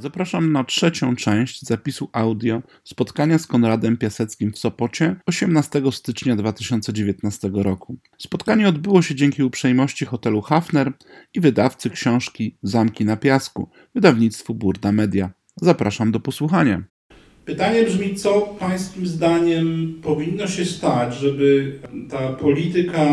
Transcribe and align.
Zapraszam 0.00 0.52
na 0.52 0.64
trzecią 0.64 1.16
część 1.16 1.62
zapisu 1.62 2.08
audio 2.12 2.62
spotkania 2.84 3.38
z 3.38 3.46
Konradem 3.46 3.96
Piaseckim 3.96 4.52
w 4.52 4.58
Sopocie 4.58 5.16
18 5.26 5.82
stycznia 5.90 6.36
2019 6.36 7.50
roku. 7.54 7.96
Spotkanie 8.18 8.68
odbyło 8.68 9.02
się 9.02 9.14
dzięki 9.14 9.42
uprzejmości 9.42 10.04
hotelu 10.04 10.42
Hafner 10.42 10.92
i 11.34 11.40
wydawcy 11.40 11.90
książki 11.90 12.58
Zamki 12.62 13.04
na 13.04 13.16
Piasku, 13.16 13.70
wydawnictwu 13.94 14.54
Burda 14.54 14.92
Media. 14.92 15.30
Zapraszam 15.56 16.12
do 16.12 16.20
posłuchania. 16.20 16.82
Pytanie 17.44 17.84
brzmi, 17.84 18.14
co 18.14 18.40
Pańskim 18.40 19.06
zdaniem 19.06 19.94
powinno 20.02 20.46
się 20.46 20.64
stać, 20.64 21.14
żeby 21.14 21.78
ta 22.10 22.32
polityka 22.32 23.06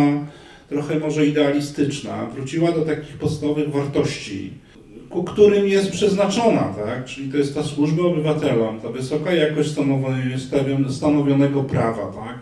trochę 0.69 0.99
może 0.99 1.25
idealistyczna 1.25 2.25
wróciła 2.25 2.71
do 2.71 2.85
takich 2.85 3.17
podstawowych 3.17 3.71
wartości, 3.71 4.53
ku 5.09 5.23
którym 5.23 5.67
jest 5.67 5.91
przeznaczona, 5.91 6.73
tak? 6.85 7.05
Czyli 7.05 7.31
to 7.31 7.37
jest 7.37 7.55
ta 7.55 7.63
służba 7.63 8.03
obywatelom, 8.03 8.79
ta 8.81 8.89
wysoka 8.89 9.33
jakość 9.33 9.69
stanowionego 10.89 11.63
prawa, 11.63 12.11
tak? 12.11 12.39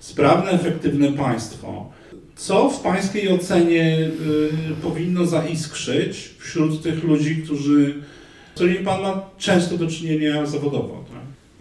Sprawne, 0.00 0.50
efektywne 0.50 1.12
państwo. 1.12 1.90
Co 2.36 2.70
w 2.70 2.80
Pańskiej 2.80 3.28
ocenie 3.28 3.98
y, 3.98 4.82
powinno 4.82 5.26
zaiskrzyć 5.26 6.34
wśród 6.38 6.82
tych 6.82 7.04
ludzi, 7.04 7.36
którzy, 7.36 7.94
z 8.50 8.54
którymi 8.54 8.84
Pan 8.84 9.02
ma 9.02 9.30
często 9.38 9.78
do 9.78 9.86
czynienia 9.86 10.46
zawodowo? 10.46 11.01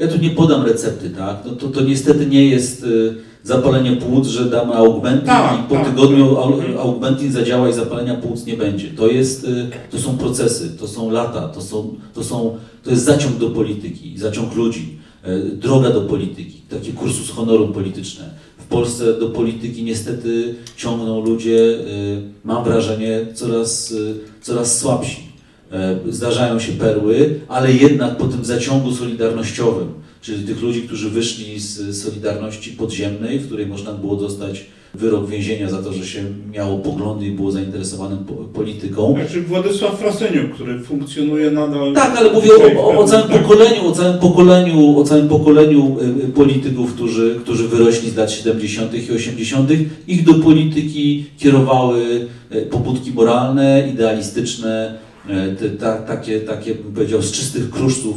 Ja 0.01 0.07
tu 0.07 0.17
nie 0.17 0.29
podam 0.29 0.65
recepty, 0.65 1.09
tak? 1.09 1.45
No 1.45 1.51
to, 1.51 1.67
to 1.67 1.81
niestety 1.81 2.25
nie 2.25 2.45
jest 2.45 2.83
y, 2.83 3.15
zapalenie 3.43 3.95
płuc, 3.95 4.27
że 4.27 4.45
damy 4.45 4.73
augmentin 4.73 5.25
Tak, 5.27 5.59
i 5.59 5.63
po 5.69 5.75
tak, 5.75 5.85
tygodniu 5.89 6.37
Mhm. 6.43 6.77
augmentin 6.77 7.31
zadziała 7.31 7.69
i 7.69 7.73
zapalenia 7.73 8.15
płuc 8.15 8.45
nie 8.45 8.57
będzie. 8.57 8.87
To 8.87 9.07
jest, 9.07 9.43
y, 9.43 9.69
to 9.91 9.97
są 9.99 10.17
procesy, 10.17 10.69
to 10.79 10.87
są 10.87 11.09
lata, 11.11 11.47
to, 11.47 11.61
są, 11.61 11.95
to, 12.13 12.23
są, 12.23 12.57
to 12.83 12.89
jest 12.89 13.03
zaciąg 13.03 13.38
do 13.38 13.49
polityki, 13.49 14.17
zaciąg 14.17 14.55
ludzi, 14.55 14.97
y, 15.27 15.55
droga 15.55 15.89
do 15.89 16.02
polityki, 16.02 16.61
takie 16.69 16.93
kursus 16.93 17.30
honoru 17.30 17.67
polityczne. 17.67 18.30
W 18.58 18.65
Polsce 18.65 19.19
do 19.19 19.30
polityki 19.30 19.83
niestety 19.83 20.55
ciągną 20.77 21.25
ludzie, 21.25 21.58
y, 21.59 22.21
mam 22.43 22.63
wrażenie, 22.63 23.25
coraz, 23.33 23.93
coraz 24.41 24.80
słabsi. 24.80 25.30
E, 25.73 26.00
Zdarzają 26.09 26.59
się 26.59 26.72
perły, 26.72 27.39
ale 27.47 27.73
jednak 27.73 28.17
po 28.17 28.25
tym 28.25 28.45
zaciągu 28.45 28.91
solidarnościowym, 28.91 29.88
czyli 30.22 30.44
tych 30.44 30.61
ludzi, 30.61 30.81
którzy 30.81 31.09
wyszli 31.09 31.59
z 31.59 32.02
Solidarności 32.03 32.72
Podziemnej, 32.72 33.39
w 33.39 33.45
której 33.45 33.66
można 33.67 33.92
było 33.92 34.16
dostać 34.16 34.66
wyrok 34.94 35.30
więzienia 35.30 35.69
za 35.69 35.77
to, 35.77 35.94
że 35.94 36.05
się 36.05 36.23
miało 36.52 36.77
poglądy 36.77 37.25
i 37.25 37.31
było 37.31 37.52
zainteresowanym 37.52 38.19
po- 38.19 38.33
polityką. 38.33 39.16
Znaczy 39.19 39.42
Władysław 39.42 39.99
Frasyniuk, 39.99 40.53
który 40.53 40.80
funkcjonuje 40.80 41.52
nadal... 41.52 41.94
Tak, 41.94 42.17
ale 42.17 42.31
mówię 42.33 42.49
o, 42.77 42.83
o, 42.83 42.99
o 42.99 43.03
całym 43.08 43.30
pokoleniu, 43.30 43.88
o 43.88 43.92
całym 43.92 44.19
pokoleniu, 44.19 44.99
o 44.99 45.03
całym 45.03 45.27
pokoleniu 45.27 45.97
y, 46.22 46.25
y, 46.25 46.30
polityków, 46.30 46.94
którzy, 46.94 47.36
którzy 47.44 47.67
wyrośli 47.67 48.09
z 48.09 48.16
lat 48.16 48.31
70. 48.31 49.09
i 49.09 49.11
80. 49.11 49.69
Ich 50.08 50.25
do 50.25 50.33
polityki 50.33 51.25
kierowały 51.38 52.27
y, 52.55 52.61
pobudki 52.61 53.11
moralne, 53.11 53.89
idealistyczne, 53.94 54.97
ta, 55.80 55.97
takie, 55.97 56.39
takie, 56.39 56.75
bym 56.75 56.94
powiedział, 56.94 57.22
z 57.22 57.31
czystych 57.31 57.69
kruszców 57.69 58.16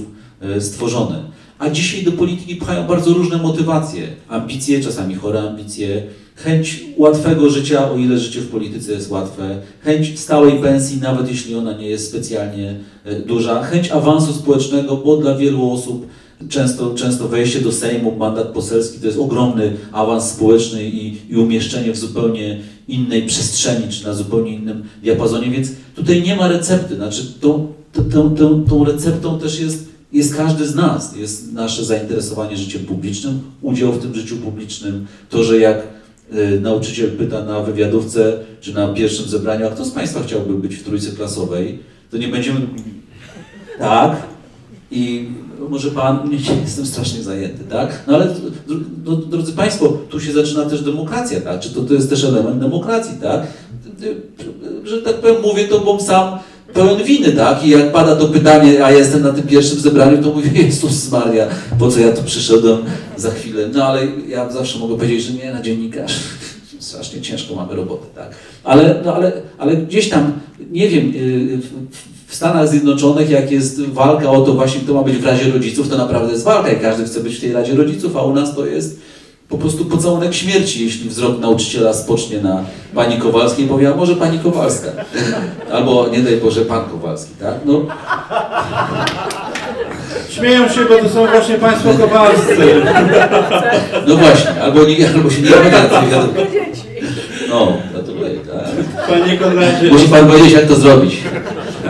y, 0.56 0.60
stworzone. 0.60 1.22
A 1.58 1.70
dzisiaj 1.70 2.02
do 2.02 2.12
polityki 2.12 2.56
pchają 2.56 2.86
bardzo 2.86 3.12
różne 3.12 3.38
motywacje, 3.38 4.08
ambicje, 4.28 4.80
czasami 4.80 5.14
chore 5.14 5.41
ambicje, 5.41 6.02
chęć 6.34 6.84
łatwego 6.97 7.50
życia, 7.50 7.91
o 7.91 7.97
ile 7.97 8.19
życie 8.19 8.41
w 8.41 8.48
polityce 8.48 8.92
jest 8.92 9.10
łatwe, 9.10 9.60
chęć 9.80 10.19
stałej 10.19 10.52
pensji, 10.52 11.00
nawet 11.00 11.28
jeśli 11.28 11.55
ona 11.55 11.72
nie 11.72 11.88
jest 11.88 12.08
specjalnie 12.08 12.75
e, 13.05 13.20
duża, 13.20 13.62
chęć 13.62 13.91
awansu 13.91 14.32
społecznego, 14.32 14.97
bo 14.97 15.16
dla 15.16 15.36
wielu 15.36 15.72
osób 15.72 16.06
często, 16.48 16.94
często 16.94 17.28
wejście 17.28 17.60
do 17.60 17.72
Sejmu, 17.72 18.16
mandat 18.16 18.48
poselski 18.48 19.00
to 19.00 19.06
jest 19.06 19.19
ogromny 19.19 19.72
awans 19.92 20.31
społeczny 20.31 20.84
i, 20.84 21.32
i 21.32 21.36
umieszczenie 21.36 21.92
w 21.92 21.97
zupełnie 21.97 22.60
innej 22.88 23.26
przestrzeni, 23.26 23.88
czy 23.88 24.04
na 24.04 24.15
zupełnie 24.15 24.54
innym 24.54 24.84
diapazonie, 25.03 25.50
więc 25.50 25.69
tutaj 25.94 26.22
nie 26.22 26.37
ma 26.37 26.49
recepty, 26.49 26.97
znaczy 26.97 27.34
tą, 27.41 27.72
tą, 27.93 28.05
tą, 28.05 28.34
tą, 28.34 28.65
tą 28.65 28.84
receptą 28.84 29.38
też 29.38 29.60
jest 29.60 29.94
jest 30.15 30.37
każdy 30.37 30.66
z 30.66 30.75
nas. 30.75 31.16
Jest 31.16 31.53
nasze 31.53 31.84
zainteresowanie 31.84 32.56
życiem 32.56 32.84
publicznym, 32.84 33.41
udział 33.62 33.93
w 33.93 34.03
tym 34.03 34.15
życiu 34.15 34.37
publicznym, 34.37 35.06
to, 35.31 35.44
że 35.44 35.59
jak 35.59 35.83
y, 36.33 36.60
nauczyciel 36.60 37.10
pyta 37.10 37.44
na 37.44 37.60
wywiadówce 37.60 38.38
czy 38.60 38.75
na 38.75 38.88
pierwszym 38.88 39.27
zebraniu, 39.27 39.66
a 39.66 39.71
kto 39.71 39.84
z 39.84 39.91
Państwa 39.91 40.22
chciałby 40.22 40.54
być 40.54 40.77
w 40.77 40.84
trójce 40.84 41.12
klasowej, 41.12 41.78
to 42.10 42.16
nie 42.16 42.28
będziemy. 42.28 42.60
Tak. 43.78 44.22
I 44.91 45.28
może 45.69 45.91
Pan, 45.91 46.31
nie, 46.31 46.60
jestem 46.62 46.87
strasznie 46.87 47.22
zajęty, 47.22 47.65
tak? 47.65 48.03
No 48.06 48.15
ale 48.15 48.34
no, 49.04 49.16
drodzy 49.16 49.53
Państwo, 49.53 49.88
tu 49.88 50.21
się 50.21 50.33
zaczyna 50.33 50.65
też 50.65 50.83
demokracja, 50.83 51.41
tak? 51.41 51.60
Czy 51.60 51.75
to, 51.75 51.83
to 51.83 51.94
jest 51.94 52.10
też 52.10 52.25
element 52.25 52.60
demokracji, 52.60 53.19
tak? 53.22 53.47
Że 54.84 55.03
tak 55.03 55.15
powiem, 55.15 55.37
mówię 55.43 55.65
to, 55.69 55.81
bo 55.81 56.00
sam 56.00 56.38
pełen 56.75 57.05
winy, 57.05 57.32
tak? 57.32 57.66
I 57.66 57.71
jak 57.71 57.93
pada 57.93 58.16
to 58.16 58.28
pytanie, 58.28 58.84
a 58.84 58.91
jestem 58.93 59.22
na 59.22 59.32
tym 59.32 59.47
pierwszym 59.47 59.78
zebraniu, 59.78 60.22
to 60.22 60.32
mówię, 60.32 60.50
Jezus 60.62 61.10
Maria, 61.10 61.47
po 61.78 61.91
co 61.91 62.00
ja 62.00 62.12
tu 62.12 62.22
przyszedłem 62.22 62.78
za 63.16 63.31
chwilę? 63.31 63.69
No 63.75 63.84
ale 63.84 64.06
ja 64.28 64.50
zawsze 64.50 64.78
mogę 64.78 64.94
powiedzieć, 64.97 65.22
że 65.22 65.33
nie, 65.33 65.53
na 65.53 65.62
dziennikarz. 65.62 66.12
Strasznie 66.78 67.21
ciężko 67.21 67.54
mamy 67.54 67.75
robotę, 67.75 68.06
tak? 68.15 68.31
Ale, 68.65 69.00
no, 69.04 69.15
ale, 69.15 69.33
ale 69.59 69.77
gdzieś 69.77 70.09
tam, 70.09 70.33
nie 70.71 70.88
wiem, 70.88 71.12
w- 71.60 71.71
w 72.27 72.34
Stanach 72.34 72.69
Zjednoczonych, 72.69 73.31
jak 73.31 73.50
jest 73.53 73.81
walka 73.83 74.31
o 74.31 74.41
to 74.41 74.53
właśnie, 74.53 74.81
kto 74.81 74.94
ma 74.94 75.03
być 75.03 75.16
w 75.16 75.25
Radzie 75.27 75.50
Rodziców, 75.53 75.88
to 75.88 75.97
naprawdę 75.99 76.33
jest 76.33 76.44
walka 76.44 76.72
i 76.72 76.81
każdy 76.81 77.04
chce 77.04 77.21
być 77.21 77.37
w 77.37 77.41
tej 77.41 77.53
Radzie 77.53 77.75
Rodziców, 77.75 78.16
a 78.16 78.22
u 78.22 78.34
nas 78.34 78.54
to 78.56 78.66
jest 78.66 79.00
po 79.49 79.59
prostu 79.59 79.84
pocałunek 79.84 80.34
śmierci, 80.34 80.84
jeśli 80.84 81.09
wzrok 81.09 81.41
nauczyciela 81.41 81.94
spocznie 81.94 82.41
na 82.41 82.65
pani 82.94 83.19
Kowalskiej 83.19 83.65
i 83.65 83.69
powie, 83.69 83.93
a 83.93 83.97
może 83.97 84.16
pani 84.16 84.38
Kowalska? 84.38 84.88
Albo 85.72 86.09
nie 86.09 86.19
daj 86.19 86.37
Boże, 86.37 86.60
pan 86.60 86.84
Kowalski, 86.84 87.31
tak? 87.41 87.54
No, 87.65 87.81
Śmieją 90.31 90.69
się, 90.69 90.81
bo 90.88 90.97
to 90.99 91.09
są 91.09 91.27
właśnie 91.27 91.54
Państwo 91.54 91.94
Kowalscy. 91.94 92.83
no 94.09 94.16
właśnie, 94.16 94.62
albo, 94.62 94.84
nie, 94.84 95.09
albo 95.15 95.31
się 95.31 95.43
nie 95.43 95.49
wiadomo. 95.49 96.28
No, 97.49 97.72
gratuluję, 97.93 98.31
tak. 98.31 99.06
Panie 99.09 99.37
Konradzie, 99.38 99.88
Musi 99.88 100.09
pan 100.09 100.27
powiedzieć, 100.27 100.53
jak 100.53 100.66
to 100.66 100.75
zrobić. 100.75 101.15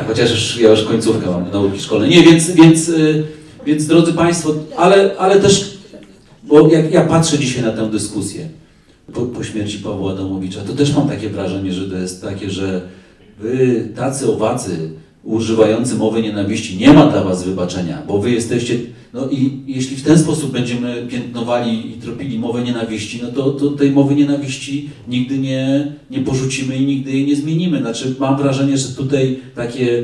Chociaż 0.09 0.31
już, 0.31 0.56
ja 0.60 0.70
już 0.70 0.84
końcówkę 0.84 1.31
mam 1.31 1.50
nauki 1.53 1.81
szkolne. 1.81 2.09
Nie, 2.09 2.22
więc, 2.22 2.50
więc, 2.50 2.88
y, 2.88 3.25
więc 3.66 3.87
drodzy 3.87 4.12
Państwo, 4.12 4.50
ale, 4.76 5.10
ale 5.19 5.41
też, 5.41 5.73
bo 6.49 6.69
jak 6.69 6.93
ja 6.93 7.05
patrzę 7.05 7.38
dzisiaj 7.38 7.62
na 7.62 7.72
tę 7.72 7.91
dyskusję 7.91 8.49
po, 9.12 9.21
po 9.21 9.44
śmierci 9.44 9.78
Pawła 9.78 10.12
Adamowicza, 10.12 10.60
to 10.60 10.72
też 10.72 10.97
mam 10.97 11.09
takie 11.09 11.31
wrażenie, 11.31 11.72
że 11.72 11.91
to 11.91 11.97
jest 11.97 12.22
takie, 12.22 12.50
że 12.50 12.88
wy 13.41 13.88
tacy 13.97 14.32
owacy 14.32 14.91
używający 15.25 15.94
mowy 15.94 16.22
nienawiści, 16.22 16.77
nie 16.77 16.93
ma 16.93 17.06
dla 17.06 17.25
was 17.25 17.44
wybaczenia, 17.44 18.03
bo 18.09 18.19
wy 18.19 18.31
jesteście, 18.31 18.78
no 19.15 19.28
i 19.31 19.62
jeśli 19.66 19.97
w 19.97 20.03
ten 20.03 20.19
sposób 20.19 20.53
będziemy 20.53 21.06
piętnowali 21.09 21.91
i 21.91 22.00
tropili 22.00 22.38
mowę 22.38 22.62
nienawiści, 22.62 23.21
no 23.22 23.32
to, 23.32 23.50
to 23.50 23.71
tej 23.71 23.91
mowy 23.91 24.15
nienawiści 24.15 24.91
nigdy 25.09 25.38
nie, 25.38 25.93
nie 26.11 26.21
porzucimy 26.21 26.76
i 26.76 26.87
nigdy 26.87 27.11
jej 27.11 27.26
nie 27.26 27.37
zmienimy. 27.37 27.78
Znaczy 27.78 28.15
mam 28.19 28.37
wrażenie, 28.37 28.78
że 28.78 28.88
tutaj 28.88 29.38
takie 29.55 30.03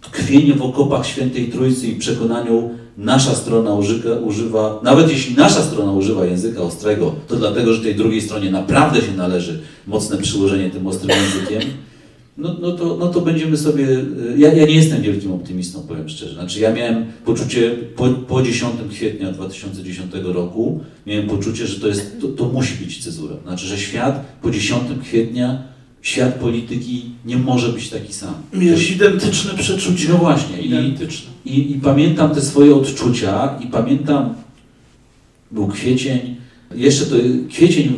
tkwienie 0.00 0.54
w 0.54 0.62
okopach 0.62 1.06
Świętej 1.06 1.48
Trójcy 1.48 1.88
i 1.88 1.96
przekonaniu 1.96 2.70
nasza 3.00 3.34
strona 3.34 3.74
użyka, 3.74 4.10
używa, 4.12 4.80
nawet 4.82 5.10
jeśli 5.10 5.36
nasza 5.36 5.62
strona 5.62 5.92
używa 5.92 6.24
języka 6.24 6.62
ostrego, 6.62 7.14
to 7.28 7.36
dlatego, 7.36 7.74
że 7.74 7.82
tej 7.82 7.94
drugiej 7.94 8.20
stronie 8.20 8.50
naprawdę 8.50 9.00
się 9.00 9.12
należy 9.16 9.60
mocne 9.86 10.16
przyłożenie 10.16 10.70
tym 10.70 10.86
ostrym 10.86 11.10
językiem, 11.10 11.62
no, 12.40 12.56
no, 12.60 12.72
to, 12.72 12.96
no 12.96 13.08
to 13.08 13.20
będziemy 13.20 13.56
sobie. 13.56 13.86
Ja, 14.36 14.52
ja 14.52 14.66
nie 14.66 14.74
jestem 14.74 15.02
wielkim 15.02 15.32
optymistą, 15.32 15.82
powiem 15.88 16.08
szczerze. 16.08 16.34
Znaczy, 16.34 16.60
ja 16.60 16.72
miałem 16.72 17.04
poczucie 17.24 17.70
po, 17.96 18.08
po 18.08 18.42
10 18.42 18.72
kwietnia 18.90 19.32
2010 19.32 20.12
roku, 20.24 20.80
miałem 21.06 21.26
poczucie, 21.26 21.66
że 21.66 21.80
to, 21.80 21.88
jest, 21.88 22.20
to, 22.20 22.28
to 22.28 22.44
musi 22.44 22.84
być 22.84 23.04
cezura. 23.04 23.36
Znaczy, 23.46 23.66
że 23.66 23.78
świat 23.78 24.24
po 24.42 24.50
10 24.50 24.82
kwietnia, 25.02 25.62
świat 26.02 26.34
polityki 26.34 27.04
nie 27.24 27.36
może 27.36 27.68
być 27.68 27.90
taki 27.90 28.12
sam. 28.12 28.34
miałeś 28.52 28.90
identyczne 28.90 29.54
przeczucie. 29.54 30.08
No 30.08 30.16
właśnie. 30.18 30.60
I, 30.60 30.66
Identyczne. 30.66 31.30
i, 31.44 31.72
I 31.72 31.74
pamiętam 31.74 32.34
te 32.34 32.40
swoje 32.40 32.74
odczucia 32.74 33.58
i 33.64 33.66
pamiętam, 33.66 34.34
był 35.50 35.68
kwiecień, 35.68 36.36
jeszcze 36.74 37.06
to 37.06 37.16
kwiecień, 37.48 37.96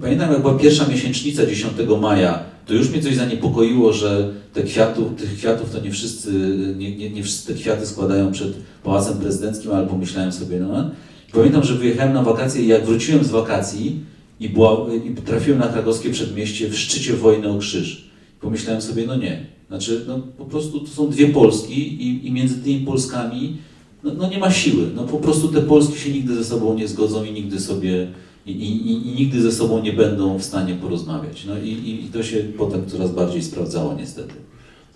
pamiętam 0.00 0.32
jak 0.32 0.40
była 0.40 0.54
pierwsza 0.54 0.88
miesięcznica 0.88 1.46
10 1.46 1.72
maja, 2.00 2.38
to 2.66 2.74
już 2.74 2.90
mnie 2.90 3.02
coś 3.02 3.16
zaniepokoiło, 3.16 3.92
że 3.92 4.30
te 4.52 4.62
kwiatów, 4.62 5.14
tych 5.16 5.34
kwiatów 5.36 5.70
to 5.70 5.80
nie 5.80 5.90
wszyscy, 5.90 6.30
nie, 6.78 6.96
nie, 6.96 7.10
nie 7.10 7.22
wszyscy 7.22 7.46
te 7.46 7.60
kwiaty 7.60 7.86
składają 7.86 8.32
przed 8.32 8.52
Pałacem 8.82 9.18
Prezydenckim, 9.18 9.72
ale 9.72 9.86
pomyślałem 9.86 10.32
sobie, 10.32 10.60
no. 10.60 10.90
Pamiętam, 11.32 11.64
że 11.64 11.74
wyjechałem 11.74 12.12
na 12.12 12.22
wakacje 12.22 12.62
i 12.62 12.66
jak 12.66 12.86
wróciłem 12.86 13.24
z 13.24 13.30
wakacji 13.30 14.00
i, 14.40 14.48
była, 14.48 14.86
i 14.94 15.14
trafiłem 15.14 15.58
na 15.58 15.68
krakowskie 15.68 16.10
przedmieście 16.10 16.68
w 16.68 16.78
szczycie 16.78 17.14
wojny 17.14 17.48
o 17.48 17.58
krzyż. 17.58 18.10
Pomyślałem 18.40 18.82
sobie, 18.82 19.06
no 19.06 19.16
nie, 19.16 19.46
Znaczy, 19.68 20.04
no, 20.08 20.18
po 20.38 20.44
prostu 20.44 20.80
to 20.80 20.86
są 20.86 21.10
dwie 21.10 21.28
Polski 21.28 22.02
i, 22.02 22.26
i 22.26 22.32
między 22.32 22.62
tymi 22.62 22.80
Polskami 22.80 23.56
no, 24.04 24.14
no, 24.14 24.28
nie 24.28 24.38
ma 24.38 24.50
siły. 24.50 24.90
No, 24.96 25.04
po 25.04 25.16
prostu 25.16 25.48
te 25.48 25.62
Polski 25.62 25.98
się 25.98 26.10
nigdy 26.10 26.34
ze 26.34 26.44
sobą 26.44 26.74
nie 26.74 26.88
zgodzą 26.88 27.24
i 27.24 27.32
nigdy 27.32 27.60
sobie 27.60 28.06
i, 28.46 28.52
i, 28.52 28.92
i 29.08 29.14
nigdy 29.14 29.42
ze 29.42 29.52
sobą 29.52 29.82
nie 29.82 29.92
będą 29.92 30.38
w 30.38 30.44
stanie 30.44 30.74
porozmawiać. 30.74 31.44
No 31.44 31.58
i, 31.58 31.68
i, 31.68 32.08
to 32.12 32.22
się 32.22 32.36
potem 32.58 32.86
coraz 32.86 33.12
bardziej 33.12 33.42
sprawdzało 33.42 33.94
niestety. 33.94 34.34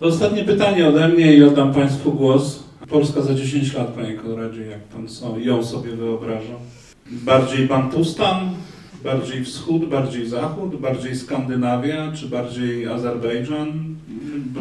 To 0.00 0.06
ostatnie 0.06 0.44
pytanie 0.44 0.88
ode 0.88 1.08
mnie 1.08 1.36
i 1.36 1.42
oddam 1.42 1.74
Państwu 1.74 2.12
głos. 2.12 2.62
Polska 2.88 3.22
za 3.22 3.34
10 3.34 3.74
lat, 3.74 3.88
Panie 3.88 4.14
Konradzie, 4.14 4.66
jak 4.66 4.80
Pan 4.80 5.06
ją 5.42 5.64
sobie 5.64 5.90
wyobraża? 5.90 6.54
Bardziej 7.10 7.66
Bantustan, 7.66 8.50
bardziej 9.04 9.44
wschód, 9.44 9.88
bardziej 9.88 10.28
zachód, 10.28 10.76
bardziej 10.76 11.16
Skandynawia, 11.16 12.12
czy 12.12 12.26
bardziej 12.26 12.86
Azerbejdżan? 12.86 13.96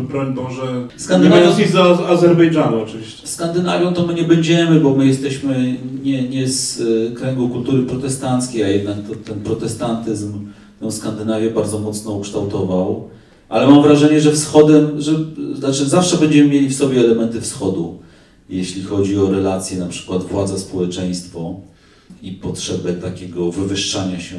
Broń 0.10 0.34
Boże, 0.34 0.88
Skandynawia- 0.98 1.24
nie 1.24 1.30
mając 1.30 1.58
nic 1.58 1.72
do 1.74 2.10
Azerbejdżanu 2.10 2.82
oczywiście. 2.82 3.28
Skandynawią 3.28 3.94
to 3.94 4.08
my 4.08 4.14
nie 4.14 4.24
będziemy, 4.24 4.80
bo 4.80 4.96
my 4.96 5.08
jesteśmy 5.08 5.78
nie, 6.04 6.30
nie 6.30 6.48
z 6.48 6.80
y, 6.80 7.12
kręgu 7.16 7.50
kultury 7.50 7.84
protestanckiej, 7.84 8.64
a 8.64 8.68
jednak 8.68 8.96
to, 9.08 9.16
ten 9.16 9.40
protestantyzm 9.40 10.34
tę 10.80 10.92
Skandynawię 10.92 11.52
bardzo 11.52 11.80
mocno 11.80 12.12
ukształtował. 12.12 13.10
Ale 13.50 13.68
mam 13.68 13.84
wrażenie, 13.84 14.22
że 14.22 14.32
wschodem, 14.32 15.02
że 15.02 15.12
znaczy 15.56 15.86
zawsze 15.86 16.18
będziemy 16.18 16.50
mieli 16.50 16.70
w 16.70 16.76
sobie 16.76 17.00
elementy 17.00 17.42
wschodu, 17.42 18.00
jeśli 18.50 18.84
chodzi 18.84 19.20
o 19.20 19.32
relacje, 19.32 19.80
na 19.80 19.88
przykład 19.88 20.24
władza-społeczeństwo 20.24 21.56
i 22.22 22.32
potrzebę 22.32 22.94
takiego 22.94 23.52
wywyższania 23.52 24.20
się 24.20 24.36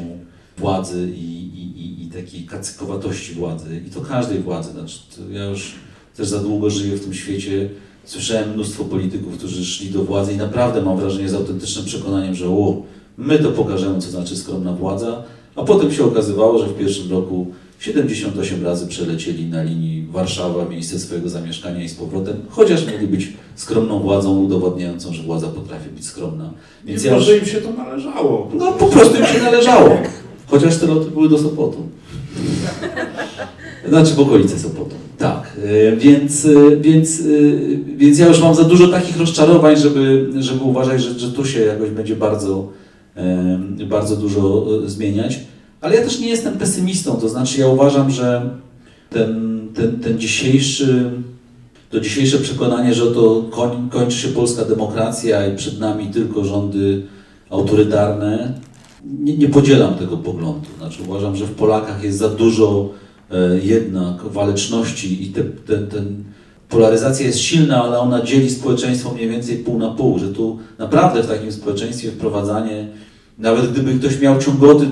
władzy 0.57 1.11
i, 1.15 1.47
i, 1.59 1.81
i, 1.81 2.03
i 2.03 2.11
takiej 2.11 2.43
kacykowatości 2.43 3.33
władzy. 3.33 3.81
I 3.87 3.89
to 3.89 4.01
każdej 4.01 4.39
władzy. 4.39 4.71
Znaczy, 4.71 4.99
ja 5.31 5.45
już 5.45 5.75
też 6.15 6.27
za 6.27 6.39
długo 6.39 6.69
żyję 6.69 6.95
w 6.95 7.03
tym 7.03 7.13
świecie. 7.13 7.69
Słyszałem 8.05 8.53
mnóstwo 8.53 8.85
polityków, 8.85 9.37
którzy 9.37 9.65
szli 9.65 9.89
do 9.89 10.03
władzy 10.03 10.33
i 10.33 10.37
naprawdę 10.37 10.81
mam 10.81 10.97
wrażenie 10.97 11.29
z 11.29 11.33
autentycznym 11.33 11.85
przekonaniem, 11.85 12.35
że 12.35 12.47
o, 12.47 12.81
my 13.17 13.39
to 13.39 13.51
pokażemy, 13.51 14.01
co 14.01 14.09
znaczy 14.09 14.37
skromna 14.37 14.73
władza, 14.73 15.23
a 15.55 15.63
potem 15.63 15.91
się 15.91 16.03
okazywało, 16.03 16.59
że 16.59 16.67
w 16.67 16.77
pierwszym 16.77 17.11
roku 17.11 17.47
78 17.79 18.63
razy 18.65 18.87
przelecieli 18.87 19.45
na 19.45 19.63
linii 19.63 20.07
Warszawa, 20.11 20.65
miejsce 20.65 20.99
swojego 20.99 21.29
zamieszkania 21.29 21.83
i 21.83 21.89
z 21.89 21.95
powrotem, 21.95 22.37
chociaż 22.49 22.87
mieli 22.87 23.07
być 23.07 23.33
skromną 23.55 23.99
władzą 23.99 24.39
udowodniającą, 24.39 25.13
że 25.13 25.23
władza 25.23 25.47
potrafi 25.47 25.89
być 25.89 26.05
skromna. 26.05 26.53
Więc 26.85 27.03
Nie 27.03 27.09
ja 27.09 27.15
może 27.15 27.37
im 27.37 27.45
się 27.45 27.61
to 27.61 27.73
należało. 27.73 28.51
no 28.53 28.71
po 28.71 28.85
prostu 28.85 29.19
im 29.19 29.25
się 29.25 29.41
należało, 29.41 29.97
chociaż 30.47 30.77
te 30.77 30.87
loty 30.87 31.11
były 31.11 31.29
do 31.29 31.37
Sopotu. 31.37 31.77
Znaczy 33.89 34.13
w 34.13 34.19
okolicy 34.19 34.59
Sopotu. 34.59 34.95
Tak, 35.17 35.57
e, 35.63 35.95
więc, 35.95 36.45
e, 36.45 36.77
więc, 36.77 37.19
e, 37.19 37.23
więc 37.97 38.19
ja 38.19 38.27
już 38.27 38.41
mam 38.41 38.55
za 38.55 38.63
dużo 38.63 38.87
takich 38.87 39.17
rozczarowań, 39.17 39.77
żeby, 39.77 40.29
żeby 40.39 40.63
uważać, 40.63 41.01
że, 41.01 41.19
że 41.19 41.31
tu 41.31 41.45
się 41.45 41.59
jakoś 41.59 41.89
będzie 41.89 42.15
bardzo, 42.15 42.67
bardzo 43.89 44.15
dużo 44.15 44.65
zmieniać. 44.85 45.39
Ale 45.81 45.95
ja 45.95 46.01
też 46.01 46.19
nie 46.19 46.29
jestem 46.29 46.57
pesymistą, 46.57 47.15
to 47.15 47.29
znaczy 47.29 47.59
ja 47.59 47.67
uważam, 47.67 48.11
że 48.11 48.49
ten, 49.09 49.59
ten, 49.73 49.99
ten 49.99 50.19
dzisiejszy, 50.19 51.11
to 51.89 51.99
dzisiejsze 51.99 52.37
przekonanie, 52.37 52.93
że 52.93 53.11
to 53.11 53.45
koń, 53.51 53.89
kończy 53.91 54.17
się 54.17 54.27
polska 54.27 54.65
demokracja 54.65 55.47
i 55.47 55.57
przed 55.57 55.79
nami 55.79 56.07
tylko 56.07 56.45
rządy 56.45 57.03
autorytarne, 57.49 58.53
nie, 59.19 59.37
nie 59.37 59.49
podzielam 59.49 59.95
tego 59.95 60.17
poglądu. 60.17 60.67
Znaczy 60.77 60.99
uważam, 61.07 61.35
że 61.35 61.45
w 61.45 61.55
Polakach 61.55 62.03
jest 62.03 62.17
za 62.17 62.29
dużo 62.29 62.89
e, 63.31 63.59
jednak 63.59 64.23
waleczności 64.23 65.23
i 65.23 65.27
te, 65.27 65.43
ten, 65.43 65.87
ten 65.87 66.23
polaryzacja 66.69 67.25
jest 67.25 67.39
silna, 67.39 67.83
ale 67.83 67.99
ona 67.99 68.21
dzieli 68.21 68.49
społeczeństwo 68.49 69.13
mniej 69.13 69.29
więcej 69.29 69.57
pół 69.57 69.77
na 69.77 69.91
pół, 69.91 70.19
że 70.19 70.33
tu 70.33 70.59
naprawdę 70.77 71.23
w 71.23 71.27
takim 71.27 71.51
społeczeństwie 71.51 72.11
wprowadzanie, 72.11 72.87
nawet 73.37 73.71
gdyby 73.71 73.99
ktoś 73.99 74.21
miał 74.21 74.41
ciągoty, 74.41 74.87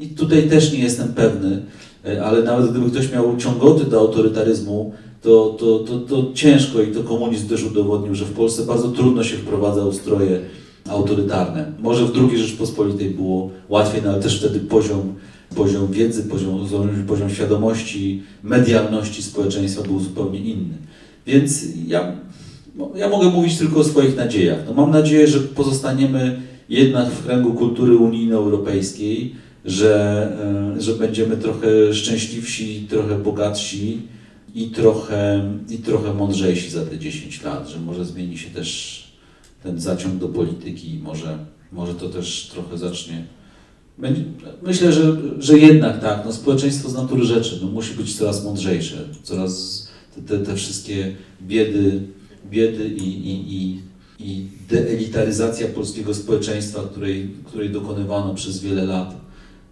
i 0.00 0.08
tutaj 0.08 0.48
też 0.48 0.72
nie 0.72 0.78
jestem 0.78 1.08
pewny, 1.08 1.62
e, 2.06 2.24
ale 2.24 2.42
nawet 2.42 2.70
gdyby 2.70 2.90
ktoś 2.90 3.12
miał 3.12 3.36
ciągoty 3.36 3.84
do 3.84 4.00
autorytaryzmu, 4.00 4.92
to, 5.22 5.56
to, 5.58 5.78
to, 5.78 5.98
to 5.98 6.32
ciężko 6.34 6.82
i 6.82 6.92
to 6.92 7.02
komunizm 7.02 7.48
też 7.48 7.64
udowodnił, 7.64 8.14
że 8.14 8.24
w 8.24 8.32
Polsce 8.32 8.62
bardzo 8.62 8.88
trudno 8.88 9.24
się 9.24 9.36
wprowadza 9.36 9.84
ustroje 9.84 10.40
autorytarne. 10.88 11.72
Może 11.78 12.06
w 12.06 12.12
II 12.16 12.38
Rzeczpospolitej 12.38 13.10
było 13.10 13.50
łatwiej, 13.68 14.02
no 14.04 14.10
ale 14.10 14.22
też 14.22 14.38
wtedy 14.38 14.60
poziom, 14.60 15.14
poziom 15.54 15.92
wiedzy, 15.92 16.22
poziom, 16.22 16.68
poziom 17.06 17.30
świadomości, 17.30 18.22
medialności 18.42 19.22
społeczeństwa 19.22 19.82
był 19.82 20.00
zupełnie 20.00 20.38
inny. 20.38 20.74
Więc 21.26 21.64
ja, 21.86 22.12
no, 22.76 22.90
ja 22.96 23.08
mogę 23.08 23.30
mówić 23.30 23.58
tylko 23.58 23.80
o 23.80 23.84
swoich 23.84 24.16
nadziejach. 24.16 24.58
No, 24.66 24.74
mam 24.74 24.90
nadzieję, 24.90 25.26
że 25.26 25.40
pozostaniemy 25.40 26.40
jednak 26.68 27.10
w 27.10 27.24
kręgu 27.24 27.52
kultury 27.52 27.96
unijno-europejskiej, 27.96 29.34
że, 29.68 30.28
e, 30.76 30.80
że 30.80 30.94
będziemy 30.94 31.36
trochę 31.36 31.94
szczęśliwsi, 31.94 32.86
trochę 32.90 33.18
bogatsi 33.18 34.02
i 34.54 34.66
trochę, 34.70 35.50
i 35.68 35.78
trochę 35.78 36.14
mądrzejsi 36.14 36.70
za 36.70 36.86
te 36.86 36.98
10 36.98 37.42
lat, 37.42 37.68
że 37.68 37.80
może 37.80 38.04
zmieni 38.04 38.38
się 38.38 38.50
też 38.50 38.98
ten 39.62 39.80
zaciąg 39.80 40.16
do 40.16 40.28
polityki, 40.28 41.00
może, 41.02 41.38
może 41.72 41.94
to 41.94 42.08
też 42.08 42.50
trochę 42.52 42.78
zacznie. 42.78 43.24
Myślę, 44.62 44.92
że, 44.92 45.16
że 45.38 45.58
jednak 45.58 46.00
tak, 46.00 46.22
no 46.24 46.32
społeczeństwo 46.32 46.88
z 46.88 46.94
natury 46.94 47.24
rzeczy. 47.24 47.58
No 47.62 47.68
musi 47.68 47.94
być 47.94 48.16
coraz 48.16 48.44
mądrzejsze, 48.44 48.96
coraz 49.22 49.88
te, 50.14 50.22
te, 50.22 50.44
te 50.44 50.56
wszystkie 50.56 51.16
biedy, 51.42 52.02
biedy 52.50 52.88
i, 52.88 53.30
i, 53.30 53.54
i, 53.56 53.80
i 54.18 54.46
deelitaryzacja 54.68 55.68
polskiego 55.68 56.14
społeczeństwa, 56.14 56.82
której, 56.90 57.30
której 57.44 57.70
dokonywano 57.70 58.34
przez 58.34 58.60
wiele 58.60 58.84
lat 58.84 59.27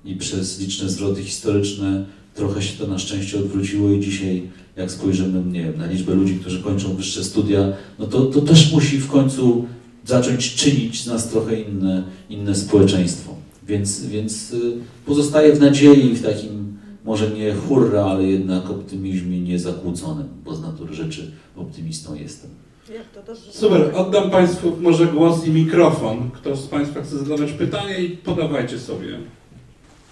i 0.06 0.16
przez 0.16 0.60
liczne 0.60 0.88
zwroty 0.88 1.22
historyczne, 1.22 2.04
trochę 2.34 2.62
się 2.62 2.78
to 2.78 2.86
na 2.86 2.98
szczęście 2.98 3.38
odwróciło 3.38 3.90
i 3.90 4.00
dzisiaj 4.00 4.42
jak 4.76 4.90
spojrzymy 4.90 5.52
nie 5.52 5.62
wiem, 5.62 5.78
na 5.78 5.86
liczbę 5.86 6.14
ludzi, 6.14 6.38
którzy 6.40 6.62
kończą 6.62 6.94
wyższe 6.94 7.24
studia, 7.24 7.72
no 7.98 8.06
to, 8.06 8.26
to 8.26 8.40
też 8.40 8.72
musi 8.72 8.98
w 8.98 9.08
końcu 9.08 9.64
zacząć 10.04 10.54
czynić 10.54 11.02
z 11.02 11.06
nas 11.06 11.28
trochę 11.28 11.60
inne, 11.60 12.04
inne 12.30 12.54
społeczeństwo. 12.54 13.34
Więc, 13.68 14.06
więc 14.06 14.52
y, 14.52 14.72
pozostaję 15.06 15.52
w 15.52 15.60
nadziei, 15.60 16.14
w 16.14 16.22
takim 16.22 16.76
może 17.04 17.30
nie 17.30 17.54
hurra, 17.54 18.04
ale 18.04 18.24
jednak 18.24 18.70
optymizmie 18.70 19.40
niezakłóconym, 19.40 20.28
bo 20.44 20.54
z 20.54 20.62
natury 20.62 20.94
rzeczy 20.94 21.30
optymistą 21.56 22.14
jestem. 22.14 22.50
Super, 23.50 23.90
oddam 23.94 24.30
Państwu 24.30 24.76
może 24.80 25.06
głos 25.06 25.46
i 25.46 25.50
mikrofon. 25.50 26.30
Kto 26.30 26.56
z 26.56 26.66
Państwa 26.66 27.02
chce 27.02 27.18
zadawać 27.18 27.52
pytanie 27.52 27.98
i 27.98 28.16
podawajcie 28.16 28.78
sobie. 28.78 29.18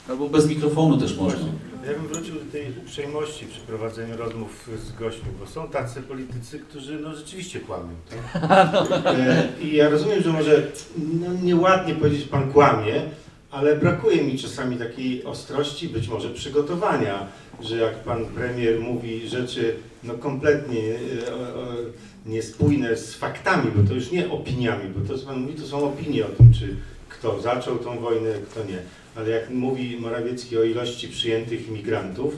Albo 0.08 0.28
bez 0.28 0.48
mikrofonu 0.48 0.98
też 0.98 1.16
można. 1.16 1.46
Ja 1.86 1.92
bym 1.92 2.06
wrócił 2.06 2.34
do 2.34 2.52
tej 2.52 2.66
uprzejmości 2.82 3.46
przy 3.46 3.60
prowadzeniu 3.60 4.16
rozmów 4.16 4.70
z 4.86 4.98
gośćmi, 4.98 5.28
bo 5.40 5.46
są 5.46 5.68
tacy 5.68 6.02
politycy, 6.02 6.58
którzy 6.58 6.98
no 7.00 7.14
rzeczywiście 7.14 7.60
kłamią. 7.60 7.88
Tak? 8.10 8.42
E, 9.06 9.48
I 9.62 9.76
ja 9.76 9.88
rozumiem, 9.88 10.22
że 10.22 10.32
może 10.32 10.66
no, 11.20 11.26
nieładnie 11.42 11.94
powiedzieć 11.94 12.28
pan 12.28 12.52
kłamie, 12.52 13.02
ale 13.50 13.76
brakuje 13.76 14.24
mi 14.24 14.38
czasami 14.38 14.76
takiej 14.76 15.24
ostrości, 15.24 15.88
być 15.88 16.08
może 16.08 16.30
przygotowania, 16.30 17.26
że 17.60 17.76
jak 17.76 17.94
pan 17.94 18.24
premier 18.24 18.80
mówi 18.80 19.28
rzeczy 19.28 19.74
no 20.04 20.14
kompletnie 20.14 20.80
e, 20.80 20.98
niespójne 22.26 22.96
z 22.96 23.14
faktami, 23.14 23.70
bo 23.76 23.88
to 23.88 23.94
już 23.94 24.10
nie 24.10 24.30
opiniami, 24.30 24.90
bo 24.96 25.08
to 25.08 25.18
co 25.18 25.26
pan 25.26 25.40
mówi 25.40 25.54
to 25.54 25.66
są 25.66 25.84
opinie 25.84 26.26
o 26.26 26.28
tym, 26.28 26.52
czy 26.52 26.76
kto 27.08 27.40
zaczął 27.40 27.78
tą 27.78 27.98
wojnę, 27.98 28.30
kto 28.50 28.64
nie. 28.64 28.78
Ale 29.16 29.30
jak 29.30 29.50
mówi 29.50 29.96
Morawiecki 30.00 30.58
o 30.58 30.64
ilości 30.64 31.08
przyjętych 31.08 31.68
imigrantów, 31.68 32.34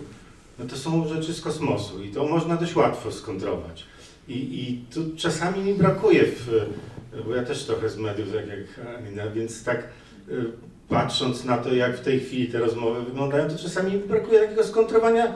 no 0.59 0.65
to 0.65 0.77
są 0.77 1.09
rzeczy 1.09 1.35
z 1.35 1.41
kosmosu 1.41 2.03
i 2.03 2.09
to 2.09 2.27
można 2.27 2.57
dość 2.57 2.77
łatwo 2.77 3.13
skontrować. 3.13 3.85
I, 4.29 4.35
i 4.35 4.85
tu 4.95 5.17
czasami 5.17 5.65
mi 5.65 5.75
brakuje, 5.75 6.25
w, 6.25 6.67
bo 7.27 7.35
ja 7.35 7.43
też 7.43 7.65
trochę 7.65 7.89
z 7.89 7.97
mediów, 7.97 8.29
tak 8.33 8.47
jak 9.17 9.33
więc 9.33 9.65
tak 9.65 9.89
y, 10.29 10.45
patrząc 10.89 11.45
na 11.45 11.59
to, 11.59 11.75
jak 11.75 11.97
w 11.97 12.05
tej 12.05 12.21
chwili 12.21 12.49
te 12.49 12.59
rozmowy 12.59 13.05
wyglądają, 13.05 13.49
to 13.49 13.59
czasami 13.59 13.93
mi 13.93 13.99
brakuje 13.99 14.41
takiego 14.41 14.65
skontrowania 14.65 15.35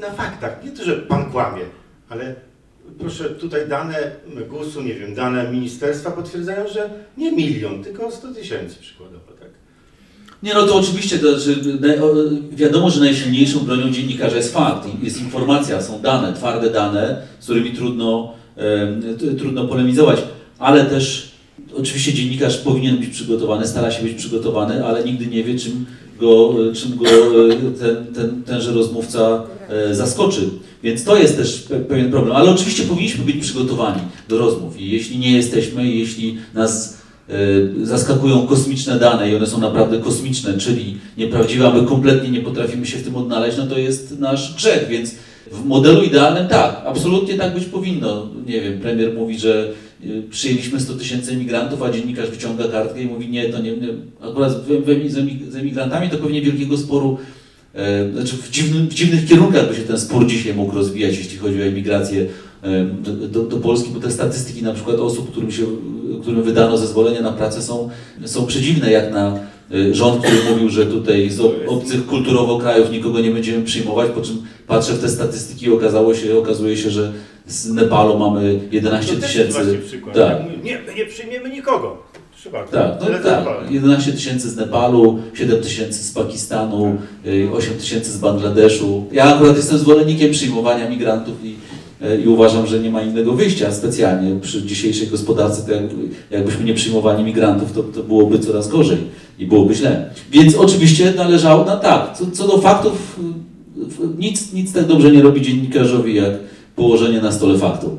na 0.00 0.10
faktach. 0.10 0.64
Nie 0.64 0.70
to, 0.70 0.84
że 0.84 0.96
pan 0.96 1.30
kłamie, 1.30 1.62
ale 2.08 2.34
proszę, 2.98 3.30
tutaj 3.30 3.68
dane 3.68 4.16
GUS-u, 4.48 4.82
nie 4.82 4.94
wiem, 4.94 5.14
dane 5.14 5.52
ministerstwa 5.52 6.10
potwierdzają, 6.10 6.68
że 6.68 6.90
nie 7.16 7.32
milion, 7.32 7.84
tylko 7.84 8.10
100 8.10 8.34
tysięcy 8.34 8.80
przykładowo, 8.80 9.32
tak? 9.32 9.48
Nie, 10.42 10.54
no 10.54 10.62
to 10.66 10.76
oczywiście, 10.76 11.18
to 11.18 11.40
znaczy, 11.40 11.60
na- 11.80 12.04
o, 12.04 12.14
wiadomo, 12.52 12.90
że 12.90 13.00
najsilniejszą 13.00 13.58
bronią 13.60 13.90
dziennikarza 13.90 14.36
jest 14.36 14.52
fakt, 14.54 14.88
jest 15.02 15.20
informacja, 15.20 15.82
są 15.82 16.00
dane, 16.00 16.32
twarde 16.32 16.70
dane, 16.70 17.22
z 17.40 17.44
którymi 17.44 17.70
trudno, 17.70 18.32
t- 19.20 19.34
trudno 19.34 19.64
polemizować, 19.64 20.18
ale 20.58 20.84
też 20.84 21.32
oczywiście 21.76 22.12
dziennikarz 22.12 22.56
powinien 22.58 22.96
być 22.98 23.08
przygotowany, 23.08 23.66
stara 23.66 23.90
się 23.90 24.02
być 24.02 24.12
przygotowany, 24.14 24.86
ale 24.86 25.04
nigdy 25.04 25.26
nie 25.26 25.44
wie, 25.44 25.58
czym 25.58 25.86
go, 26.20 26.54
czym 26.74 26.96
go 26.96 27.04
e, 27.06 27.10
ten, 27.80 28.14
ten, 28.14 28.42
tenże 28.42 28.72
rozmówca 28.72 29.42
e, 29.68 29.94
zaskoczy. 29.94 30.40
Więc 30.82 31.04
to 31.04 31.16
jest 31.16 31.36
też 31.36 31.64
pe- 31.70 31.84
pewien 31.84 32.10
problem. 32.10 32.36
Ale 32.36 32.50
oczywiście 32.50 32.82
powinniśmy 32.82 33.24
być 33.24 33.36
przygotowani 33.36 34.00
do 34.28 34.38
rozmów 34.38 34.80
i 34.80 34.90
jeśli 34.90 35.18
nie 35.18 35.32
jesteśmy, 35.32 35.90
jeśli 35.90 36.38
nas 36.54 36.94
e, 36.94 37.01
zaskakują 37.82 38.46
kosmiczne 38.46 38.98
dane 38.98 39.30
i 39.30 39.36
one 39.36 39.46
są 39.46 39.60
naprawdę 39.60 39.98
kosmiczne, 39.98 40.58
czyli 40.58 40.96
nieprawdziwe, 41.18 41.68
a 41.68 41.74
my 41.74 41.86
kompletnie 41.86 42.30
nie 42.30 42.40
potrafimy 42.40 42.86
się 42.86 42.98
w 42.98 43.04
tym 43.04 43.16
odnaleźć, 43.16 43.58
no 43.58 43.66
to 43.66 43.78
jest 43.78 44.18
nasz 44.20 44.54
grzech, 44.54 44.88
więc 44.88 45.14
w 45.52 45.64
modelu 45.64 46.02
idealnym 46.02 46.48
tak, 46.48 46.82
absolutnie 46.86 47.34
tak 47.34 47.54
być 47.54 47.64
powinno. 47.64 48.28
Nie 48.46 48.60
wiem, 48.60 48.80
premier 48.80 49.14
mówi, 49.14 49.38
że 49.38 49.72
y, 50.04 50.22
przyjęliśmy 50.30 50.80
100 50.80 50.94
tysięcy 50.94 51.32
emigrantów, 51.32 51.82
a 51.82 51.90
dziennikarz 51.90 52.30
wyciąga 52.30 52.68
kartkę 52.68 53.02
i 53.02 53.06
mówi 53.06 53.28
nie, 53.28 53.48
to 53.48 53.58
nie, 53.58 53.76
nie. 53.76 53.88
akurat 54.20 54.52
z, 54.52 55.16
emig- 55.16 55.50
z 55.50 55.56
emigrantami 55.56 56.10
to 56.10 56.18
pewnie 56.18 56.42
wielkiego 56.42 56.78
sporu, 56.78 57.18
e, 57.74 58.12
znaczy 58.12 58.36
w, 58.36 58.50
dziwnym, 58.50 58.88
w 58.88 58.94
dziwnych 58.94 59.26
kierunkach 59.26 59.68
by 59.68 59.74
się 59.74 59.82
ten 59.82 59.98
spór 59.98 60.26
dzisiaj 60.26 60.54
mógł 60.54 60.74
rozwijać, 60.74 61.18
jeśli 61.18 61.38
chodzi 61.38 61.62
o 61.62 61.64
emigrację 61.64 62.26
do, 63.02 63.12
do, 63.28 63.42
do 63.42 63.56
Polski, 63.56 63.90
bo 63.90 64.00
te 64.00 64.10
statystyki 64.10 64.62
na 64.62 64.72
przykład 64.72 64.96
osób, 64.96 65.30
którym, 65.30 65.52
się, 65.52 65.62
którym 66.22 66.42
wydano 66.42 66.78
zezwolenie 66.78 67.20
na 67.20 67.32
pracę 67.32 67.62
są, 67.62 67.90
są 68.24 68.46
przedziwne, 68.46 68.92
jak 68.92 69.12
na 69.12 69.38
e, 69.72 69.94
rząd, 69.94 70.22
który 70.22 70.36
mówił, 70.50 70.68
że 70.68 70.86
tutaj 70.86 71.30
z 71.30 71.40
ob- 71.40 71.54
obcych 71.66 72.06
kulturowo 72.06 72.58
krajów 72.58 72.90
nikogo 72.90 73.20
nie 73.20 73.30
będziemy 73.30 73.64
przyjmować, 73.64 74.10
po 74.10 74.20
czym 74.20 74.42
patrzę 74.66 74.92
w 74.92 75.00
te 75.00 75.08
statystyki 75.08 75.66
i 75.66 75.72
okazało 75.72 76.14
się, 76.14 76.38
okazuje 76.38 76.76
się, 76.76 76.90
że 76.90 77.12
z 77.46 77.72
Nepalu 77.72 78.18
mamy 78.18 78.60
11 78.70 79.14
To 79.14 79.20
też 79.20 79.36
jest 79.36 79.52
właśnie 79.52 79.72
tysięcy. 79.72 80.00
Tak. 80.14 80.38
Nie, 80.64 80.78
nie 80.96 81.06
przyjmiemy 81.06 81.50
nikogo. 81.50 81.96
Trzeba. 82.42 82.64
Tak, 82.64 83.00
no 83.00 83.06
tak. 83.06 83.22
zadbałem. 83.22 83.74
11 83.74 84.12
tysięcy 84.12 84.50
z 84.50 84.56
Nepalu, 84.56 85.18
7 85.34 85.62
tysięcy 85.62 86.04
z 86.04 86.12
Pakistanu, 86.12 86.96
y, 87.26 87.48
8 87.52 87.74
tysięcy 87.74 88.12
z 88.12 88.18
Bangladeszu. 88.18 89.04
Ja 89.12 89.36
akurat 89.36 89.56
jestem 89.56 89.78
zwolennikiem 89.78 90.30
przyjmowania 90.30 90.90
migrantów 90.90 91.44
i, 91.44 91.54
i 92.24 92.28
uważam, 92.28 92.66
że 92.66 92.78
nie 92.80 92.90
ma 92.90 93.02
innego 93.02 93.32
wyjścia 93.32 93.72
specjalnie. 93.72 94.40
Przy 94.40 94.62
dzisiejszej 94.62 95.06
gospodarce, 95.08 95.62
to 95.66 95.72
jak, 95.72 95.84
jakbyśmy 96.30 96.64
nie 96.64 96.74
przyjmowali 96.74 97.24
migrantów, 97.24 97.72
to, 97.72 97.82
to 97.82 98.02
byłoby 98.02 98.38
coraz 98.38 98.68
gorzej 98.68 98.98
i 99.38 99.46
byłoby 99.46 99.74
źle. 99.74 100.10
Więc 100.30 100.54
oczywiście 100.54 101.12
należało, 101.16 101.64
no 101.64 101.76
tak, 101.76 102.16
co, 102.18 102.30
co 102.30 102.46
do 102.48 102.58
faktów, 102.58 103.20
w- 103.76 104.18
nic, 104.18 104.52
nic 104.52 104.72
tak 104.72 104.86
dobrze 104.86 105.10
nie 105.12 105.22
robi 105.22 105.42
dziennikarzowi, 105.42 106.14
jak 106.14 106.30
położenie 106.76 107.20
na 107.20 107.32
stole 107.32 107.58
faktów. 107.58 107.92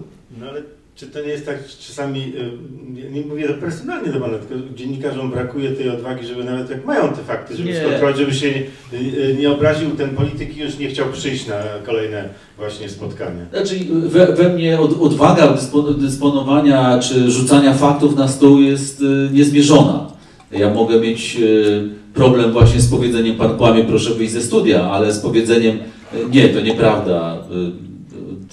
Czy 0.95 1.07
to 1.07 1.21
nie 1.21 1.27
jest 1.27 1.45
tak 1.45 1.57
że 1.57 1.87
czasami, 1.87 2.19
y, 2.21 3.11
nie- 3.11 3.21
mówię 3.21 3.47
to 3.47 3.53
personalnie 3.53 4.11
do 4.13 4.19
Pana, 4.19 4.37
tylko 4.37 4.75
dziennikarzom 4.75 5.31
brakuje 5.31 5.71
tej 5.71 5.89
odwagi, 5.89 6.27
żeby 6.27 6.43
nawet 6.43 6.69
jak 6.69 6.85
mają 6.85 7.09
te 7.09 7.23
fakty, 7.23 7.55
żeby 7.57 7.69
skontrolować, 7.75 8.17
żeby 8.17 8.33
się 8.33 8.47
nie, 8.93 8.99
y, 9.23 9.35
nie 9.39 9.51
obraził 9.51 9.89
ten 9.91 10.09
polityk 10.09 10.57
i 10.57 10.59
już 10.59 10.77
nie 10.77 10.87
chciał 10.87 11.05
przyjść 11.13 11.47
na 11.47 11.55
kolejne 11.85 12.29
właśnie 12.57 12.89
spotkanie. 12.89 13.45
Znaczy 13.53 13.75
we, 14.07 14.27
we 14.35 14.49
mnie 14.49 14.79
od, 14.79 15.01
odwaga 15.01 15.47
dyspo- 15.47 15.93
dysponowania 15.97 16.99
czy 16.99 17.31
rzucania 17.31 17.73
faktów 17.73 18.15
na 18.15 18.27
stół 18.27 18.61
jest 18.61 19.01
y, 19.01 19.29
niezmierzona. 19.33 20.07
Ja 20.51 20.69
mogę 20.73 20.99
mieć 20.99 21.37
y, 21.39 21.89
problem 22.13 22.51
właśnie 22.51 22.79
z 22.81 22.87
powiedzeniem 22.91 23.35
pan 23.35 23.57
kłamie, 23.57 23.83
proszę 23.83 24.13
wyjść 24.13 24.33
ze 24.33 24.41
studia, 24.41 24.83
ale 24.91 25.13
z 25.13 25.19
powiedzeniem 25.19 25.75
y, 25.77 26.17
nie, 26.31 26.49
to 26.49 26.61
nieprawda. 26.61 27.37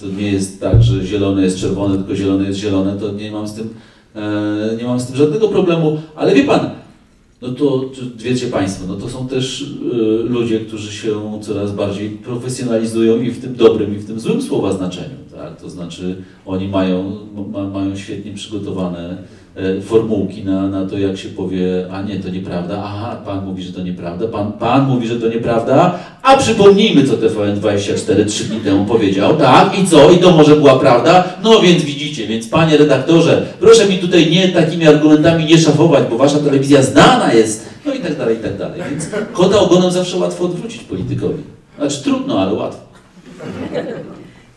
To 0.01 0.07
nie 0.07 0.31
jest 0.31 0.61
tak, 0.61 0.83
że 0.83 1.05
zielone 1.05 1.41
jest 1.41 1.57
czerwone, 1.57 1.97
tylko 1.97 2.15
zielone 2.15 2.47
jest 2.47 2.59
zielone, 2.59 2.97
to 2.99 3.11
nie 3.11 3.31
mam 3.31 3.47
z 3.47 3.53
tym, 3.53 3.69
e, 4.15 4.77
nie 4.77 4.83
mam 4.83 4.99
z 4.99 5.07
tym 5.07 5.15
żadnego 5.15 5.47
problemu. 5.49 6.01
Ale 6.15 6.35
wie 6.35 6.43
pan, 6.43 6.69
no 7.41 7.49
to 7.49 7.89
wiecie 8.17 8.47
Państwo, 8.47 8.87
no 8.87 8.95
to 8.95 9.09
są 9.09 9.27
też 9.27 9.61
y, 9.61 9.65
ludzie, 10.29 10.59
którzy 10.59 10.91
się 10.91 11.41
coraz 11.41 11.71
bardziej 11.71 12.09
profesjonalizują 12.09 13.21
i 13.21 13.31
w 13.31 13.41
tym 13.41 13.55
dobrym, 13.55 13.95
i 13.95 13.99
w 13.99 14.07
tym 14.07 14.19
złym 14.19 14.41
słowa 14.41 14.73
znaczeniu. 14.73 15.15
Tak? 15.35 15.61
To 15.61 15.69
znaczy 15.69 16.15
oni 16.45 16.67
mają, 16.67 17.17
ma, 17.51 17.63
mają 17.63 17.95
świetnie 17.95 18.33
przygotowane 18.33 19.09
e, 19.09 19.17
formułki 19.83 20.43
na, 20.43 20.67
na 20.67 20.85
to, 20.85 20.97
jak 20.97 21.17
się 21.17 21.29
powie, 21.29 21.87
a 21.91 22.01
nie, 22.01 22.19
to 22.19 22.29
nieprawda, 22.29 22.83
aha, 22.83 23.21
Pan 23.25 23.45
mówi, 23.45 23.63
że 23.63 23.73
to 23.73 23.81
nieprawda, 23.81 24.27
Pan, 24.27 24.51
pan 24.51 24.87
mówi, 24.87 25.07
że 25.07 25.19
to 25.19 25.27
nieprawda, 25.27 25.99
a 26.21 26.37
przypomnijmy, 26.37 27.07
co 27.07 27.13
TVN24 27.13 28.25
trzy 28.25 28.43
dni 28.43 28.59
temu 28.59 28.85
powiedział, 28.85 29.37
tak, 29.37 29.79
i 29.79 29.87
co, 29.87 30.11
i 30.11 30.17
to 30.17 30.31
może 30.31 30.55
była 30.55 30.79
prawda, 30.79 31.23
no 31.43 31.61
więc 31.61 31.83
widzicie, 31.83 32.27
więc 32.27 32.47
Panie 32.47 32.77
redaktorze, 32.77 33.45
proszę 33.59 33.89
mi 33.89 33.97
tutaj 33.97 34.31
nie 34.31 34.49
takimi 34.49 34.87
argumentami 34.87 35.45
nie 35.45 35.57
szafować, 35.57 36.03
bo 36.09 36.17
Wasza 36.17 36.39
telewizja 36.39 36.83
znana 36.83 37.33
jest, 37.33 37.69
no 37.85 37.93
i 37.93 37.99
tak 37.99 38.17
dalej, 38.17 38.37
i 38.37 38.39
tak 38.39 38.57
dalej, 38.57 38.81
więc 38.89 39.09
kota 39.33 39.59
ogonem 39.59 39.91
zawsze 39.91 40.17
łatwo 40.17 40.45
odwrócić 40.45 40.83
politykowi. 40.83 41.43
Znaczy 41.77 42.03
trudno, 42.03 42.39
ale 42.39 42.53
łatwo. 42.53 42.81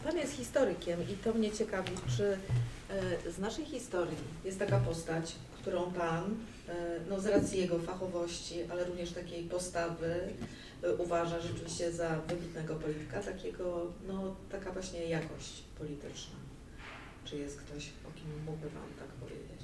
Pan 0.05 0.17
jest 0.17 0.37
historykiem 0.37 0.99
i 1.13 1.25
to 1.25 1.39
mnie 1.39 1.51
ciekawi, 1.51 1.91
czy 2.17 2.25
e, 2.25 2.37
z 3.37 3.39
naszej 3.39 3.65
historii 3.65 4.17
jest 4.45 4.59
taka 4.59 4.79
postać, 4.79 5.35
którą 5.65 5.93
Pan, 5.93 6.25
e, 6.69 6.75
no 7.11 7.21
z 7.21 7.27
racji 7.27 7.61
jego 7.61 7.79
fachowości, 7.79 8.55
ale 8.71 8.85
również 8.85 9.13
takiej 9.13 9.45
postawy, 9.45 10.21
e, 10.83 10.95
uważa 10.95 11.41
rzeczywiście 11.41 11.93
za 11.93 12.21
wybitnego 12.29 12.75
polityka, 12.75 13.23
takiego, 13.23 13.87
no 14.09 14.37
taka 14.53 14.73
właśnie 14.73 15.05
jakość 15.05 15.63
polityczna. 15.79 16.37
Czy 17.25 17.37
jest 17.37 17.61
ktoś, 17.61 17.85
o 17.85 18.19
kim 18.19 18.45
mógłby 18.47 18.69
Pan 18.69 18.89
tak 18.99 19.09
powiedzieć? 19.09 19.61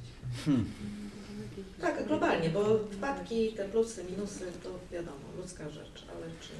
Tak, 1.80 2.06
globalnie, 2.06 2.50
bo 2.50 2.78
wpadki, 2.78 3.52
te 3.52 3.68
plusy, 3.68 4.04
minusy, 4.04 4.44
to 4.62 4.70
wiadomo, 4.92 5.24
ludzka 5.38 5.70
rzecz, 5.70 6.04
ale 6.16 6.26
czy... 6.40 6.52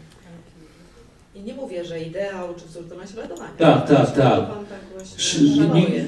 I 1.34 1.42
nie 1.42 1.54
mówię, 1.54 1.84
że 1.84 2.00
ideał 2.00 2.54
czy 2.54 2.66
wzór 2.66 2.86
do 2.86 2.96
naśladowania. 2.96 3.56
Tak, 3.58 3.88
tak, 3.88 4.14
tak. 4.14 4.48
tak 4.48 5.06
szanuje. 5.16 6.06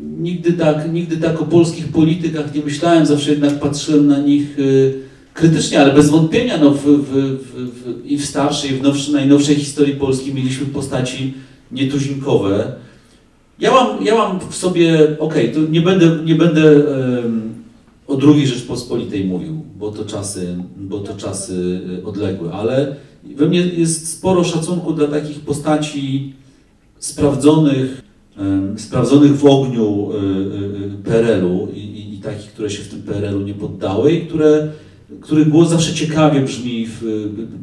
Nigdy 0.00 0.52
tak, 0.52 0.92
nigdy 0.92 1.16
tak 1.16 1.42
o 1.42 1.44
polskich 1.44 1.88
politykach 1.88 2.54
nie 2.54 2.62
myślałem, 2.62 3.06
zawsze 3.06 3.30
jednak 3.30 3.60
patrzyłem 3.60 4.06
na 4.06 4.18
nich 4.18 4.58
y, 4.58 4.94
krytycznie, 5.34 5.80
ale 5.80 5.94
bez 5.94 6.10
wątpienia 6.10 6.58
no, 6.58 6.70
w, 6.70 6.82
w, 6.82 7.10
w, 7.44 8.06
i 8.06 8.18
w 8.18 8.24
starszej, 8.24 8.70
i 8.70 8.74
w 8.74 8.82
nowszej, 8.82 9.14
najnowszej 9.14 9.56
historii 9.56 9.94
Polski 9.94 10.34
mieliśmy 10.34 10.66
postaci 10.66 11.34
nietuzinkowe. 11.72 12.72
Ja 13.58 13.70
mam, 13.70 14.04
ja 14.04 14.14
mam 14.14 14.40
w 14.50 14.56
sobie, 14.56 15.16
okej, 15.18 15.52
to 15.52 15.60
nie 15.60 15.80
będę, 15.80 16.18
nie 16.24 16.34
będę 16.34 16.62
em, 16.62 17.54
o 18.06 18.18
II 18.22 18.46
Rzeczpospolitej 18.46 19.24
mówił, 19.24 19.62
bo 19.76 19.90
to 19.92 20.04
czasy, 20.04 20.56
bo 20.76 21.00
to 21.00 21.14
czasy 21.16 21.80
y, 22.00 22.06
odległe, 22.06 22.52
ale 22.52 22.96
we 23.24 23.48
mnie 23.48 23.60
jest 23.60 24.08
sporo 24.08 24.44
szacunku 24.44 24.92
dla 24.92 25.08
takich 25.08 25.40
postaci 25.40 26.32
sprawdzonych, 26.98 28.02
sprawdzonych 28.76 29.36
w 29.36 29.46
ogniu 29.46 30.10
y, 30.12 30.16
y, 30.16 30.20
y, 30.20 31.02
PRL-u 31.04 31.68
i, 31.74 31.78
i, 31.78 32.14
i 32.14 32.18
takich, 32.18 32.52
które 32.52 32.70
się 32.70 32.82
w 32.82 32.88
tym 32.88 33.02
PRL-u 33.02 33.40
nie 33.40 33.54
poddały 33.54 34.12
i 34.12 34.26
które, 34.26 34.68
których 35.20 35.48
głos 35.48 35.68
zawsze 35.68 35.94
ciekawie 35.94 36.40
brzmi, 36.40 36.88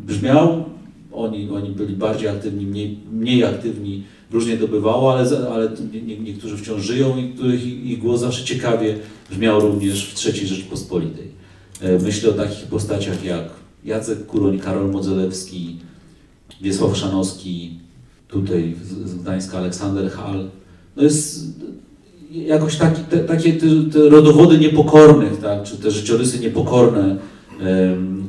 brzmiał. 0.07 0.65
Oni, 1.11 1.49
oni 1.49 1.69
byli 1.69 1.95
bardziej 1.95 2.29
aktywni, 2.29 2.65
mniej, 2.65 2.97
mniej 3.11 3.43
aktywni, 3.43 4.03
różnie 4.31 4.57
to 4.57 4.67
bywało, 4.67 5.13
ale, 5.13 5.25
ale 5.51 5.69
nie, 5.93 6.01
nie, 6.01 6.19
niektórzy 6.19 6.57
wciąż 6.57 6.81
żyją 6.81 7.17
i 7.17 7.33
których 7.33 7.65
ich, 7.65 7.99
głos 7.99 8.19
zawsze 8.19 8.45
ciekawie 8.45 8.95
brzmiał 9.29 9.59
również 9.59 10.05
w 10.05 10.25
III 10.25 10.47
Rzeczpospolitej. 10.47 11.27
E, 11.81 11.99
Myślę 11.99 12.29
o 12.29 12.33
takich 12.33 12.65
postaciach 12.65 13.23
jak 13.23 13.49
Jacek 13.83 14.25
Kuroń, 14.25 14.59
Karol 14.59 14.91
Modzelewski, 14.91 15.77
Wiesław 16.61 16.97
Szanowski, 16.97 17.79
tutaj 18.27 18.75
z 19.05 19.15
Gdańska 19.15 19.57
Aleksander 19.57 20.11
Hall. 20.11 20.49
No 20.95 21.03
jest 21.03 21.45
jakoś 22.31 22.75
taki, 22.75 23.01
te, 23.01 23.17
takie 23.17 23.53
te, 23.53 23.67
te 23.93 24.09
rodowody 24.09 24.57
niepokornych, 24.57 25.39
tak, 25.39 25.63
czy 25.63 25.77
te 25.77 25.91
życiorysy 25.91 26.39
niepokorne 26.39 27.17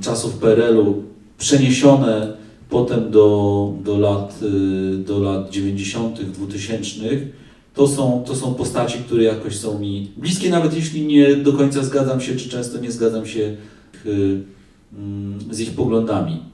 czasów 0.01 0.39
PRL-u, 0.39 1.03
przeniesione 1.39 2.33
potem 2.69 3.11
do, 3.11 3.73
do, 3.85 3.99
lat, 3.99 4.41
y, 4.43 4.99
do 4.99 5.19
lat 5.19 5.51
90., 5.51 6.23
2000. 6.23 7.01
To 7.75 7.89
są, 7.89 8.25
to 8.27 8.37
są 8.37 8.55
postaci, 8.55 8.99
które 8.99 9.23
jakoś 9.23 9.57
są 9.57 9.79
mi 9.79 10.11
bliskie, 10.17 10.51
nawet 10.51 10.75
jeśli 10.75 11.07
nie 11.07 11.37
do 11.37 11.53
końca 11.53 11.85
zgadzam 11.85 12.21
się, 12.21 12.37
czy 12.37 12.49
często 12.49 12.79
nie 12.79 12.91
zgadzam 12.91 13.27
się 13.27 13.57
y, 14.07 14.43
mm, 14.99 15.39
z 15.51 15.61
ich 15.61 15.71
poglądami. 15.71 16.52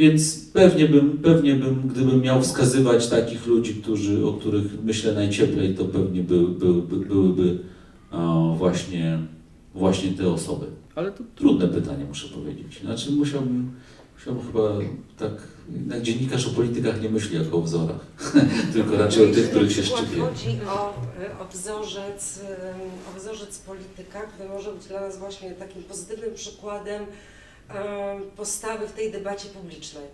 Więc 0.00 0.46
pewnie 0.52 0.88
bym, 0.88 1.18
pewnie 1.18 1.54
bym, 1.54 1.88
gdybym 1.88 2.20
miał 2.20 2.42
wskazywać 2.42 3.08
takich 3.08 3.46
ludzi, 3.46 3.74
którzy, 3.74 4.26
o 4.26 4.32
których 4.32 4.82
myślę 4.84 5.14
najcieplej, 5.14 5.74
to 5.74 5.84
pewnie 5.84 6.22
by, 6.22 6.48
by, 6.48 6.74
by, 6.74 6.96
byłyby 6.96 7.58
o, 8.10 8.54
właśnie, 8.58 9.18
właśnie 9.74 10.12
te 10.12 10.28
osoby. 10.28 10.66
Ale 10.94 11.12
to 11.12 11.24
trudne 11.36 11.68
pytanie, 11.68 12.04
muszę 12.04 12.28
powiedzieć. 12.28 12.80
Znaczy 12.80 13.12
musiałbym, 13.12 13.70
musiałbym 14.18 14.46
chyba 14.46 14.78
tak, 15.18 15.32
jednak 15.72 16.02
dziennikarz 16.02 16.46
o 16.46 16.50
politykach 16.50 17.02
nie 17.02 17.10
myśli 17.10 17.36
jako 17.36 17.58
o 17.58 17.62
wzorach, 17.62 18.06
tylko 18.72 18.96
raczej 18.96 19.30
o 19.30 19.34
tych, 19.34 19.50
których 19.50 19.72
się 19.72 19.82
szczypie. 19.82 20.20
chodzi 20.20 20.58
o, 20.68 20.94
o, 21.42 21.48
wzorzec, 21.52 22.40
o 23.10 23.18
wzorzec 23.18 23.58
polityka, 23.58 24.20
który 24.20 24.48
może 24.48 24.72
być 24.72 24.84
dla 24.84 25.00
nas 25.00 25.18
właśnie 25.18 25.50
takim 25.50 25.82
pozytywnym 25.82 26.34
przykładem 26.34 27.02
postawy 28.36 28.86
w 28.88 28.92
tej 28.92 29.12
debacie 29.12 29.48
publicznej. 29.48 30.04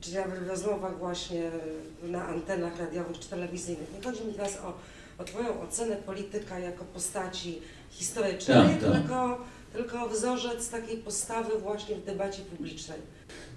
czy 0.00 0.14
nawet 0.14 0.38
w 0.44 0.48
rozmowach 0.48 0.98
właśnie 0.98 1.42
na 2.10 2.26
antenach 2.28 2.78
radiowych 2.78 3.18
czy 3.18 3.28
telewizyjnych. 3.28 3.88
Nie 3.98 4.10
chodzi 4.10 4.24
mi 4.26 4.32
teraz 4.34 4.58
o, 4.64 4.72
o 5.22 5.24
Twoją 5.24 5.60
ocenę 5.68 5.96
polityka 5.96 6.58
jako 6.58 6.84
postaci 6.94 7.58
historycznej, 7.90 8.56
Tak, 8.56 8.80
tak. 8.92 8.92
tylko, 9.00 9.38
tylko 9.72 10.08
wzorzec 10.08 10.68
takiej 10.68 10.96
postawy 10.96 11.58
właśnie 11.62 11.96
w 11.96 12.04
debacie 12.04 12.42
publicznej. 12.56 12.98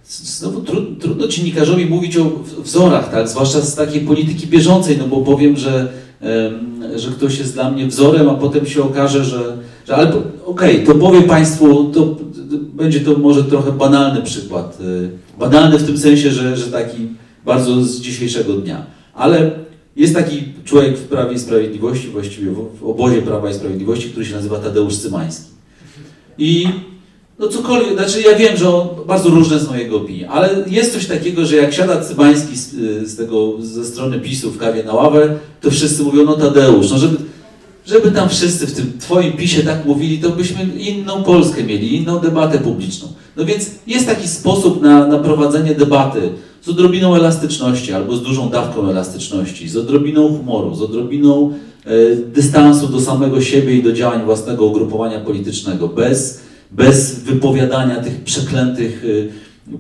Znowu 0.05 0.62
tru, 0.62 0.95
trudno 0.95 1.27
dziennikarzowi 1.27 1.86
mówić 1.86 2.17
o 2.17 2.24
wzorach, 2.57 3.12
tak? 3.12 3.27
zwłaszcza 3.27 3.62
z 3.62 3.75
takiej 3.75 4.01
polityki 4.01 4.47
bieżącej, 4.47 4.97
no 4.97 5.07
bo 5.07 5.21
powiem, 5.21 5.57
że, 5.57 5.93
że 6.95 7.12
ktoś 7.12 7.39
jest 7.39 7.53
dla 7.53 7.71
mnie 7.71 7.88
wzorem, 7.88 8.29
a 8.29 8.33
potem 8.36 8.65
się 8.65 8.83
okaże, 8.83 9.25
że, 9.25 9.57
że 9.88 9.95
ale 9.95 10.07
po- 10.07 10.45
okej, 10.51 10.83
to 10.86 10.95
powiem 10.95 11.24
Państwu, 11.24 11.83
to 11.91 12.15
będzie 12.77 13.00
to 13.00 13.17
może 13.17 13.43
trochę 13.43 13.72
banalny 13.72 14.22
przykład. 14.22 14.77
y, 14.81 15.10
Banalny 15.39 15.77
w 15.77 15.86
tym 15.86 15.98
sensie, 15.98 16.31
że, 16.31 16.57
że 16.57 16.72
taki 16.72 17.07
bardzo 17.46 17.84
z 17.84 18.01
dzisiejszego 18.01 18.53
dnia. 18.53 18.86
Ale 19.13 19.51
jest 19.96 20.15
taki 20.15 20.43
człowiek 20.65 20.98
w 20.98 21.07
Prawie 21.07 21.36
i 21.36 21.39
Sprawiedliwości, 21.39 22.07
właściwie 22.07 22.51
w, 22.51 22.84
obozie 22.84 23.22
Prawa 23.22 23.50
i 23.50 23.53
Sprawiedliwości, 23.53 24.10
który 24.10 24.25
się 24.25 24.36
nazywa 24.36 24.60
Tadeusz 24.60 24.98
Cymański. 24.98 25.51
I 26.38 26.67
no 27.39 27.48
cokolwiek, 27.48 27.93
znaczy 27.93 28.22
ja 28.22 28.36
wiem, 28.38 28.57
że 28.57 28.69
on, 28.69 28.88
bardzo 29.07 29.29
różne 29.29 29.60
są 29.60 29.75
jego 29.75 29.98
opinie, 29.98 30.29
ale 30.29 30.50
jest 30.67 30.93
coś 30.93 31.05
takiego, 31.05 31.46
że 31.46 31.55
jak 31.55 31.74
siada 31.74 32.01
Cybański 32.01 32.57
z, 32.57 32.72
z 33.12 33.17
tego, 33.17 33.53
ze 33.60 33.86
strony 33.86 34.19
PiSu 34.19 34.51
w 34.51 34.57
kawie 34.57 34.84
na 34.84 34.93
ławę, 34.93 35.36
to 35.62 35.72
wszyscy 35.72 36.03
mówią, 36.03 36.25
no 36.25 36.34
Tadeusz, 36.34 36.91
no 36.91 36.98
żeby, 36.98 37.17
żeby 37.88 38.12
tam 38.12 38.29
wszyscy 38.29 38.67
w 38.67 38.74
tym 38.74 38.94
twoim 39.00 39.34
PiSie 39.34 39.63
tak 39.63 39.86
mówili, 39.86 40.20
to 40.20 40.29
byśmy 40.29 40.63
inną 40.63 41.24
Polskę 41.24 41.63
mieli, 41.63 41.96
inną 41.96 42.20
debatę 42.20 42.60
publiczną. 42.60 43.08
No 43.38 43.46
więc 43.46 43.72
jest 43.88 44.08
taki 44.08 44.27
sposób 44.27 44.82
na, 44.82 45.08
na 45.08 45.20
prowadzenie 45.20 45.75
debaty 45.75 46.22
z 46.62 46.70
odrobiną 46.70 47.15
elastyczności 47.15 47.94
albo 47.94 48.15
z 48.15 48.24
dużą 48.24 48.50
dawką 48.50 48.89
elastyczności, 48.89 49.70
z 49.70 49.77
odrobiną 49.77 50.38
humoru, 50.38 50.75
z 50.75 50.82
odrobiną 50.82 51.53
e, 51.86 52.15
dystansu 52.15 52.88
do 52.88 53.01
samego 53.01 53.41
siebie 53.41 53.75
i 53.75 53.84
do 53.84 53.94
działań 53.94 54.25
własnego 54.25 54.65
ugrupowania 54.65 55.20
politycznego, 55.20 55.88
bez, 55.88 56.41
bez 56.72 57.20
wypowiadania 57.20 57.96
tych 57.96 58.24
przeklętych, 58.24 59.03
y, 59.03 59.29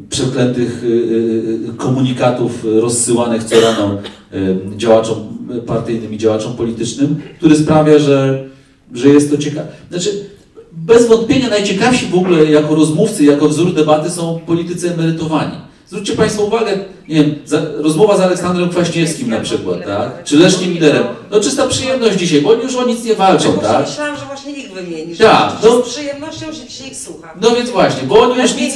przeklętych 0.09 0.83
y, 0.83 0.87
y, 0.87 1.77
komunikatów 1.77 2.65
rozsyłanych 2.65 3.43
co 3.43 3.61
rano 3.61 3.97
y, 4.33 4.77
działaczom 4.77 5.17
partyjnym 5.65 6.13
i 6.13 6.17
działaczom 6.17 6.53
politycznym, 6.53 7.15
który 7.37 7.55
sprawia, 7.55 7.99
że, 7.99 8.45
że 8.93 9.09
jest 9.09 9.31
to 9.31 9.37
ciekawe. 9.37 9.67
Znaczy, 9.89 10.25
bez 10.71 11.07
wątpienia 11.07 11.49
najciekawsi 11.49 12.05
w 12.05 12.15
ogóle 12.15 12.45
jako 12.45 12.75
rozmówcy, 12.75 13.25
jako 13.25 13.49
wzór 13.49 13.73
debaty 13.73 14.09
są 14.09 14.39
politycy 14.45 14.93
emerytowani. 14.93 15.66
Zwróćcie 15.89 16.13
Państwo 16.15 16.43
uwagę, 16.43 16.71
nie 17.09 17.15
wiem, 17.15 17.35
za, 17.45 17.61
rozmowa 17.77 18.17
z 18.17 18.19
Aleksandrem 18.19 18.69
Kwaśniewskim 18.69 19.29
na 19.29 19.39
przykład, 19.39 19.85
tak? 19.85 20.23
Czy 20.23 20.37
Leszkiem 20.37 20.73
Millerem. 20.73 21.03
No 21.31 21.39
czysta 21.39 21.67
przyjemność 21.67 22.17
dzisiaj, 22.17 22.41
bo 22.41 22.51
oni 22.51 22.63
już 22.63 22.75
o 22.75 22.85
nic 22.85 23.03
nie 23.03 23.15
walczą, 23.15 23.51
Właśnie 23.51 23.67
tak? 23.69 23.87
Myślałam, 23.87 24.17
że 24.17 24.25
właśnie 24.25 24.51
ich 24.53 24.71
wymienisz. 24.73 25.17
Tak, 25.17 25.53
no- 25.63 25.81
Z 25.81 25.89
przyjemnością 25.89 26.45
się 26.53 26.67
dzisiaj 26.67 26.87
ich 26.87 26.97
słucham. 26.97 27.29
No 27.41 27.51
więc 27.51 27.69
właśnie, 27.69 28.03
bo 28.07 28.19
oni 28.19 28.41
już 28.41 28.55
nic, 28.55 28.73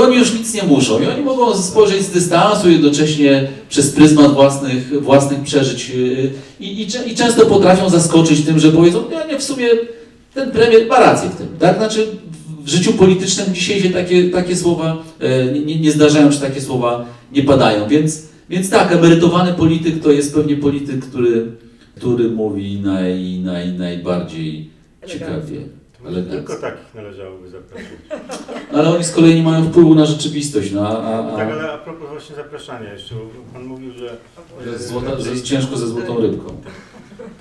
oni 0.00 0.16
już 0.16 0.32
nic 0.32 0.54
nie 0.54 0.62
muszą 0.62 1.00
i 1.00 1.06
oni 1.06 1.22
mogą 1.22 1.56
spojrzeć 1.56 2.02
z 2.02 2.10
dystansu 2.10 2.70
jednocześnie 2.70 3.48
przez 3.68 3.90
pryzmat 3.90 4.32
własnych, 4.34 5.02
własnych 5.02 5.42
przeżyć 5.42 5.88
yy, 5.88 6.30
i, 6.60 6.82
i, 6.82 6.88
i 7.12 7.14
często 7.16 7.46
potrafią 7.46 7.90
zaskoczyć 7.90 8.44
tym, 8.46 8.58
że 8.58 8.72
powiedzą, 8.72 9.04
nie, 9.10 9.32
nie, 9.32 9.38
w 9.38 9.44
sumie 9.44 9.68
ten 10.34 10.50
premier 10.50 10.86
ma 10.86 11.00
rację 11.00 11.28
w 11.30 11.36
tym, 11.36 11.48
tak? 11.60 11.76
Znaczy 11.76 12.06
w 12.64 12.68
życiu 12.68 12.92
politycznym 12.92 13.54
dzisiaj 13.54 13.80
się 13.80 13.90
takie, 13.90 14.30
takie 14.30 14.56
słowa 14.56 15.02
e, 15.20 15.52
nie, 15.52 15.80
nie 15.80 15.90
zdarzają, 15.90 16.30
czy 16.30 16.40
takie 16.40 16.60
słowa 16.60 17.06
nie 17.32 17.42
padają, 17.42 17.88
więc, 17.88 18.28
więc 18.50 18.70
tak, 18.70 18.92
emerytowany 18.92 19.52
polityk 19.52 20.02
to 20.02 20.10
jest 20.10 20.34
pewnie 20.34 20.56
polityk, 20.56 21.04
który, 21.04 21.46
który 21.96 22.30
mówi 22.30 22.80
naj, 22.80 23.38
naj, 23.38 23.72
najbardziej 23.72 24.70
ciekawie. 25.06 25.60
Elegancko. 26.06 26.36
tylko 26.36 26.56
takich 26.56 26.94
należałoby 26.94 27.50
zaprosić. 27.50 27.88
Ale 28.72 28.90
oni 28.90 29.04
z 29.04 29.10
kolei 29.10 29.34
nie 29.34 29.42
mają 29.42 29.64
wpływu 29.64 29.94
na 29.94 30.06
rzeczywistość, 30.06 30.72
no, 30.72 30.88
a, 30.88 31.18
a, 31.18 31.36
Tak, 31.36 31.52
ale 31.52 31.72
a 31.72 31.78
propos 31.78 32.08
właśnie 32.10 32.36
zapraszania 32.36 32.92
jeszcze, 32.92 33.14
bo 33.14 33.52
Pan 33.52 33.64
mówił, 33.64 33.92
że, 33.92 34.16
że, 34.64 34.78
złota, 34.78 35.20
że 35.20 35.30
jest 35.30 35.44
ciężko 35.44 35.76
ze 35.76 35.86
złotą 35.86 36.20
rybką. 36.20 36.56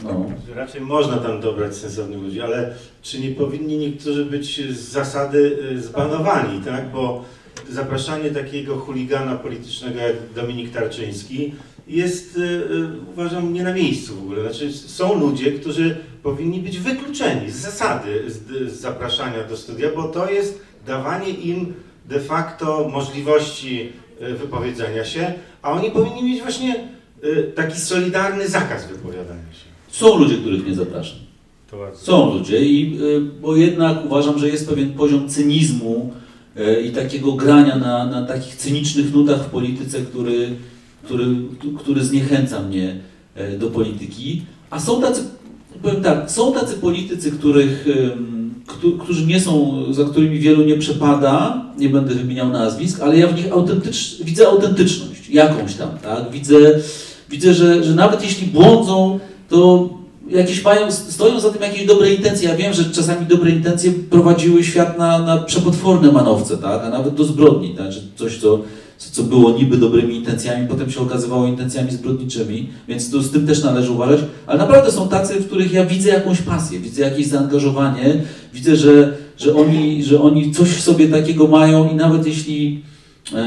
No. 0.03 0.25
raczej 0.55 0.81
można 0.81 1.17
tam 1.17 1.41
dobrać 1.41 1.75
sensownych 1.75 2.19
ludzi, 2.19 2.41
ale 2.41 2.73
czy 3.01 3.19
nie 3.19 3.29
powinni 3.29 3.77
niektórzy 3.77 4.25
być 4.25 4.62
z 4.71 4.79
zasady 4.79 5.57
e, 5.71 5.77
zbanowani, 5.77 6.62
tak? 6.62 6.91
Bo 6.91 7.25
zapraszanie 7.69 8.31
takiego 8.31 8.77
chuligana 8.77 9.36
politycznego 9.36 9.99
jak 9.99 10.15
Dominik 10.36 10.71
Tarczyński 10.71 11.53
jest, 11.88 12.38
e, 12.38 12.41
e, 12.41 13.12
uważam, 13.13 13.53
nie 13.53 13.63
na 13.63 13.73
miejscu 13.73 14.15
w 14.15 14.19
ogóle. 14.19 14.41
Znaczy, 14.41 14.73
są 14.73 15.19
ludzie, 15.19 15.51
którzy 15.51 15.97
powinni 16.23 16.59
być 16.59 16.79
wykluczeni 16.79 17.51
z 17.51 17.55
zasady 17.55 18.23
z, 18.27 18.71
z 18.71 18.79
zapraszania 18.79 19.43
do 19.43 19.57
studia, 19.57 19.89
bo 19.95 20.03
to 20.03 20.29
jest 20.29 20.62
dawanie 20.88 21.29
im 21.29 21.73
de 22.05 22.19
facto 22.19 22.89
możliwości 22.93 23.91
wypowiedzenia 24.19 25.05
się, 25.05 25.33
a 25.62 25.71
oni 25.71 25.91
powinni 25.91 26.23
mieć 26.23 26.41
właśnie 26.41 26.88
taki 27.55 27.79
solidarny 27.79 28.47
zakaz 28.47 28.88
wypowiadania 28.88 29.53
się. 29.53 29.65
Są 29.91 30.17
ludzie, 30.17 30.38
których 30.38 30.67
nie 30.67 30.75
zapraszam. 30.75 31.17
Są 31.93 32.33
ludzie, 32.33 32.65
i, 32.65 32.99
y, 33.01 33.21
bo 33.41 33.55
jednak 33.55 34.05
uważam, 34.05 34.39
że 34.39 34.49
jest 34.49 34.69
pewien 34.69 34.93
poziom 34.93 35.29
cynizmu 35.29 36.13
y, 36.57 36.81
i 36.81 36.91
takiego 36.91 37.31
grania 37.31 37.75
na, 37.75 38.05
na 38.05 38.25
takich 38.25 38.55
cynicznych 38.55 39.13
nutach 39.13 39.43
w 39.43 39.49
polityce, 39.49 40.01
który, 40.01 40.49
który, 41.03 41.25
który 41.79 42.03
zniechęca 42.03 42.62
mnie 42.62 42.99
y, 43.53 43.57
do 43.57 43.67
polityki. 43.67 44.41
A 44.69 44.79
są 44.79 45.01
tacy, 45.01 45.23
powiem 45.81 46.03
tak, 46.03 46.31
są 46.31 46.53
tacy 46.53 46.75
politycy, 46.75 47.31
których, 47.31 47.88
którzy 48.99 49.25
nie 49.25 49.39
są, 49.39 49.83
za 49.93 50.05
którymi 50.05 50.39
wielu 50.39 50.63
nie 50.65 50.77
przepada, 50.77 51.65
nie 51.77 51.89
będę 51.89 52.15
wymieniał 52.15 52.49
nazwisk, 52.49 53.01
ale 53.01 53.17
ja 53.17 53.27
w 53.27 53.36
nich 53.36 53.51
autentycz, 53.51 54.23
widzę 54.23 54.47
autentyczność, 54.47 55.29
jakąś 55.29 55.75
tam, 55.75 55.89
tak? 56.03 56.31
Widzę, 56.31 56.55
widzę 57.29 57.53
że, 57.53 57.83
że 57.83 57.95
nawet 57.95 58.23
jeśli 58.23 58.47
błądzą, 58.47 59.19
to 59.49 59.89
jakieś 60.29 60.63
mają, 60.63 60.91
stoją 60.91 61.39
za 61.39 61.49
tym 61.49 61.62
jakieś 61.62 61.86
dobre 61.86 62.13
intencje. 62.13 62.49
Ja 62.49 62.55
wiem, 62.55 62.73
że 62.73 62.86
czasami 62.86 63.25
dobre 63.25 63.51
intencje 63.51 63.91
prowadziły 63.91 64.63
świat 64.63 64.97
na, 64.97 65.19
na 65.19 65.38
przepotworne 65.38 66.12
manowce, 66.12 66.57
tak? 66.57 66.83
a 66.86 66.89
nawet 66.89 67.15
do 67.15 67.23
zbrodni, 67.23 67.75
tak? 67.75 67.91
że 67.91 68.01
coś, 68.15 68.38
co, 68.38 68.59
co 68.97 69.23
było 69.23 69.51
niby 69.51 69.77
dobrymi 69.77 70.15
intencjami, 70.15 70.67
potem 70.67 70.91
się 70.91 70.99
okazywało 70.99 71.47
intencjami 71.47 71.91
zbrodniczymi, 71.91 72.69
więc 72.88 73.12
to 73.12 73.21
z 73.21 73.31
tym 73.31 73.47
też 73.47 73.63
należy 73.63 73.91
uważać. 73.91 74.19
Ale 74.47 74.59
naprawdę 74.59 74.91
są 74.91 75.09
tacy, 75.09 75.33
w 75.33 75.47
których 75.47 75.73
ja 75.73 75.86
widzę 75.86 76.09
jakąś 76.09 76.41
pasję, 76.41 76.79
widzę 76.79 77.01
jakieś 77.01 77.27
zaangażowanie, 77.27 78.21
widzę, 78.53 78.75
że, 78.75 79.13
że, 79.38 79.55
oni, 79.55 80.03
że 80.03 80.21
oni 80.21 80.51
coś 80.51 80.69
w 80.69 80.81
sobie 80.81 81.07
takiego 81.07 81.47
mają 81.47 81.89
i 81.89 81.95
nawet 81.95 82.27
jeśli, 82.27 82.83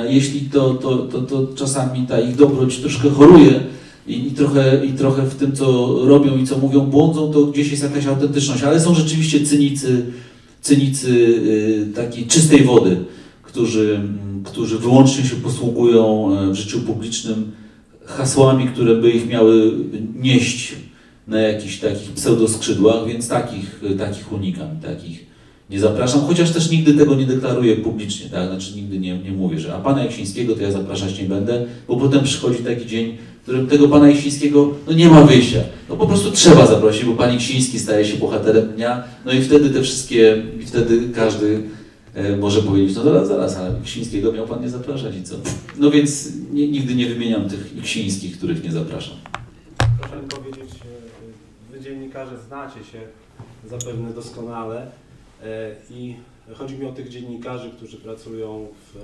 jeśli 0.08 0.40
to, 0.40 0.74
to, 0.74 0.96
to, 0.96 1.22
to 1.22 1.46
czasami 1.54 2.06
ta 2.06 2.20
ich 2.20 2.36
dobroć 2.36 2.76
troszkę 2.76 3.10
choruje, 3.10 3.60
i, 4.06 4.26
i, 4.26 4.30
trochę, 4.30 4.86
i 4.86 4.92
trochę 4.92 5.22
w 5.22 5.34
tym, 5.34 5.56
co 5.56 5.96
robią 6.04 6.38
i 6.38 6.46
co 6.46 6.58
mówią, 6.58 6.80
błądzą, 6.80 7.32
to 7.32 7.46
gdzieś 7.46 7.70
jest 7.70 7.82
jakaś 7.82 8.06
autentyczność, 8.06 8.62
ale 8.62 8.80
są 8.80 8.94
rzeczywiście 8.94 9.46
cynicy, 9.46 10.06
cynicy 10.60 11.08
y, 11.10 11.92
takiej 11.94 12.26
czystej 12.26 12.64
wody, 12.64 12.96
którzy, 13.42 13.94
mm, 13.94 14.42
którzy 14.44 14.78
wyłącznie 14.78 15.24
się 15.24 15.36
posługują 15.36 16.32
e, 16.38 16.50
w 16.50 16.54
życiu 16.54 16.80
publicznym 16.80 17.52
hasłami, 18.04 18.68
które 18.68 18.94
by 18.94 19.10
ich 19.10 19.28
miały 19.28 19.72
nieść 20.20 20.74
na 21.26 21.38
jakichś 21.38 21.78
takich 21.78 22.10
pseudoskrzydłach, 22.10 23.06
więc 23.06 23.28
takich, 23.28 23.80
takich 23.98 24.32
unikam, 24.32 24.80
takich 24.82 25.26
nie 25.70 25.80
zapraszam, 25.80 26.20
chociaż 26.20 26.50
też 26.50 26.70
nigdy 26.70 26.94
tego 26.94 27.14
nie 27.14 27.26
deklaruję 27.26 27.76
publicznie, 27.76 28.30
tak? 28.30 28.48
Znaczy 28.48 28.76
nigdy 28.76 28.98
nie, 28.98 29.18
nie 29.18 29.30
mówię, 29.30 29.60
że 29.60 29.74
a 29.74 29.78
pana 29.78 30.04
Jaksińskiego 30.04 30.54
to 30.54 30.62
ja 30.62 30.72
zapraszać 30.72 31.18
nie 31.18 31.28
będę, 31.28 31.66
bo 31.88 31.96
potem 31.96 32.24
przychodzi 32.24 32.58
taki 32.58 32.86
dzień, 32.86 33.16
w 33.40 33.42
którym 33.42 33.66
tego 33.66 33.88
pana 33.88 34.10
Jaksińskiego 34.10 34.74
no 34.86 34.92
nie 34.92 35.08
ma 35.08 35.22
wyjścia. 35.22 35.60
No 35.88 35.96
po 35.96 36.06
prostu 36.06 36.30
trzeba 36.30 36.66
zaprosić, 36.66 37.04
bo 37.04 37.14
pan 37.14 37.32
Jaksiński 37.32 37.78
staje 37.78 38.04
się 38.04 38.16
bohaterem 38.16 38.68
dnia, 38.68 39.04
no 39.24 39.32
i 39.32 39.42
wtedy 39.42 39.70
te 39.70 39.82
wszystkie, 39.82 40.42
i 40.60 40.66
wtedy 40.66 41.08
każdy 41.14 41.62
e, 42.14 42.36
może 42.36 42.62
powiedzieć, 42.62 42.96
no 42.96 43.02
zaraz, 43.02 43.28
zaraz, 43.28 43.56
ale 43.56 43.74
Jaksińskiego 43.74 44.32
miał 44.32 44.46
pan 44.46 44.62
nie 44.62 44.68
zapraszać 44.68 45.16
i 45.16 45.22
co? 45.22 45.36
No 45.78 45.90
więc 45.90 46.28
nie, 46.52 46.68
nigdy 46.68 46.94
nie 46.94 47.06
wymieniam 47.06 47.48
tych 47.48 47.76
Jaksińskich, 47.76 48.38
których 48.38 48.64
nie 48.64 48.72
zapraszam. 48.72 49.16
Proszę 50.00 50.22
mi 50.22 50.28
powiedzieć, 50.28 50.74
e, 50.74 51.72
wy 51.72 51.84
dziennikarze 51.84 52.38
znacie 52.48 52.80
się 52.92 52.98
zapewne 53.70 54.10
doskonale 54.10 54.86
i 55.90 56.14
chodzi 56.54 56.74
mi 56.74 56.86
o 56.86 56.92
tych 56.92 57.08
dziennikarzy, 57.08 57.70
którzy 57.70 57.96
pracują 57.96 58.66
w, 58.94 58.98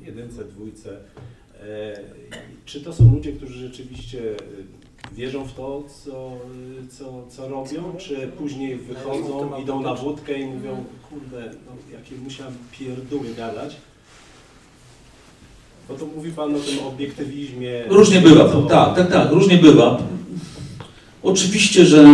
w 0.00 0.06
jedynce, 0.06 0.44
dwójce. 0.44 0.90
E, 1.60 2.00
Czy 2.64 2.80
to 2.80 2.92
są 2.92 3.14
ludzie, 3.14 3.32
którzy 3.32 3.68
rzeczywiście 3.68 4.20
e, 4.20 5.14
wierzą 5.14 5.44
w 5.44 5.52
to, 5.52 5.82
co, 6.04 6.32
co, 6.90 7.24
co 7.28 7.48
robią, 7.48 7.94
czy 7.98 8.28
później 8.38 8.76
wychodzą, 8.76 9.58
idą 9.62 9.82
na 9.82 9.94
wódkę 9.94 10.38
i 10.38 10.46
mówią, 10.46 10.84
kurde, 11.10 11.50
no, 11.66 11.98
jakie 11.98 12.14
musiałem 12.24 12.54
pierduły 12.78 13.34
gadać. 13.36 13.76
Bo 15.88 15.94
tu 15.94 16.06
mówi 16.16 16.30
Pan 16.32 16.54
o 16.54 16.58
tym 16.58 16.86
obiektywizmie. 16.86 17.84
Różnie 17.88 18.20
bywa, 18.20 18.48
Co- 18.52 18.62
tak, 18.62 18.96
tak, 18.96 19.12
tak, 19.12 19.30
różnie 19.32 19.58
bywa. 19.58 20.02
Oczywiście, 21.22 21.84
że 21.84 22.04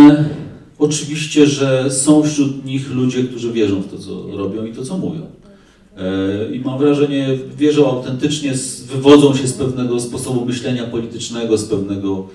oczywiście, 0.81 1.47
że 1.47 1.91
są 1.91 2.23
wśród 2.23 2.65
nich 2.65 2.91
ludzie, 2.91 3.23
którzy 3.23 3.53
wierzą 3.53 3.81
w 3.81 3.91
to, 3.91 3.97
co 3.97 4.37
robią 4.37 4.65
i 4.65 4.73
to, 4.73 4.85
co 4.85 4.97
mówią. 4.97 5.21
E, 5.97 6.55
I 6.55 6.59
mam 6.59 6.79
wrażenie, 6.79 7.37
wierzą 7.57 7.89
autentycznie, 7.89 8.53
wywodzą 8.87 9.35
się 9.35 9.47
z 9.47 9.53
pewnego 9.53 9.99
sposobu 9.99 10.45
myślenia 10.45 10.83
politycznego, 10.83 11.57
z 11.57 11.65
pewnego, 11.65 12.27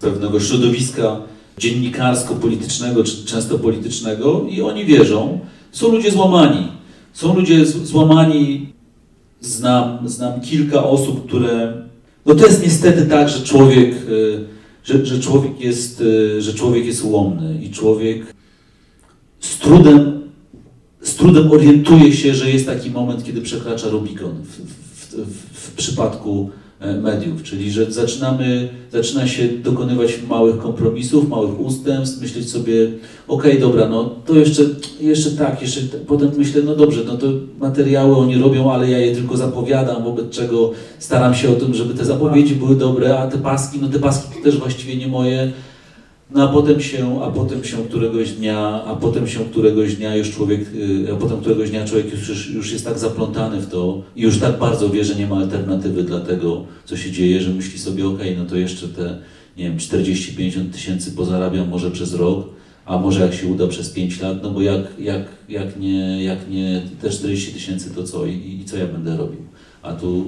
pewnego 0.00 0.40
środowiska 0.40 1.20
dziennikarsko-politycznego, 1.58 3.04
czy 3.04 3.24
często 3.24 3.58
politycznego 3.58 4.46
i 4.50 4.62
oni 4.62 4.84
wierzą. 4.84 5.40
Są 5.72 5.92
ludzie 5.92 6.10
złamani. 6.10 6.68
Są 7.12 7.34
ludzie 7.34 7.66
złamani. 7.66 8.72
Znam, 9.40 10.08
znam 10.08 10.40
kilka 10.40 10.84
osób, 10.84 11.26
które. 11.26 11.82
No 12.26 12.34
to 12.34 12.46
jest 12.46 12.62
niestety 12.62 13.06
tak, 13.06 13.28
że 13.28 13.44
człowiek, 13.44 13.94
e, 13.94 14.59
że, 14.84 15.06
że 15.06 15.20
człowiek 15.20 15.60
jest, 15.60 16.02
e, 16.36 16.40
że 16.42 16.54
człowiek 16.54 16.86
jest 16.86 17.04
ułomny 17.04 17.62
i 17.62 17.70
człowiek 17.70 18.34
z 19.40 19.58
trudem, 19.58 20.20
z 21.02 21.14
trudem 21.14 21.50
orientuje 21.50 22.12
się, 22.12 22.34
że 22.34 22.50
jest 22.50 22.66
taki 22.66 22.90
moment, 22.90 23.24
kiedy 23.24 23.40
przekracza 23.40 23.88
Rubikon 23.88 24.42
w, 24.42 24.48
w, 24.48 25.14
w, 25.14 25.70
w 25.70 25.72
przypadku 25.74 26.50
mediów, 26.80 27.42
czyli 27.42 27.70
że 27.70 27.92
zaczynamy, 27.92 28.68
zaczyna 28.92 29.26
się 29.26 29.48
dokonywać 29.48 30.22
małych 30.28 30.58
kompromisów, 30.58 31.28
małych 31.28 31.60
ustępstw, 31.60 32.20
myśleć 32.20 32.50
sobie, 32.50 32.90
okej, 33.28 33.60
dobra, 33.60 33.88
no 33.88 34.14
to 34.26 34.34
jeszcze, 34.34 34.62
jeszcze 35.00 35.30
tak, 35.30 35.62
jeszcze 35.62 35.80
potem 36.06 36.30
myślę, 36.38 36.62
no 36.62 36.76
dobrze, 36.76 37.00
no 37.06 37.16
to 37.16 37.26
materiały 37.58 38.16
oni 38.16 38.38
robią, 38.38 38.72
ale 38.72 38.90
ja 38.90 38.98
je 38.98 39.14
tylko 39.14 39.36
zapowiadam, 39.36 40.04
wobec 40.04 40.30
czego 40.30 40.72
staram 40.98 41.34
się 41.34 41.50
o 41.50 41.54
tym, 41.54 41.74
żeby 41.74 41.94
te 41.94 42.04
zapowiedzi 42.04 42.54
były 42.54 42.76
dobre, 42.76 43.18
a 43.18 43.26
te 43.26 43.38
paski, 43.38 43.78
no 43.82 43.88
te 43.88 43.98
paski 43.98 44.36
to 44.36 44.44
też 44.44 44.58
właściwie 44.58 44.96
nie 44.96 45.08
moje. 45.08 45.52
No 46.32 46.48
a 46.48 46.52
potem 46.52 46.80
się, 46.80 47.22
a 47.22 47.30
potem 47.30 47.64
się 47.64 47.76
któregoś 47.76 48.32
dnia, 48.32 48.84
a 48.84 48.96
potem 48.96 49.28
się 49.28 49.44
któregoś 49.44 49.96
dnia 49.96 50.16
już 50.16 50.30
człowiek, 50.30 50.60
y, 50.74 51.12
a 51.12 51.16
potem 51.16 51.40
któregoś 51.40 51.70
dnia 51.70 51.86
człowiek 51.86 52.12
już, 52.12 52.50
już, 52.50 52.72
jest 52.72 52.84
tak 52.84 52.98
zaplątany 52.98 53.60
w 53.60 53.66
to 53.66 54.02
i 54.16 54.22
już 54.22 54.38
tak 54.38 54.58
bardzo 54.58 54.90
wie, 54.90 55.04
że 55.04 55.14
nie 55.14 55.26
ma 55.26 55.36
alternatywy 55.36 56.02
dla 56.02 56.20
tego, 56.20 56.64
co 56.84 56.96
się 56.96 57.10
dzieje, 57.10 57.40
że 57.40 57.50
myśli 57.50 57.78
sobie, 57.78 58.08
okej, 58.08 58.36
no 58.38 58.44
to 58.44 58.56
jeszcze 58.56 58.88
te, 58.88 59.18
nie 59.56 59.64
wiem, 59.64 59.78
40-50 59.78 60.70
tysięcy 60.72 61.12
pozarabiam 61.12 61.68
może 61.68 61.90
przez 61.90 62.14
rok, 62.14 62.46
a 62.86 62.98
może 62.98 63.20
jak 63.20 63.34
się 63.34 63.46
uda 63.46 63.66
przez 63.66 63.90
5 63.90 64.20
lat, 64.20 64.42
no 64.42 64.50
bo 64.50 64.62
jak, 64.62 64.80
jak, 64.98 65.22
jak, 65.48 65.80
nie, 65.80 66.24
jak 66.24 66.50
nie 66.50 66.82
te 67.00 67.10
40 67.10 67.52
tysięcy, 67.52 67.94
to 67.94 68.04
co 68.04 68.26
I, 68.26 68.60
i 68.62 68.64
co 68.64 68.76
ja 68.76 68.86
będę 68.86 69.16
robił? 69.16 69.40
A 69.82 69.92
tu 69.92 70.24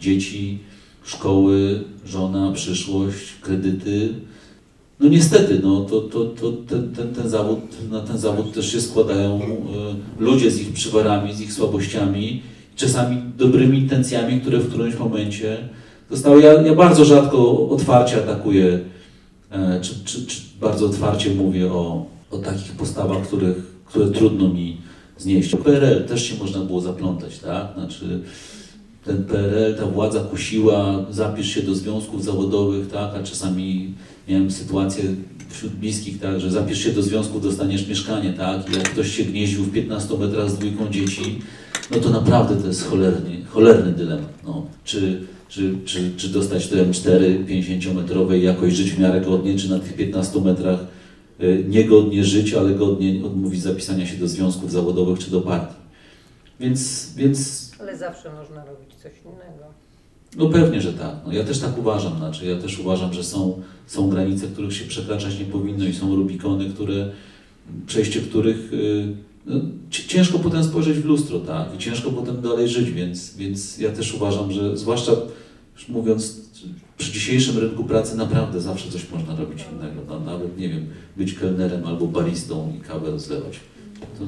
dzieci, 0.00 0.58
szkoły, 1.04 1.84
żona, 2.06 2.52
przyszłość, 2.52 3.32
kredyty. 3.40 4.08
No 5.02 5.08
niestety, 5.08 5.60
no 5.62 5.80
to, 5.80 6.00
to, 6.00 6.24
to 6.24 6.52
ten, 6.52 6.94
ten, 6.94 7.14
ten, 7.14 7.28
zawód, 7.28 7.60
na 7.90 8.00
ten 8.00 8.18
zawód 8.18 8.54
też 8.54 8.72
się 8.72 8.80
składają 8.80 9.40
e, 9.40 10.22
ludzie 10.22 10.50
z 10.50 10.60
ich 10.60 10.72
przywarami, 10.72 11.34
z 11.34 11.40
ich 11.40 11.52
słabościami, 11.52 12.42
czasami 12.76 13.22
dobrymi 13.38 13.78
intencjami, 13.78 14.40
które 14.40 14.58
w 14.58 14.68
którymś 14.68 14.98
momencie 14.98 15.68
zostały. 16.10 16.42
Ja, 16.42 16.52
ja 16.52 16.74
bardzo 16.74 17.04
rzadko 17.04 17.68
otwarcie 17.68 18.16
atakuję, 18.16 18.80
e, 19.50 19.80
czy, 19.80 20.04
czy, 20.04 20.26
czy 20.26 20.40
bardzo 20.60 20.86
otwarcie 20.86 21.30
mówię 21.34 21.72
o, 21.72 22.06
o 22.30 22.38
takich 22.38 22.72
postawach, 22.72 23.22
których, 23.26 23.56
które 23.84 24.06
trudno 24.06 24.48
mi 24.48 24.76
znieść. 25.18 25.56
PRL 25.56 26.04
też 26.04 26.22
się 26.26 26.34
można 26.38 26.60
było 26.60 26.80
zaplątać, 26.80 27.38
tak? 27.38 27.68
Znaczy, 27.74 28.20
ten 29.04 29.24
PRL, 29.24 29.74
ta 29.74 29.86
władza 29.86 30.20
kusiła, 30.20 31.04
zapisz 31.10 31.54
się 31.54 31.62
do 31.62 31.74
związków 31.74 32.24
zawodowych, 32.24 32.88
tak? 32.88 33.14
A 33.14 33.22
czasami 33.22 33.94
miałem 34.28 34.50
sytuację 34.50 35.04
wśród 35.48 35.72
bliskich, 35.72 36.20
tak, 36.20 36.40
że 36.40 36.50
zapisz 36.50 36.84
się 36.84 36.92
do 36.92 37.02
związku, 37.02 37.40
dostaniesz 37.40 37.88
mieszkanie, 37.88 38.32
tak? 38.32 38.70
I 38.70 38.72
jak 38.76 38.90
ktoś 38.90 39.16
się 39.16 39.24
gnieździł 39.24 39.64
w 39.64 39.72
15 39.72 40.18
metrach 40.18 40.50
z 40.50 40.54
dwójką 40.54 40.88
dzieci, 40.88 41.38
no 41.90 41.98
to 41.98 42.10
naprawdę 42.10 42.56
to 42.56 42.66
jest 42.66 42.88
cholerny, 42.88 43.44
cholerny 43.48 43.92
dylemat. 43.92 44.44
No. 44.44 44.66
Czy, 44.84 45.22
czy, 45.48 45.74
czy, 45.84 46.16
czy 46.16 46.28
dostać 46.28 46.68
to 46.68 46.76
M4 46.76 47.44
50-metrowe 47.46 48.38
i 48.38 48.42
jakoś 48.42 48.72
żyć 48.72 48.92
w 48.92 48.98
miarę 48.98 49.20
godnie, 49.20 49.58
czy 49.58 49.70
na 49.70 49.78
tych 49.78 49.96
15 49.96 50.40
metrach 50.40 50.80
y, 51.40 51.64
niegodnie 51.68 52.24
żyć, 52.24 52.54
ale 52.54 52.74
godnie 52.74 53.24
odmówić 53.24 53.62
zapisania 53.62 54.06
się 54.06 54.16
do 54.16 54.28
związków 54.28 54.72
zawodowych 54.72 55.18
czy 55.18 55.30
do 55.30 55.40
partii. 55.40 55.82
Więc, 56.60 57.12
więc 57.16 57.70
Ale 57.80 57.96
zawsze 57.96 58.32
można 58.32 58.64
robić 58.64 58.94
coś 58.94 59.12
innego. 59.24 59.81
No 60.36 60.48
pewnie, 60.48 60.80
że 60.80 60.92
tak. 60.92 61.16
No, 61.26 61.32
ja 61.32 61.44
też 61.44 61.58
tak 61.58 61.78
uważam. 61.78 62.16
Znaczy, 62.18 62.46
ja 62.46 62.56
też 62.58 62.78
uważam, 62.78 63.12
że 63.12 63.24
są, 63.24 63.62
są 63.86 64.10
granice, 64.10 64.46
których 64.46 64.72
się 64.76 64.84
przekraczać 64.84 65.38
nie 65.38 65.44
powinno 65.44 65.84
i 65.84 65.92
są 65.92 66.16
Rubikony, 66.16 66.70
które, 66.70 67.10
przejście 67.86 68.20
których 68.20 68.72
y, 68.72 69.16
no, 69.46 69.60
ci- 69.90 70.08
ciężko 70.08 70.38
potem 70.38 70.64
spojrzeć 70.64 70.98
w 70.98 71.04
lustro, 71.04 71.38
tak? 71.40 71.74
I 71.74 71.78
ciężko 71.78 72.10
potem 72.10 72.40
dalej 72.40 72.68
żyć, 72.68 72.90
więc, 72.90 73.36
więc 73.36 73.78
ja 73.78 73.90
też 73.90 74.14
uważam, 74.14 74.52
że 74.52 74.76
zwłaszcza 74.76 75.12
już 75.74 75.88
mówiąc 75.88 76.40
przy 76.98 77.12
dzisiejszym 77.12 77.58
rynku 77.58 77.84
pracy 77.84 78.16
naprawdę 78.16 78.60
zawsze 78.60 78.90
coś 78.90 79.10
można 79.10 79.36
robić 79.36 79.64
innego. 79.72 80.00
No, 80.08 80.20
nawet, 80.20 80.58
nie 80.58 80.68
wiem, 80.68 80.86
być 81.16 81.34
kelnerem 81.34 81.86
albo 81.86 82.06
baristą 82.06 82.72
i 82.78 82.80
kawę 82.80 83.10
rozlewać. 83.10 83.60
To, 84.18 84.24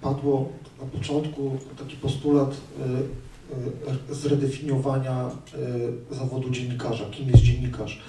padło 0.00 0.48
na 0.80 0.98
początku 0.98 1.58
taki 1.78 1.96
postulat 1.96 2.50
y, 2.50 3.25
zredefiniowania 4.10 5.30
y, 6.10 6.14
zawodu 6.14 6.50
dziennikarza, 6.50 7.04
kim 7.10 7.28
jest 7.28 7.42
dziennikarz. 7.42 8.00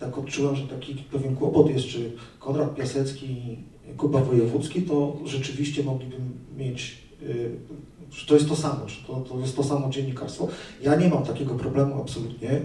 Tak 0.00 0.18
odczułem, 0.18 0.56
że 0.56 0.68
taki 0.68 0.94
pewien 0.94 1.36
kłopot 1.36 1.70
jest, 1.70 1.86
czy 1.86 2.12
Konrad 2.38 2.74
Piasecki 2.74 3.26
i 3.26 3.58
Kuba 3.96 4.20
Wojewódzki, 4.20 4.82
to 4.82 5.16
rzeczywiście 5.24 5.82
mogliby 5.82 6.16
mieć, 6.56 6.98
czy 8.10 8.26
to 8.26 8.34
jest 8.34 8.48
to 8.48 8.56
samo, 8.56 8.86
czy 8.86 9.06
to, 9.06 9.14
to 9.20 9.40
jest 9.40 9.56
to 9.56 9.64
samo 9.64 9.90
dziennikarstwo. 9.90 10.48
Ja 10.82 10.96
nie 10.96 11.08
mam 11.08 11.22
takiego 11.22 11.54
problemu 11.54 12.00
absolutnie. 12.00 12.60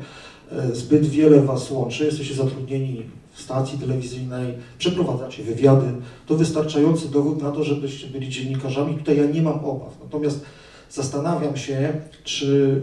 Zbyt 0.74 1.06
wiele 1.06 1.42
Was 1.42 1.72
łączy, 1.72 2.06
jesteście 2.06 2.36
zatrudnieni 2.36 3.04
w 3.34 3.42
stacji 3.42 3.80
telewizyjnej, 3.80 4.54
przeprowadzacie 4.78 5.44
wywiady, 5.44 5.88
to 6.26 6.36
wystarczający 6.36 7.10
dowód 7.12 7.42
na 7.42 7.52
to, 7.52 7.64
żebyście 7.64 8.08
byli 8.08 8.30
dziennikarzami. 8.30 8.98
Tutaj 8.98 9.18
ja 9.18 9.26
nie 9.26 9.42
mam 9.42 9.66
obaw. 9.66 9.98
Natomiast 10.04 10.46
zastanawiam 10.90 11.58
się, 11.58 11.94
czy 12.24 12.82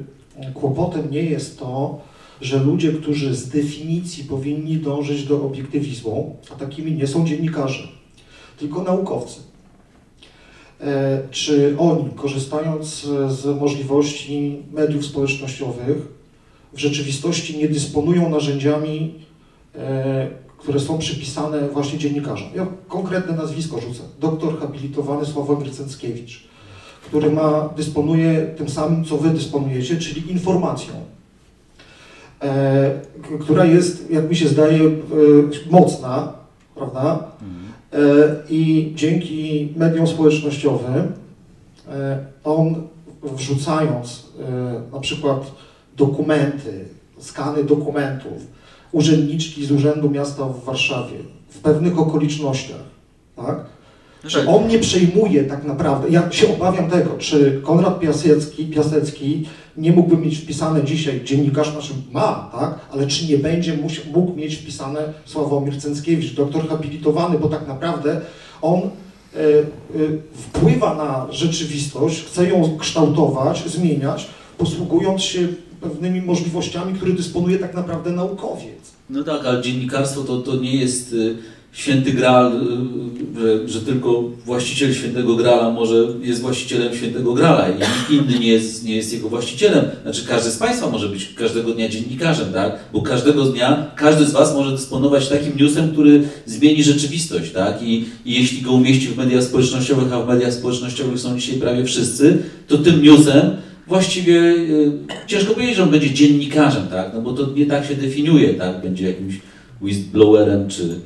kłopotem 0.54 1.10
nie 1.10 1.22
jest 1.22 1.58
to, 1.58 2.00
że 2.40 2.58
ludzie, 2.58 2.92
którzy 2.92 3.34
z 3.34 3.48
definicji 3.48 4.24
powinni 4.24 4.76
dążyć 4.76 5.24
do 5.24 5.42
obiektywizmu, 5.42 6.36
a 6.52 6.54
takimi 6.54 6.92
nie 6.92 7.06
są 7.06 7.26
dziennikarze, 7.26 7.88
tylko 8.58 8.82
naukowcy. 8.82 9.40
E, 10.80 11.22
Czy 11.30 11.76
oni, 11.78 12.10
korzystając 12.16 12.86
z 13.28 13.60
możliwości 13.60 14.62
mediów 14.72 15.06
społecznościowych, 15.06 15.96
w 16.72 16.78
rzeczywistości 16.78 17.58
nie 17.58 17.68
dysponują 17.68 18.30
narzędziami, 18.30 19.14
e, 19.74 20.30
które 20.58 20.80
są 20.80 20.98
przypisane 20.98 21.68
właśnie 21.68 21.98
dziennikarzom. 21.98 22.48
Ja 22.54 22.66
konkretne 22.88 23.36
nazwisko 23.36 23.80
rzucę. 23.80 24.02
Doktor 24.20 24.60
habilitowany 24.60 25.26
Sławomir 25.26 25.72
Cęckiewicz, 25.72 26.48
który 27.06 27.30
ma, 27.30 27.68
dysponuje 27.76 28.42
tym 28.42 28.68
samym, 28.68 29.04
co 29.04 29.16
wy 29.16 29.30
dysponujecie, 29.30 29.96
czyli 29.96 30.32
informacją, 30.32 30.94
e, 32.42 33.00
która 33.40 33.64
jest, 33.64 34.10
jak 34.10 34.30
mi 34.30 34.36
się 34.36 34.48
zdaje, 34.48 34.80
e, 34.84 34.90
mocna, 35.70 36.32
prawda? 36.74 37.30
E, 37.92 37.98
I 38.50 38.92
dzięki 38.94 39.72
mediom 39.76 40.06
społecznościowym 40.06 41.12
e, 41.88 42.18
on 42.44 42.82
wrzucając 43.22 44.26
e, 44.40 44.94
na 44.94 45.00
przykład 45.00 45.52
dokumenty, 45.96 46.84
skany 47.18 47.64
dokumentów, 47.64 48.46
urzędniczki 48.92 49.66
z 49.66 49.72
Urzędu 49.72 50.10
Miasta 50.10 50.44
w 50.44 50.64
Warszawie 50.64 51.18
w 51.48 51.58
pewnych 51.58 51.98
okolicznościach, 51.98 52.84
tak? 53.36 53.64
Czy 54.26 54.48
on 54.48 54.68
nie 54.68 54.78
przejmuje 54.78 55.44
tak 55.44 55.64
naprawdę, 55.64 56.08
ja 56.08 56.30
się 56.30 56.54
obawiam 56.54 56.90
tego, 56.90 57.10
czy 57.18 57.60
Konrad 57.64 58.00
Piasecki, 58.00 58.66
Piasecki 58.66 59.46
nie 59.76 59.92
mógłby 59.92 60.16
mieć 60.16 60.38
wpisane 60.38 60.84
dzisiaj 60.84 61.20
dziennikarz, 61.24 61.72
znaczy 61.72 61.92
ma, 62.12 62.50
tak, 62.52 62.78
ale 62.92 63.06
czy 63.06 63.26
nie 63.26 63.38
będzie 63.38 63.78
mógł 64.12 64.34
mieć 64.36 64.56
wpisane 64.56 65.12
Sławomir 65.24 65.80
Cęckiewicz, 65.80 66.34
doktor 66.34 66.68
habilitowany, 66.68 67.38
bo 67.38 67.48
tak 67.48 67.68
naprawdę 67.68 68.20
on 68.62 68.80
e, 68.80 68.88
e, 69.38 69.62
wpływa 70.32 70.94
na 70.94 71.32
rzeczywistość, 71.32 72.24
chce 72.24 72.48
ją 72.48 72.76
kształtować, 72.78 73.64
zmieniać, 73.66 74.26
posługując 74.58 75.22
się 75.22 75.48
pewnymi 75.80 76.22
możliwościami, 76.22 76.94
które 76.94 77.12
dysponuje 77.12 77.58
tak 77.58 77.74
naprawdę 77.74 78.10
naukowiec. 78.10 78.96
No 79.10 79.24
tak, 79.24 79.46
ale 79.46 79.62
dziennikarstwo 79.62 80.22
to, 80.22 80.38
to 80.38 80.56
nie 80.56 80.76
jest 80.76 81.12
y, 81.12 81.36
święty 81.76 82.12
Graal, 82.12 82.52
y, 82.52 83.06
że, 83.40 83.68
że 83.68 83.80
tylko 83.80 84.22
właściciel 84.44 84.94
świętego 84.94 85.36
Grala 85.36 85.70
może 85.70 85.94
jest 86.22 86.40
właścicielem 86.40 86.96
świętego 86.96 87.34
Grala 87.34 87.68
i 87.68 87.72
nikt 87.74 88.10
inny 88.10 88.38
nie 88.38 88.48
jest, 88.48 88.84
nie 88.84 88.96
jest 88.96 89.12
jego 89.12 89.28
właścicielem. 89.28 89.84
Znaczy 90.02 90.26
każdy 90.28 90.50
z 90.50 90.56
Państwa 90.56 90.90
może 90.90 91.08
być 91.08 91.34
każdego 91.34 91.72
dnia 91.72 91.88
dziennikarzem, 91.88 92.52
tak? 92.52 92.78
Bo 92.92 93.02
każdego 93.02 93.44
dnia 93.44 93.90
każdy 93.96 94.24
z 94.24 94.32
Was 94.32 94.54
może 94.54 94.70
dysponować 94.70 95.28
takim 95.28 95.56
newsem, 95.56 95.92
który 95.92 96.22
zmieni 96.46 96.82
rzeczywistość, 96.82 97.52
tak? 97.52 97.82
I, 97.82 98.04
I 98.24 98.34
jeśli 98.34 98.62
go 98.62 98.72
umieści 98.72 99.08
w 99.08 99.16
mediach 99.16 99.42
społecznościowych, 99.42 100.12
a 100.12 100.22
w 100.22 100.28
mediach 100.28 100.52
społecznościowych 100.52 101.18
są 101.18 101.38
dzisiaj 101.38 101.56
prawie 101.56 101.84
wszyscy, 101.84 102.38
to 102.68 102.78
tym 102.78 103.02
newsem 103.02 103.50
właściwie 103.86 104.40
y, 104.40 104.92
ciężko 105.26 105.54
powiedzieć, 105.54 105.76
że 105.76 105.82
on 105.82 105.90
będzie 105.90 106.10
dziennikarzem, 106.10 106.88
tak? 106.88 107.10
No 107.14 107.22
bo 107.22 107.32
to 107.32 107.52
nie 107.52 107.66
tak 107.66 107.86
się 107.86 107.94
definiuje, 107.94 108.54
tak? 108.54 108.82
Będzie 108.82 109.06
jakimś 109.06 109.34
whistleblowerem 109.82 110.68
czy, 110.68 111.00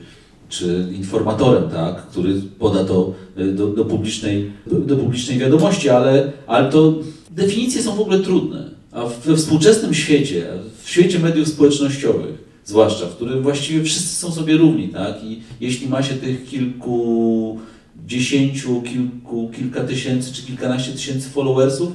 czy 0.50 0.88
informatorem, 0.96 1.70
tak? 1.70 2.06
Który 2.06 2.34
poda 2.58 2.84
to 2.84 3.14
y, 3.38 3.52
do, 3.52 3.66
do, 3.66 3.84
publicznej, 3.84 4.50
do, 4.66 4.96
publicznej 4.96 5.38
wiadomości, 5.38 5.88
ale, 5.88 6.32
ale 6.46 6.70
to 6.70 6.94
definicje 7.30 7.82
są 7.82 7.96
w 7.96 8.00
ogóle 8.00 8.18
trudne. 8.18 8.70
A 8.92 9.06
we 9.06 9.36
współczesnym 9.36 9.94
świecie, 9.94 10.46
w 10.82 10.90
świecie 10.90 11.18
mediów 11.18 11.48
społecznościowych, 11.48 12.44
zwłaszcza, 12.64 13.06
w 13.06 13.16
którym 13.16 13.42
właściwie 13.42 13.84
wszyscy 13.84 14.16
są 14.16 14.32
sobie 14.32 14.56
równi, 14.56 14.88
tak? 14.88 15.24
I 15.24 15.40
jeśli 15.60 15.88
ma 15.88 16.02
się 16.02 16.14
tych 16.14 16.46
kilku 16.46 17.58
dziesięciu, 18.06 18.82
kilku, 18.82 19.50
kilka 19.56 19.84
tysięcy 19.84 20.32
czy 20.32 20.42
kilkanaście 20.42 20.92
tysięcy 20.92 21.30
followersów, 21.30 21.92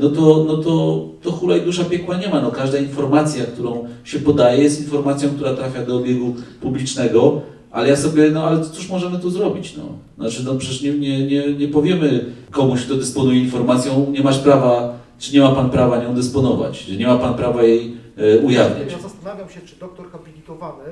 no 0.00 0.08
to, 0.08 0.44
no 0.48 0.56
to, 0.56 1.06
to 1.22 1.32
hulaj 1.32 1.62
dusza 1.62 1.84
piekła 1.84 2.16
nie 2.16 2.28
ma. 2.28 2.40
No 2.40 2.50
każda 2.50 2.78
informacja, 2.78 3.44
którą 3.44 3.88
się 4.04 4.18
podaje, 4.18 4.62
jest 4.62 4.80
informacją, 4.80 5.30
która 5.30 5.54
trafia 5.54 5.86
do 5.86 5.96
obiegu 5.96 6.34
publicznego, 6.60 7.40
ale 7.70 7.88
ja 7.88 7.96
sobie, 7.96 8.30
no 8.30 8.44
ale 8.44 8.64
cóż 8.64 8.88
możemy 8.88 9.18
tu 9.18 9.30
zrobić? 9.30 9.76
No? 9.76 9.84
Znaczy, 10.18 10.44
no 10.44 10.54
przecież 10.54 10.82
nie, 10.82 10.92
nie, 10.98 11.26
nie, 11.26 11.54
nie 11.54 11.68
powiemy 11.68 12.24
komuś, 12.50 12.84
kto 12.84 12.94
dysponuje 12.94 13.40
informacją, 13.40 14.10
nie 14.10 14.22
masz 14.22 14.38
prawa, 14.38 14.98
czy 15.18 15.34
nie 15.34 15.40
ma 15.40 15.52
pan 15.52 15.70
prawa 15.70 16.02
nią 16.02 16.14
dysponować, 16.14 16.80
że 16.80 16.96
nie 16.96 17.06
ma 17.06 17.18
pan 17.18 17.34
prawa 17.34 17.62
jej 17.62 17.96
e, 18.16 18.38
ujawniać. 18.38 18.92
Ja 18.92 18.98
zastanawiam 18.98 19.50
się, 19.50 19.60
czy 19.60 19.76
doktor 19.76 20.10
habilitowany, 20.10 20.84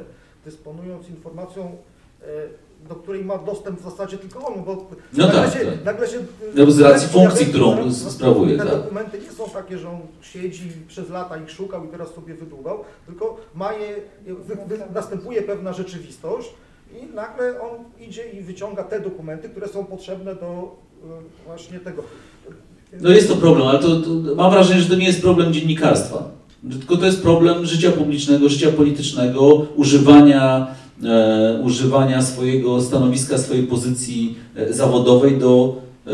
dysponując 0.45 1.09
informacją, 1.09 1.63
e, 1.65 2.00
do 2.89 2.95
której 2.95 3.25
ma 3.25 3.39
dostęp 3.39 3.81
w 3.81 3.85
zasadzie 3.85 4.19
tylko 4.19 4.47
on, 4.47 4.65
bo 4.65 4.87
No 5.13 5.27
nagle, 5.27 5.43
tak, 5.43 5.53
się, 5.53 5.59
tak. 5.59 5.85
nagle 5.85 6.09
się... 6.09 6.19
No, 6.55 6.71
z 6.71 6.81
racji 6.81 7.09
funkcji, 7.09 7.47
którą 7.47 7.93
sprawuje, 7.93 8.59
Te 8.59 8.65
tak. 8.65 8.73
dokumenty 8.73 9.19
nie 9.19 9.33
są 9.33 9.51
takie, 9.51 9.79
że 9.79 9.89
on 9.89 9.99
siedzi 10.23 10.73
przez 10.89 11.11
lata 11.11 11.37
ich 11.37 11.51
szukał 11.51 11.85
i 11.85 11.89
teraz 11.89 12.15
sobie 12.15 12.35
wydłubał, 12.35 12.85
tylko 13.07 13.37
ma 13.55 13.73
je, 13.73 13.97
wy, 14.27 14.57
wy, 14.67 14.79
następuje 14.95 15.43
pewna 15.43 15.73
rzeczywistość 15.73 16.49
i 17.03 17.15
nagle 17.15 17.61
on 17.61 18.05
idzie 18.09 18.31
i 18.31 18.41
wyciąga 18.41 18.85
te 18.85 19.01
dokumenty, 19.01 19.49
które 19.49 19.69
są 19.69 19.85
potrzebne 19.85 20.35
do 20.35 20.77
e, 21.05 21.07
właśnie 21.47 21.81
tego. 21.81 22.03
No 23.01 23.11
jest 23.11 23.29
to 23.29 23.37
problem, 23.37 23.69
ale 23.69 23.79
to, 23.79 24.01
to 24.01 24.35
mam 24.37 24.51
wrażenie, 24.51 24.81
że 24.81 24.89
to 24.89 24.95
nie 24.95 25.07
jest 25.07 25.23
problem 25.23 25.53
dziennikarstwa. 25.53 26.31
Tylko 26.71 26.97
to 26.97 27.07
jest 27.07 27.23
problem 27.23 27.67
życia 27.67 27.93
publicznego, 27.93 28.49
życia 28.49 28.73
politycznego, 28.73 29.67
używania, 29.77 30.67
e, 30.71 30.80
używania 31.63 32.23
swojego 32.23 32.83
stanowiska, 32.83 33.39
swojej 33.39 33.67
pozycji 33.67 34.37
e, 34.57 34.73
zawodowej 34.73 35.39
do 35.39 35.77
e, 36.07 36.11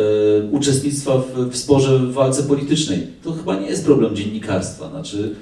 uczestnictwa 0.50 1.18
w, 1.18 1.50
w 1.50 1.56
sporze, 1.56 1.98
w 1.98 2.12
walce 2.12 2.42
politycznej. 2.42 3.06
To 3.22 3.32
chyba 3.32 3.60
nie 3.60 3.66
jest 3.66 3.84
problem 3.84 4.16
dziennikarstwa. 4.16 4.90
Znaczy, 4.90 5.34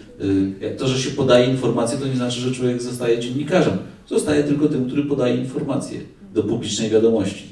e, 0.60 0.70
to, 0.70 0.88
że 0.88 0.98
się 0.98 1.10
podaje 1.10 1.50
informacje, 1.50 1.98
to 1.98 2.06
nie 2.06 2.16
znaczy, 2.16 2.40
że 2.40 2.52
człowiek 2.52 2.82
zostaje 2.82 3.18
dziennikarzem. 3.18 3.78
Zostaje 4.08 4.44
tylko 4.44 4.68
tym, 4.68 4.86
który 4.86 5.02
podaje 5.02 5.36
informacje 5.36 6.00
do 6.34 6.42
publicznej 6.42 6.90
wiadomości. 6.90 7.44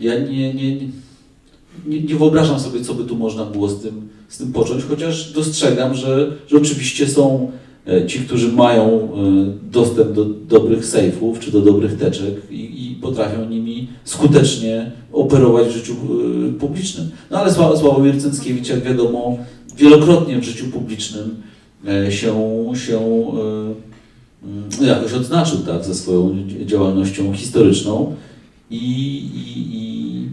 Ja 0.00 0.18
nie, 0.18 0.54
nie, 0.54 0.76
nie 0.76 0.88
nie, 1.86 2.16
wyobrażam 2.16 2.60
sobie, 2.60 2.80
co 2.80 2.94
by 2.94 3.04
tu 3.04 3.16
można 3.16 3.44
było 3.44 3.68
z 3.68 3.82
tym, 3.82 4.08
z 4.28 4.38
tym 4.38 4.52
począć, 4.52 4.84
chociaż 4.84 5.32
dostrzegam, 5.32 5.94
że, 5.94 6.32
że 6.48 6.56
oczywiście 6.56 7.08
są 7.08 7.52
e, 7.52 7.65
ci, 8.06 8.18
którzy 8.20 8.52
mają 8.52 8.84
e, 8.84 9.08
dostęp 9.72 10.12
do 10.12 10.24
dobrych 10.24 10.86
sejfów 10.86 11.40
czy 11.40 11.52
do 11.52 11.60
dobrych 11.60 11.98
teczek 11.98 12.34
i, 12.50 12.90
i 12.90 12.94
potrafią 12.94 13.48
nimi 13.48 13.88
skutecznie 14.04 14.90
operować 15.12 15.66
w 15.66 15.70
życiu 15.70 15.92
e, 15.92 16.52
publicznym. 16.52 17.10
No 17.30 17.38
ale 17.38 17.52
Sła- 17.52 17.78
Sławomir 17.78 18.22
Cęckiewicz, 18.22 18.68
jak 18.68 18.82
wiadomo, 18.82 19.38
wielokrotnie 19.76 20.38
w 20.38 20.44
życiu 20.44 20.66
publicznym 20.66 21.34
e, 21.88 22.12
się, 22.12 22.34
się 22.74 23.00
e, 24.80 24.86
jakoś 24.86 25.12
odznaczył 25.12 25.58
tak, 25.58 25.84
ze 25.84 25.94
swoją 25.94 26.34
działalnością 26.66 27.32
historyczną 27.32 28.14
i, 28.70 28.76
i, 28.76 29.76
i 29.76 30.28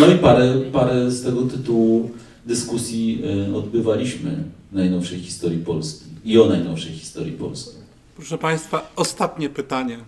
no 0.00 0.06
i 0.06 0.18
parę, 0.18 0.54
parę 0.72 1.10
z 1.10 1.22
tego 1.22 1.42
tytułu 1.42 2.10
dyskusji 2.46 3.22
e, 3.50 3.56
odbywaliśmy 3.56 4.30
najnowszej 4.74 5.20
historii 5.20 5.58
Polski 5.58 6.04
i 6.24 6.38
o 6.38 6.46
najnowszej 6.46 6.92
historii 6.92 7.32
Polski. 7.32 7.76
Proszę 8.16 8.38
Państwa, 8.38 8.92
ostatnie 8.96 9.48
pytanie. 9.50 9.98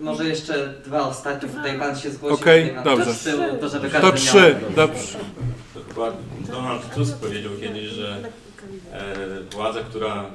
Może 0.00 0.28
jeszcze 0.28 0.74
dwa 0.84 1.08
ostatnie, 1.08 1.48
tutaj 1.48 1.78
pan 1.78 1.98
się 1.98 2.10
zgłosił. 2.10 2.34
Okej, 2.36 2.74
na 2.74 2.82
dobrze. 2.82 3.14
To, 3.60 3.68
żeby 3.68 3.90
To 3.90 4.12
trzy, 4.12 4.56
miał. 4.62 4.70
dobrze. 4.76 5.18
To 5.74 5.80
chyba 5.88 6.12
Donald 6.52 6.94
Tusk 6.94 7.16
powiedział 7.16 7.52
kiedyś, 7.60 7.84
że 7.84 8.30
e, 8.92 9.16
władza, 9.54 9.80
która 9.80 10.30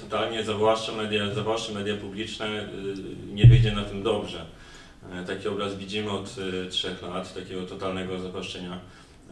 totalnie 0.00 0.44
zawłaszcza 0.44 0.92
media, 0.92 1.34
zawłaszcza 1.34 1.72
media 1.72 1.96
publiczne, 1.96 2.46
e, 2.46 2.68
nie 3.34 3.46
wyjdzie 3.46 3.72
na 3.72 3.84
tym 3.84 4.02
dobrze. 4.02 4.44
E, 5.12 5.24
taki 5.24 5.48
obraz 5.48 5.76
widzimy 5.76 6.10
od 6.10 6.36
e, 6.66 6.70
trzech 6.70 7.02
lat, 7.02 7.34
takiego 7.34 7.62
totalnego 7.62 8.18
zawłaszczenia 8.20 8.80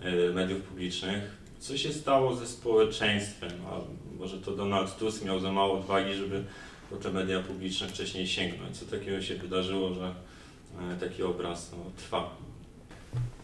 e, 0.03 0.33
mediów 0.33 0.63
publicznych. 0.63 1.46
Co 1.61 1.79
się 1.79 1.92
stało 1.92 2.37
ze 2.37 2.47
społeczeństwem? 2.47 3.51
A 3.71 3.81
może 4.19 4.38
to 4.38 4.51
Donald 4.51 4.99
Tusk 4.99 5.25
miał 5.25 5.40
za 5.40 5.53
mało 5.53 5.79
odwagi, 5.79 6.14
żeby 6.14 6.45
po 6.90 6.97
te 6.97 7.12
media 7.12 7.40
publiczne 7.40 7.88
wcześniej 7.88 8.27
sięgnąć. 8.27 8.77
Co 8.77 8.97
takiego 8.97 9.23
się 9.23 9.35
wydarzyło, 9.35 9.95
że 9.95 10.14
e, 10.95 10.97
taki 11.01 11.23
obraz 11.23 11.71
no, 11.73 11.79
trwa? 11.97 12.31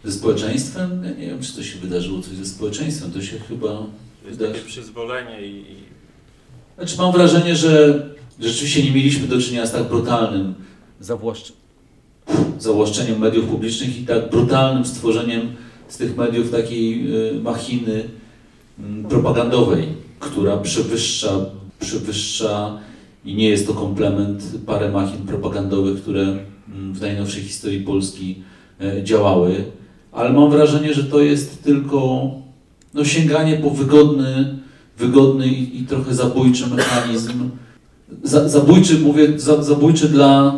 Ze 0.05 0.13
społeczeństwem? 0.13 1.05
Ja 1.05 1.11
nie 1.11 1.27
wiem, 1.27 1.43
czy 1.43 1.57
to 1.57 1.63
się 1.63 1.79
wydarzyło 1.79 2.23
coś 2.23 2.33
ze 2.33 2.47
społeczeństwem. 2.47 3.13
To 3.13 3.23
się 3.23 3.39
chyba 3.39 3.71
Jest 4.25 4.39
wydarzy. 4.39 4.53
takie 4.53 4.67
przyzwolenie 4.67 5.47
i, 5.47 5.77
Znaczy 6.79 6.97
mam 6.99 7.13
wrażenie, 7.13 7.57
że 7.57 8.03
rzeczywiście 8.41 8.83
nie 8.83 8.93
mieliśmy 8.93 9.29
do 9.29 9.41
czynienia 9.41 9.67
z 9.67 9.73
tak 9.73 9.89
brutalnym 9.89 10.55
zawłaszcz... 11.01 11.53
zawłaszczeniem 12.59 13.19
mediów 13.19 13.47
publicznych 13.47 13.99
i 14.01 14.07
tak 14.07 14.31
brutalnym 14.31 14.85
stworzeniem 14.85 15.57
z 15.93 15.97
tych 15.97 16.17
mediów 16.17 16.51
takiej 16.51 17.17
y, 17.37 17.41
machiny 17.43 18.05
mm, 18.79 19.05
propagandowej, 19.05 19.89
która 20.21 20.57
przewyższa, 20.57 21.29
przewyższa 21.81 22.79
i 23.25 23.35
nie 23.35 23.49
jest 23.49 23.67
to 23.67 23.75
komplement 23.75 24.45
parę 24.67 24.91
machin 24.91 25.27
propagandowych, 25.27 26.03
które 26.03 26.23
mm, 26.23 26.93
w 26.93 27.01
najnowszej 27.01 27.43
historii 27.43 27.81
Polski 27.81 28.43
e, 28.81 29.05
działały, 29.05 29.65
ale 30.13 30.33
mam 30.33 30.51
wrażenie, 30.51 30.95
że 30.95 31.05
to 31.05 31.21
jest 31.21 31.63
tylko 31.63 32.31
no, 32.95 33.05
sięganie 33.05 33.57
po 33.57 33.71
wygodny, 33.71 34.59
wygodny 34.99 35.49
i, 35.49 35.81
i 35.81 35.87
trochę 35.87 36.15
zabójczy 36.15 36.67
mechanizm. 36.67 37.51
Za, 38.23 38.49
zabójczy, 38.49 38.99
mówię, 38.99 39.41
za, 39.41 39.63
zabójczy 39.63 40.09
dla, 40.09 40.55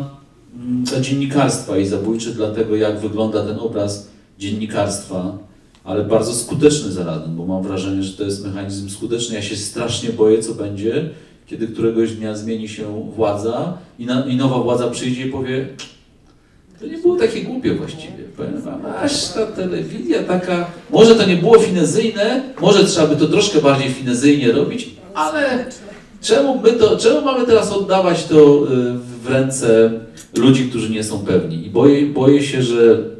mm, 0.55 0.83
dla 0.83 0.99
dziennikarstwa 0.99 1.77
i 1.77 1.87
zabójczy 1.87 2.33
dla 2.33 2.51
tego, 2.51 2.75
jak 2.75 2.99
wygląda 2.99 3.45
ten 3.45 3.59
obraz 3.59 4.14
dziennikarstwa, 4.39 5.37
ale 5.83 6.03
bardzo 6.03 6.33
skuteczny 6.33 6.91
zarazem, 6.91 7.35
bo 7.35 7.45
mam 7.45 7.63
wrażenie, 7.63 8.03
że 8.03 8.17
to 8.17 8.23
jest 8.23 8.45
mechanizm 8.45 8.89
skuteczny. 8.89 9.35
Ja 9.35 9.41
się 9.41 9.55
strasznie 9.55 10.09
boję, 10.09 10.43
co 10.43 10.53
będzie, 10.53 11.09
kiedy 11.47 11.67
któregoś 11.67 12.11
dnia 12.11 12.35
zmieni 12.35 12.69
się 12.69 13.11
władza 13.15 13.77
i, 13.99 14.05
na, 14.05 14.25
i 14.25 14.35
nowa 14.35 14.59
władza 14.59 14.89
przyjdzie 14.89 15.27
i 15.27 15.31
powie, 15.31 15.67
to 16.79 16.87
nie 16.87 16.97
było 16.97 17.15
takie 17.15 17.41
głupie 17.41 17.73
właściwie. 17.73 18.23
Powiem 18.37 18.61
wam, 18.61 18.85
aż 18.85 19.27
ta 19.27 19.45
telewizja 19.45 20.23
taka, 20.23 20.67
może 20.89 21.15
to 21.15 21.25
nie 21.25 21.37
było 21.37 21.59
finezyjne, 21.59 22.43
może 22.61 22.85
trzeba 22.85 23.07
by 23.07 23.15
to 23.15 23.27
troszkę 23.27 23.61
bardziej 23.61 23.89
finezyjnie 23.89 24.51
robić, 24.51 24.89
ale 25.13 25.65
czemu 26.21 26.61
my 26.63 26.71
to, 26.71 26.97
czemu 26.97 27.21
mamy 27.21 27.45
teraz 27.45 27.71
oddawać 27.71 28.23
to 28.23 28.35
y, 28.35 28.93
w 29.23 29.27
ręce 29.27 29.91
ludzi, 30.37 30.69
którzy 30.69 30.89
nie 30.89 31.03
są 31.03 31.19
pewni? 31.19 31.65
I 31.65 31.69
boję, 31.69 32.05
boję 32.05 32.43
się, 32.43 32.63
że 32.63 33.14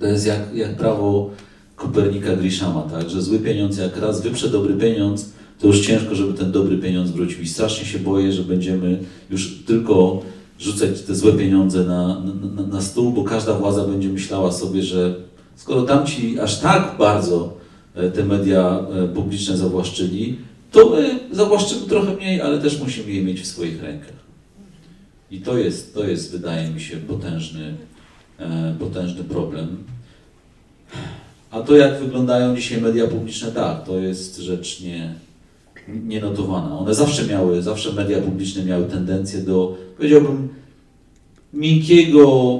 to 0.00 0.06
jest 0.06 0.26
jak, 0.26 0.54
jak 0.54 0.76
prawo 0.76 1.30
Kopernika 1.76 2.36
Grishama, 2.36 2.82
tak? 2.82 3.10
że 3.10 3.22
zły 3.22 3.38
pieniądz 3.38 3.78
jak 3.78 3.96
raz 3.96 4.20
wyprze 4.20 4.48
dobry 4.48 4.74
pieniądz, 4.74 5.32
to 5.60 5.66
już 5.66 5.86
ciężko, 5.86 6.14
żeby 6.14 6.32
ten 6.32 6.52
dobry 6.52 6.78
pieniądz 6.78 7.10
wrócił. 7.10 7.42
I 7.42 7.48
strasznie 7.48 7.86
się 7.86 7.98
boję, 7.98 8.32
że 8.32 8.42
będziemy 8.42 8.98
już 9.30 9.64
tylko 9.66 10.22
rzucać 10.58 11.00
te 11.00 11.14
złe 11.14 11.32
pieniądze 11.32 11.84
na, 11.84 12.22
na, 12.56 12.62
na- 12.66 12.82
stół, 12.82 13.12
bo 13.12 13.24
każda 13.24 13.54
władza 13.54 13.84
będzie 13.84 14.08
myślała 14.08 14.52
sobie, 14.52 14.82
że 14.82 15.14
skoro 15.56 15.82
tamci 15.82 16.40
aż 16.40 16.60
tak 16.60 16.94
bardzo 16.98 17.56
e, 17.94 18.10
te 18.10 18.24
media 18.24 18.86
e, 19.04 19.08
publiczne 19.08 19.56
zawłaszczyli, 19.56 20.38
to 20.72 20.90
my 20.90 21.20
zawłaszczymy 21.32 21.86
trochę 21.86 22.14
mniej, 22.14 22.40
ale 22.40 22.58
też 22.58 22.80
musimy 22.80 23.12
je 23.12 23.22
mieć 23.22 23.40
w 23.40 23.46
swoich 23.46 23.82
rękach. 23.82 24.20
I 25.30 25.40
to 25.40 25.58
jest, 25.58 25.94
to 25.94 26.04
jest 26.04 26.32
wydaje 26.32 26.70
mi 26.70 26.80
się, 26.80 26.96
potężny, 26.96 27.74
potężny 28.78 29.24
problem. 29.24 29.76
A 31.50 31.60
to, 31.60 31.76
jak 31.76 32.00
wyglądają 32.00 32.56
dzisiaj 32.56 32.80
media 32.80 33.06
publiczne, 33.06 33.52
tak, 33.52 33.84
to 33.84 33.98
jest 33.98 34.38
rzecz 34.38 34.80
nie, 34.80 35.14
nienotowana. 36.04 36.78
One 36.78 36.94
zawsze 36.94 37.26
miały, 37.26 37.62
zawsze 37.62 37.92
media 37.92 38.18
publiczne 38.18 38.64
miały 38.64 38.84
tendencję 38.84 39.40
do, 39.40 39.76
powiedziałbym, 39.96 40.48
miękkiego, 41.54 42.58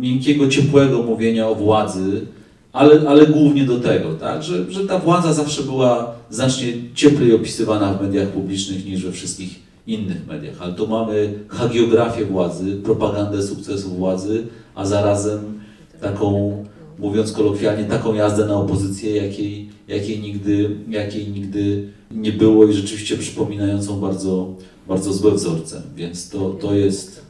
miękkiego, 0.00 0.48
ciepłego 0.48 1.02
mówienia 1.02 1.48
o 1.48 1.54
władzy, 1.54 2.26
ale, 2.72 3.08
ale 3.08 3.26
głównie 3.26 3.64
do 3.64 3.80
tego, 3.80 4.14
tak? 4.14 4.42
że, 4.42 4.72
że 4.72 4.86
ta 4.86 4.98
władza 4.98 5.32
zawsze 5.32 5.62
była 5.62 6.14
znacznie 6.30 6.72
cieplej 6.94 7.34
opisywana 7.34 7.94
w 7.94 8.02
mediach 8.02 8.28
publicznych 8.28 8.86
niż 8.86 9.04
we 9.04 9.12
wszystkich 9.12 9.71
innych 9.86 10.26
mediach. 10.26 10.62
Ale 10.62 10.72
tu 10.72 10.88
mamy 10.88 11.38
hagiografię 11.48 12.24
władzy, 12.24 12.76
propagandę 12.84 13.42
sukcesu 13.42 13.88
władzy, 13.88 14.46
a 14.74 14.86
zarazem 14.86 15.60
taką, 16.00 16.56
mówiąc 16.98 17.32
kolokwialnie, 17.32 17.84
taką 17.84 18.14
jazdę 18.14 18.46
na 18.46 18.54
opozycję, 18.54 19.16
jakiej, 19.16 19.70
jakiej, 19.88 20.20
nigdy, 20.20 20.76
jakiej 20.88 21.28
nigdy 21.28 21.88
nie 22.10 22.32
było 22.32 22.66
i 22.66 22.72
rzeczywiście 22.72 23.16
przypominającą 23.16 24.00
bardzo, 24.00 24.54
bardzo 24.88 25.12
złe 25.12 25.30
wzorce. 25.30 25.82
Więc 25.96 26.28
to, 26.28 26.50
to 26.50 26.74
jest 26.74 27.22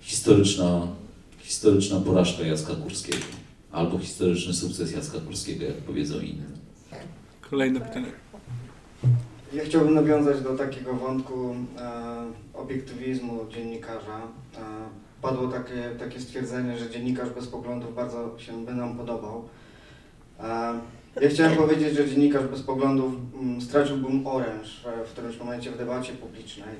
historyczna, 0.00 0.86
historyczna 1.40 2.00
porażka 2.00 2.42
Jacka 2.42 2.74
Kurskiego. 2.74 3.24
Albo 3.72 3.98
historyczny 3.98 4.54
sukces 4.54 4.92
Jacka 4.92 5.18
Kurskiego, 5.18 5.64
jak 5.64 5.74
powiedzą 5.76 6.20
inni. 6.20 6.42
Kolejne 7.50 7.80
pytanie. 7.80 8.06
Ja 9.52 9.64
chciałbym 9.64 9.94
nawiązać 9.94 10.40
do 10.40 10.56
takiego 10.56 10.94
wątku 10.94 11.54
e, 11.78 12.24
obiektywizmu 12.54 13.46
dziennikarza. 13.48 14.18
E, 14.56 14.60
padło 15.22 15.48
takie, 15.48 15.90
takie 15.98 16.20
stwierdzenie, 16.20 16.78
że 16.78 16.90
dziennikarz 16.90 17.30
bez 17.30 17.46
poglądów 17.46 17.94
bardzo 17.94 18.38
się 18.38 18.64
by 18.64 18.74
nam 18.74 18.96
podobał. 18.96 19.44
E, 20.40 20.80
ja 21.20 21.28
chciałem 21.28 21.56
powiedzieć, 21.56 21.96
że 21.96 22.08
dziennikarz 22.08 22.44
bez 22.44 22.62
poglądów 22.62 23.12
m, 23.42 23.60
straciłbym 23.60 24.26
oręż 24.26 24.86
e, 24.86 25.04
w 25.04 25.10
którymś 25.10 25.38
momencie 25.38 25.70
w 25.70 25.78
debacie 25.78 26.12
publicznej. 26.12 26.74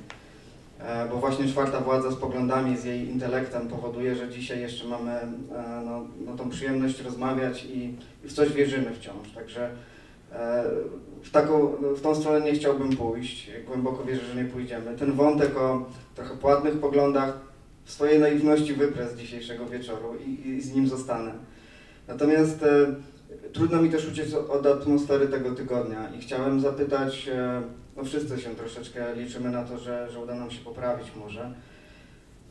E, 0.78 1.08
bo 1.08 1.16
właśnie 1.16 1.48
czwarta 1.48 1.80
władza 1.80 2.10
z 2.10 2.16
poglądami, 2.16 2.76
z 2.76 2.84
jej 2.84 3.08
intelektem 3.08 3.68
powoduje, 3.68 4.14
że 4.14 4.28
dzisiaj 4.28 4.60
jeszcze 4.60 4.88
mamy 4.88 5.12
e, 5.12 5.82
no, 5.86 6.06
no, 6.26 6.36
tą 6.36 6.50
przyjemność 6.50 7.00
rozmawiać 7.00 7.64
i, 7.64 7.94
i 8.24 8.28
w 8.28 8.32
coś 8.32 8.52
wierzymy 8.52 8.94
wciąż. 8.94 9.30
Także 9.34 9.70
e, 10.32 10.64
w, 11.22 11.30
taką, 11.30 11.66
w 11.96 12.00
tą 12.00 12.14
stronę 12.14 12.40
nie 12.40 12.52
chciałbym 12.52 12.96
pójść. 12.96 13.50
Głęboko 13.66 14.04
wierzę, 14.04 14.26
że 14.26 14.42
nie 14.42 14.48
pójdziemy. 14.48 14.96
Ten 14.96 15.12
wątek 15.12 15.56
o 15.56 15.86
trochę 16.14 16.36
płatnych 16.36 16.78
poglądach 16.78 17.38
w 17.84 17.92
swojej 17.92 18.18
naiwności 18.18 18.74
wyprę 18.74 19.08
z 19.08 19.16
dzisiejszego 19.16 19.66
wieczoru 19.66 20.14
i, 20.26 20.48
i 20.48 20.60
z 20.60 20.74
nim 20.74 20.88
zostanę. 20.88 21.32
Natomiast 22.08 22.62
e, 22.62 22.94
trudno 23.52 23.82
mi 23.82 23.90
też 23.90 24.08
uciec 24.08 24.34
od 24.34 24.66
atmosfery 24.66 25.28
tego 25.28 25.50
tygodnia 25.50 26.10
i 26.18 26.20
chciałem 26.20 26.60
zapytać, 26.60 27.28
e, 27.28 27.62
no 27.96 28.04
wszyscy 28.04 28.40
się 28.40 28.54
troszeczkę 28.54 29.16
liczymy 29.16 29.50
na 29.50 29.64
to, 29.64 29.78
że, 29.78 30.10
że 30.10 30.20
uda 30.20 30.34
nam 30.34 30.50
się 30.50 30.64
poprawić 30.64 31.12
może. 31.16 31.54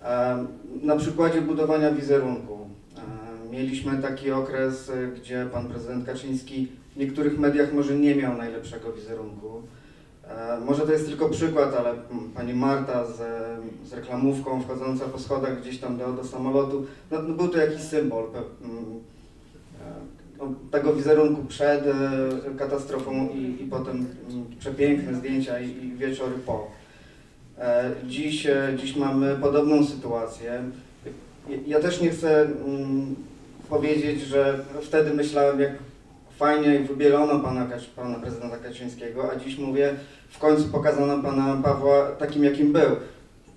E, 0.02 0.46
na 0.82 0.96
przykładzie 0.96 1.42
budowania 1.42 1.92
wizerunku. 1.92 2.70
E, 2.98 3.52
mieliśmy 3.52 4.02
taki 4.02 4.32
okres, 4.32 4.90
e, 4.90 5.08
gdzie 5.08 5.48
pan 5.54 5.68
prezydent 5.68 6.06
Kaczyński 6.06 6.68
w 6.96 6.98
niektórych 6.98 7.40
mediach 7.40 7.74
może 7.74 7.96
nie 7.96 8.16
miał 8.16 8.38
najlepszego 8.38 8.94
wizerunku. 8.94 9.62
E, 10.28 10.60
Może 10.66 10.82
to 10.86 10.92
jest 10.92 11.06
tylko 11.08 11.30
przykład, 11.30 11.74
ale 11.76 11.90
mm, 11.90 12.30
pani 12.36 12.54
Marta 12.54 13.06
z, 13.06 13.18
z 13.90 13.94
reklamówką 13.94 14.62
wchodząca 14.62 15.06
po 15.06 15.20
schodach 15.20 15.62
gdzieś 15.62 15.80
tam 15.80 15.98
do, 15.98 16.14
do 16.14 16.24
samolotu, 16.24 16.86
no, 17.12 17.22
no 17.22 17.34
był 17.34 17.48
to 17.48 17.58
jakiś 17.58 17.82
symbol 17.82 18.24
pe- 18.24 18.38
e, 18.38 19.94
no, 20.40 20.54
tego 20.72 20.94
wizerunku 20.94 21.44
przed 21.44 21.88
e, 21.88 21.94
katastrofą 22.58 23.30
i, 23.30 23.64
i 23.64 23.68
potem 23.70 23.96
mm, 23.96 24.46
przepiękne 24.60 25.14
zdjęcia 25.16 25.60
i, 25.60 25.86
i 25.86 25.96
wieczory 25.98 26.34
po. 26.46 26.68
E, 27.58 27.92
Dziś, 28.08 28.46
e, 28.46 28.74
dziś 28.82 28.96
mamy 28.96 29.36
podobną 29.42 29.86
sytuację. 29.86 30.64
Ja- 31.68 31.80
też 31.80 32.02
nie 32.02 32.10
chcę 32.10 32.50
powiedzieć, 33.70 34.22
że 34.22 34.60
wtedy 34.82 35.14
myślałem, 35.14 35.60
jak 35.60 35.72
fajnie 36.40 36.80
wybielono 36.80 37.40
pana, 37.40 37.68
pana 37.96 38.20
prezydenta 38.20 38.58
Kaczyńskiego, 38.58 39.32
a 39.32 39.36
dziś 39.36 39.58
mówię, 39.58 39.94
w 40.30 40.40
końcu 40.40 40.64
pokazano 40.64 41.24
pana 41.24 41.62
Pawła 41.64 42.12
takim, 42.12 42.44
jakim 42.44 42.74
był. 42.74 42.96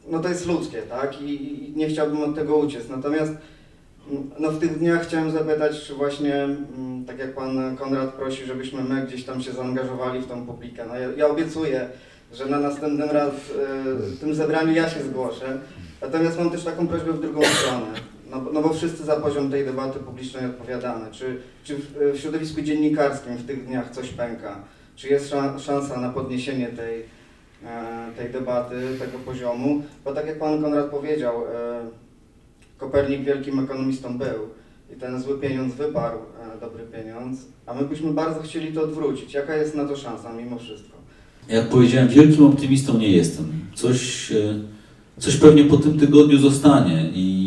No 0.08 0.18
to 0.18 0.28
jest 0.28 0.46
ludzkie, 0.46 0.82
tak? 0.82 1.22
I, 1.22 1.68
i 1.68 1.76
nie 1.76 1.88
chciałbym 1.88 2.22
od 2.22 2.34
tego 2.34 2.56
uciec. 2.56 2.88
Natomiast 2.88 3.32
no 4.38 4.50
w 4.50 4.58
tych 4.58 4.78
dniach 4.78 5.06
chciałem 5.06 5.30
zapytać, 5.30 5.82
czy 5.82 5.94
właśnie, 5.94 6.34
mm, 6.34 7.04
tak 7.06 7.18
jak 7.18 7.34
pan 7.34 7.76
Konrad 7.76 8.14
prosi, 8.14 8.44
żebyśmy 8.44 8.84
my 8.84 9.06
gdzieś 9.06 9.24
tam 9.24 9.42
się 9.42 9.52
zaangażowali 9.52 10.20
w 10.20 10.26
tą 10.26 10.46
publikę. 10.46 10.84
No 10.88 10.98
ja, 10.98 11.08
ja 11.16 11.26
obiecuję, 11.26 11.88
że 12.32 12.46
na 12.46 12.60
następnym 12.60 13.10
raz 13.10 13.32
y, 14.14 14.16
tym 14.20 14.34
zebraniu 14.34 14.72
ja 14.72 14.90
się 14.90 15.02
zgłoszę. 15.02 15.58
Natomiast 16.02 16.38
mam 16.38 16.50
też 16.50 16.64
taką 16.64 16.88
prośbę 16.88 17.12
w 17.12 17.20
drugą 17.20 17.40
stronę. 17.44 17.86
No, 18.32 18.42
no 18.52 18.62
bo 18.62 18.74
wszyscy 18.74 19.04
za 19.04 19.16
poziom 19.16 19.50
tej 19.50 19.64
debaty 19.64 19.98
publicznej 19.98 20.46
odpowiadamy. 20.46 21.10
Czy, 21.10 21.36
czy 21.64 21.76
w, 21.76 21.94
w 22.14 22.20
środowisku 22.20 22.62
dziennikarskim 22.62 23.36
w 23.36 23.46
tych 23.46 23.66
dniach 23.66 23.90
coś 23.90 24.08
pęka? 24.08 24.64
Czy 24.96 25.08
jest 25.08 25.30
szan- 25.30 25.58
szansa 25.58 26.00
na 26.00 26.08
podniesienie 26.08 26.66
tej, 26.66 27.02
e, 27.64 28.08
tej 28.16 28.32
debaty, 28.32 28.74
tego 28.98 29.18
poziomu? 29.18 29.82
Bo 30.04 30.12
tak 30.12 30.26
jak 30.26 30.38
pan 30.38 30.62
Konrad 30.62 30.86
powiedział, 30.90 31.34
e, 31.34 31.80
Kopernik 32.78 33.24
wielkim 33.24 33.58
ekonomistą 33.58 34.18
był 34.18 34.48
i 34.96 35.00
ten 35.00 35.22
zły 35.22 35.38
pieniądz 35.38 35.74
wyparł 35.74 36.18
e, 36.56 36.60
dobry 36.60 36.84
pieniądz, 36.84 37.38
a 37.66 37.74
my 37.74 37.82
byśmy 37.84 38.12
bardzo 38.12 38.42
chcieli 38.42 38.72
to 38.72 38.82
odwrócić. 38.82 39.34
Jaka 39.34 39.56
jest 39.56 39.74
na 39.74 39.84
to 39.84 39.96
szansa 39.96 40.32
mimo 40.32 40.58
wszystko? 40.58 40.96
Jak 41.48 41.68
powiedziałem, 41.68 42.08
wielkim 42.08 42.46
optymistą 42.46 42.98
nie 42.98 43.08
jestem. 43.08 43.52
Coś, 43.74 44.32
coś 45.18 45.36
pewnie 45.36 45.64
po 45.64 45.76
tym 45.76 45.98
tygodniu 45.98 46.38
zostanie 46.38 47.10
i 47.14 47.41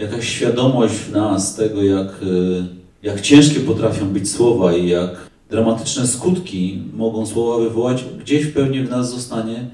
jakaś 0.00 0.28
świadomość 0.28 0.94
w 0.94 1.12
nas 1.12 1.56
tego, 1.56 1.82
jak, 1.82 2.08
e, 2.08 2.66
jak 3.02 3.20
ciężkie 3.20 3.60
potrafią 3.60 4.08
być 4.08 4.30
słowa 4.30 4.76
i 4.76 4.88
jak 4.88 5.30
dramatyczne 5.50 6.06
skutki 6.06 6.82
mogą 6.96 7.26
słowa 7.26 7.64
wywołać, 7.64 8.04
gdzieś 8.20 8.46
pewnie 8.46 8.84
w 8.84 8.90
nas 8.90 9.10
zostanie. 9.10 9.68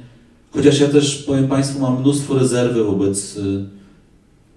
Chociaż 0.51 0.81
ja 0.81 0.89
też, 0.89 1.23
powiem 1.23 1.49
Państwu, 1.49 1.81
mam 1.81 2.01
mnóstwo 2.01 2.39
rezerwy 2.39 2.85
wobec 2.85 3.37
e, 3.37 3.43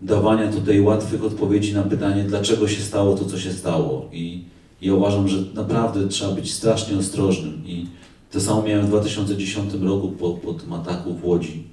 dawania 0.02 0.52
tutaj 0.52 0.82
łatwych 0.82 1.24
odpowiedzi 1.24 1.74
na 1.74 1.84
pytanie, 1.84 2.24
dlaczego 2.24 2.68
się 2.68 2.82
stało 2.82 3.16
to, 3.16 3.26
co 3.26 3.40
się 3.40 3.54
stało. 3.54 4.10
I 4.14 4.44
ja 4.82 4.94
uważam, 4.94 5.28
że 5.28 5.38
naprawdę 5.54 6.08
trzeba 6.08 6.32
być 6.32 6.54
strasznie 6.54 6.98
ostrożnym. 6.98 7.62
I 7.66 7.86
to 8.32 8.42
samo 8.42 8.64
miałem 8.64 8.86
w 8.86 8.90
2010 8.90 9.74
roku 9.74 10.08
po, 10.08 10.30
po 10.30 10.54
tym 10.54 10.74
ataku 10.74 11.14
w 11.14 11.26
Łodzi, 11.26 11.64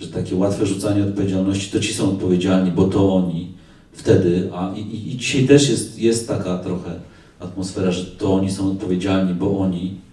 że 0.00 0.08
takie 0.08 0.36
łatwe 0.36 0.66
rzucanie 0.66 1.04
odpowiedzialności, 1.04 1.72
to 1.72 1.80
ci 1.80 1.94
są 1.94 2.10
odpowiedzialni, 2.10 2.70
bo 2.70 2.84
to 2.84 3.14
oni 3.14 3.56
wtedy, 3.92 4.50
a 4.54 4.74
i, 4.76 5.10
i, 5.10 5.16
dzisiaj 5.16 5.46
też 5.46 5.70
jest, 5.70 5.98
jest 5.98 6.28
taka 6.28 6.58
trochę 6.58 7.00
atmosfera, 7.40 7.90
że 7.90 8.04
to 8.04 8.34
oni 8.34 8.50
są 8.50 8.70
odpowiedzialni, 8.70 9.34
bo 9.34 9.58
oni. 9.58 10.06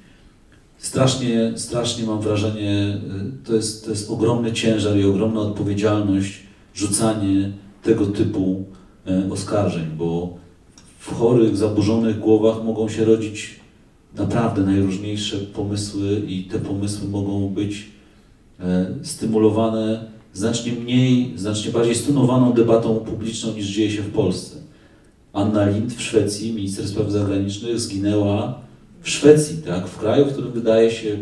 Strasznie, 0.77 1.53
strasznie 1.55 2.05
mam 2.05 2.21
wrażenie, 2.21 2.97
y, 3.43 3.45
to 3.45 3.55
jest, 3.55 3.85
to 3.85 3.89
jest 3.89 4.09
ogromny 4.09 4.53
ciężar 4.53 4.97
i 4.97 5.05
ogromna 5.05 5.41
odpowiedzialność 5.41 6.39
rzucanie 6.75 7.51
tego 7.83 8.05
typu 8.05 8.63
y, 9.07 9.33
oskarżeń, 9.33 9.85
bo 9.97 10.37
w 10.99 11.13
chorych, 11.13 11.57
zaburzonych 11.57 12.19
głowach 12.19 12.63
mogą 12.63 12.89
się 12.89 13.05
rodzić 13.05 13.59
naprawdę 14.15 14.61
najróżniejsze 14.61 15.37
pomysły 15.37 16.21
i 16.27 16.43
te 16.43 16.59
pomysły 16.59 17.09
mogą 17.09 17.49
być 17.49 17.92
stymulowane 19.03 20.05
znacznie 20.33 20.71
mniej, 20.71 21.33
znacznie 21.35 21.71
bardziej 21.71 21.95
stunowaną 21.95 22.53
debatą 22.53 22.95
publiczną 22.95 23.53
niż 23.53 23.67
dzieje 23.67 23.91
się 23.91 24.01
w 24.01 24.11
Polsce. 24.11 24.57
Anna 25.33 25.69
Lind 25.69 25.93
w 25.93 26.01
Szwecji, 26.01 26.53
minister 26.53 26.87
spraw 26.87 27.11
zagranicznych, 27.11 27.79
zginęła 27.79 28.59
w 29.01 29.09
Szwecji, 29.09 29.57
tak, 29.57 29.87
w 29.87 29.97
kraju, 29.97 30.25
w 30.25 30.31
którym 30.31 30.51
wydaje 30.51 30.91
się 30.91 31.17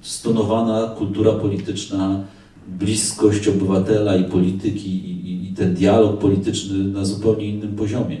stonowana 0.00 0.94
kultura 0.98 1.32
polityczna, 1.32 2.24
bliskość 2.68 3.48
obywatela 3.48 4.16
i 4.16 4.24
polityki 4.24 4.90
i, 4.90 5.30
i, 5.30 5.48
i 5.48 5.54
ten 5.54 5.74
dialog 5.74 6.18
polityczny 6.18 6.84
na 6.84 7.04
zupełnie 7.04 7.46
innym 7.46 7.76
poziomie. 7.76 8.16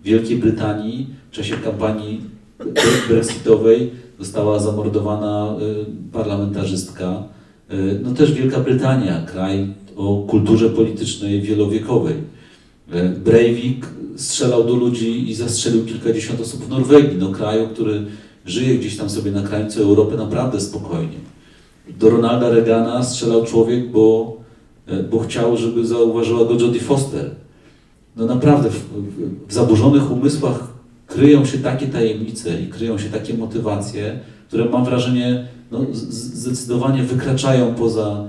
W 0.00 0.04
Wielkiej 0.04 0.38
Brytanii 0.38 1.06
w 1.30 1.34
czasie 1.34 1.56
kampanii 1.56 2.20
brexitowej 3.08 3.90
została 4.18 4.58
zamordowana 4.58 5.56
y, 5.60 6.12
parlamentarzystka. 6.12 7.22
Y, 7.72 8.00
No 8.02 8.14
też 8.14 8.32
Wielka 8.32 8.60
Brytania, 8.60 9.22
kraj 9.26 9.74
o 9.96 10.24
kulturze 10.28 10.70
politycznej 10.70 11.42
wielowiekowej. 11.42 12.14
Y, 12.94 13.08
Breivik 13.08 13.86
strzelał 14.16 14.64
do 14.64 14.74
ludzi 14.74 15.30
i 15.30 15.34
zastrzelił 15.34 15.84
kilkadziesiąt 15.84 16.40
osób 16.40 16.64
w 16.64 16.68
Norwegii, 16.68 17.18
no 17.18 17.32
kraju, 17.32 17.68
który 17.68 18.02
żyje 18.46 18.78
gdzieś 18.78 18.96
tam 18.96 19.10
sobie 19.10 19.30
na 19.30 19.42
krańcu 19.42 19.82
Europy 19.82 20.16
naprawdę 20.16 20.60
spokojnie. 20.60 21.18
Do 21.98 22.10
Ronalda 22.10 22.50
Reagana 22.50 23.02
strzelał 23.02 23.44
człowiek, 23.44 23.90
bo 23.90 24.36
e, 24.86 25.02
bo 25.02 25.18
chciał, 25.18 25.56
żeby 25.56 25.86
zauważyła 25.86 26.44
go 26.44 26.54
Jodie 26.54 26.80
Foster. 26.80 27.30
No 28.16 28.26
naprawdę, 28.26 28.70
w, 28.70 28.84
w 29.48 29.52
zaburzonych 29.52 30.10
umysłach 30.10 30.68
kryją 31.06 31.44
się 31.44 31.58
takie 31.58 31.86
tajemnice 31.86 32.60
i 32.62 32.66
kryją 32.66 32.98
się 32.98 33.10
takie 33.10 33.34
motywacje, 33.34 34.20
które 34.48 34.64
mam 34.64 34.84
wrażenie 34.84 35.48
no, 35.70 35.86
zdecydowanie 35.92 37.02
wykraczają 37.02 37.74
poza, 37.74 38.28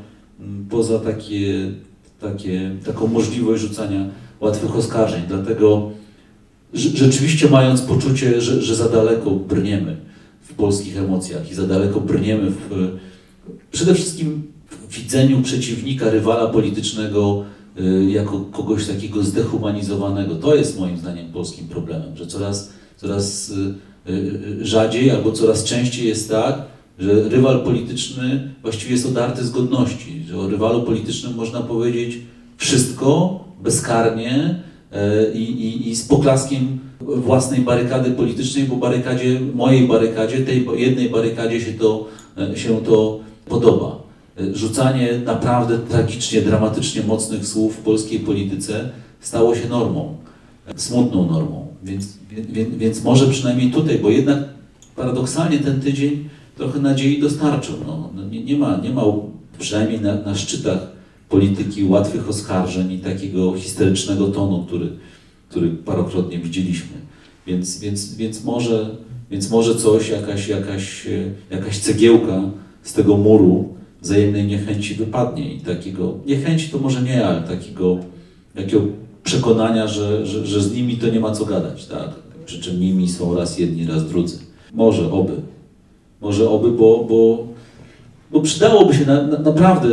poza 0.70 1.00
takie, 1.00 1.72
takie, 2.20 2.76
taką 2.86 3.08
możliwość 3.08 3.62
rzucania 3.62 4.06
łatwych 4.40 4.76
oskarżeń. 4.76 5.24
Dlatego 5.28 5.92
rze- 6.74 6.98
rzeczywiście 6.98 7.50
mając 7.50 7.82
poczucie, 7.82 8.42
że, 8.42 8.62
że 8.62 8.76
za 8.76 8.90
daleko 8.90 9.32
brniemy 9.32 9.98
w 10.42 10.54
polskich 10.54 10.98
emocjach 10.98 11.52
i 11.52 11.56
za 11.56 11.68
daleko 11.68 12.00
brniemy 12.00 12.52
w, 12.52 12.98
przede 13.72 13.96
wszystkim 13.96 14.44
w 14.70 14.94
widzeniu 14.96 15.42
przeciwnika, 15.42 16.10
rywala 16.10 16.48
politycznego 16.48 17.46
y, 17.80 18.12
jako 18.12 18.40
kogoś 18.40 18.88
takiego 18.88 19.24
zdehumanizowanego. 19.24 20.36
To 20.36 20.56
jest 20.56 20.80
moim 20.80 20.98
zdaniem 20.98 21.32
polskim 21.32 21.68
problemem, 21.68 22.18
że 22.18 22.28
coraz, 22.28 22.70
coraz 22.98 23.50
y, 23.50 24.12
y, 24.12 24.66
rzadziej 24.66 25.12
albo 25.12 25.32
coraz 25.32 25.64
częściej 25.64 26.08
jest 26.08 26.30
tak, 26.30 26.77
że 27.00 27.30
rywal 27.30 27.64
polityczny 27.64 28.54
właściwie 28.62 28.91
jest 28.91 29.06
odarty 29.06 29.43
z 29.43 29.52
godności, 29.52 30.24
że 30.28 30.38
o 30.38 30.48
rywalu 30.48 30.84
politycznym 30.84 31.36
można 31.36 31.62
powiedzieć 31.62 32.18
wszystko 32.58 33.39
bezkarnie 33.64 34.60
e, 34.91 35.34
i, 35.34 35.41
i, 35.41 35.89
i 35.89 35.95
z 35.95 36.08
poklaskiem 36.08 36.80
własnej 37.02 37.62
barykady 37.62 38.12
politycznej, 38.12 38.64
bo 38.64 38.76
barykadzie, 38.76 39.39
mojej 39.56 39.88
barykadzie, 39.88 40.38
tej 40.38 40.68
jednej 40.76 41.10
barykadzie 41.10 41.62
się 41.62 41.74
to, 41.74 42.08
e, 42.38 42.58
się 42.58 42.82
to 42.82 43.20
podoba. 43.45 44.00
E, 44.39 44.56
Rzucanie 44.56 45.20
naprawdę 45.26 45.78
tragicznie, 45.78 46.41
dramatycznie 46.41 47.02
mocnych 47.04 47.48
słów 47.48 47.76
w 47.76 47.80
polskiej 47.80 48.20
polityce 48.20 48.89
stało 49.20 49.56
się 49.56 49.70
normą, 49.70 50.16
smutną 50.76 51.32
normą. 51.32 51.68
Więc, 51.84 52.18
więc, 52.32 52.76
więc 52.76 53.04
może 53.04 53.28
przynajmniej 53.28 53.72
tutaj, 53.72 54.00
bo 54.00 54.10
jednak 54.10 54.39
paradoksalnie 54.95 55.60
ten 55.60 55.82
tydzień 55.82 56.30
trochę 56.58 56.80
nadziei 56.80 57.22
dostarczył. 57.22 57.76
No, 57.88 58.10
no 58.16 58.30
nie, 58.30 58.43
nie, 58.43 58.58
ma, 58.58 58.78
nie 58.78 58.89
ma 58.89 59.03
przynajmniej 59.60 60.01
na, 60.01 60.16
na 60.22 60.36
szczytach 60.36 60.88
polityki 61.30 61.84
łatwych 61.84 62.30
oskarżeń 62.30 62.91
i 62.91 62.99
takiego 62.99 63.53
histerycznego 63.53 64.28
tonu, 64.28 64.64
który, 64.68 64.89
który 65.49 65.70
parokrotnie 65.70 66.39
widzieliśmy. 66.39 66.97
Więc, 67.47 67.80
więc, 67.80 68.16
więc, 68.16 68.43
może, 68.43 68.89
więc 69.32 69.49
może 69.49 69.76
coś, 69.76 70.10
jakaś, 70.10 70.47
jakaś, 70.47 71.08
e, 71.08 71.32
jakaś 71.55 71.78
cegiełka 71.78 72.41
z 72.84 72.93
tego 72.93 73.18
muru 73.18 73.74
wzajemnej 74.01 74.47
niechęci 74.47 74.95
wypadnie 74.95 75.53
i 75.53 75.60
takiego, 75.60 76.18
niechęci 76.26 76.70
to 76.70 76.78
może 76.78 77.01
nie, 77.01 77.28
ale 77.28 77.41
takiego, 77.41 77.97
takiego 78.55 78.82
przekonania, 79.24 79.88
że, 79.88 80.26
że, 80.26 80.47
że 80.47 80.62
z 80.62 80.74
nimi 80.74 80.97
to 80.97 81.08
nie 81.08 81.20
ma 81.20 81.32
co 81.32 81.45
gadać, 81.45 81.86
tak? 81.86 82.10
Przy 82.45 82.62
czym 82.62 82.80
nimi 82.80 83.10
są 83.10 83.36
raz 83.36 83.60
jedni, 83.60 83.86
raz 83.86 84.10
drudzy. 84.10 84.38
Może, 84.74 85.12
oby. 85.12 85.34
Może 86.22 86.49
oby, 86.49 86.72
bo, 86.72 87.05
bo, 87.09 87.47
bo 88.32 88.41
przydałoby 88.41 88.93
się 88.93 89.05
na, 89.05 89.28
na, 89.28 89.39
naprawdę, 89.39 89.89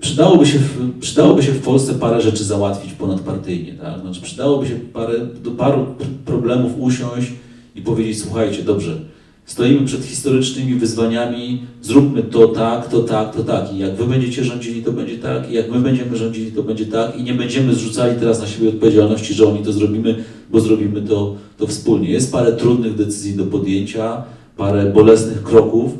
przydałoby 0.00 0.46
się, 0.46 0.58
w, 0.58 0.98
przydałoby 1.00 1.42
się 1.42 1.52
w 1.52 1.62
Polsce 1.62 1.94
parę 1.94 2.20
rzeczy 2.20 2.44
załatwić 2.44 2.92
ponadpartyjnie, 2.92 3.72
tak? 3.72 4.00
Znaczy 4.00 4.20
przydałoby 4.20 4.66
się 4.66 4.74
parę, 4.74 5.14
do 5.44 5.50
paru 5.50 5.86
pr- 5.98 6.24
problemów 6.24 6.72
usiąść 6.78 7.32
i 7.74 7.82
powiedzieć, 7.82 8.22
słuchajcie, 8.22 8.62
dobrze, 8.62 9.00
stoimy 9.46 9.86
przed 9.86 10.04
historycznymi 10.04 10.74
wyzwaniami, 10.74 11.62
zróbmy 11.82 12.22
to 12.22 12.48
tak, 12.48 12.88
to 12.88 13.00
tak, 13.00 13.36
to 13.36 13.44
tak. 13.44 13.74
I 13.74 13.78
jak 13.78 13.96
wy 13.96 14.04
będziecie 14.04 14.44
rządzili, 14.44 14.82
to 14.82 14.92
będzie 14.92 15.18
tak, 15.18 15.50
i 15.50 15.54
jak 15.54 15.70
my 15.70 15.80
będziemy 15.80 16.16
rządzili, 16.16 16.52
to 16.52 16.62
będzie 16.62 16.86
tak. 16.86 17.18
I 17.18 17.22
nie 17.22 17.34
będziemy 17.34 17.74
zrzucali 17.74 18.20
teraz 18.20 18.40
na 18.40 18.46
siebie 18.46 18.68
odpowiedzialności, 18.68 19.34
że 19.34 19.48
oni 19.48 19.64
to 19.64 19.72
zrobimy, 19.72 20.24
bo 20.50 20.60
zrobimy 20.60 21.02
to, 21.02 21.34
to 21.58 21.66
wspólnie. 21.66 22.10
Jest 22.10 22.32
parę 22.32 22.52
trudnych 22.52 22.94
decyzji 22.94 23.34
do 23.34 23.44
podjęcia, 23.44 24.22
parę 24.56 24.86
bolesnych 24.86 25.42
kroków, 25.42 25.92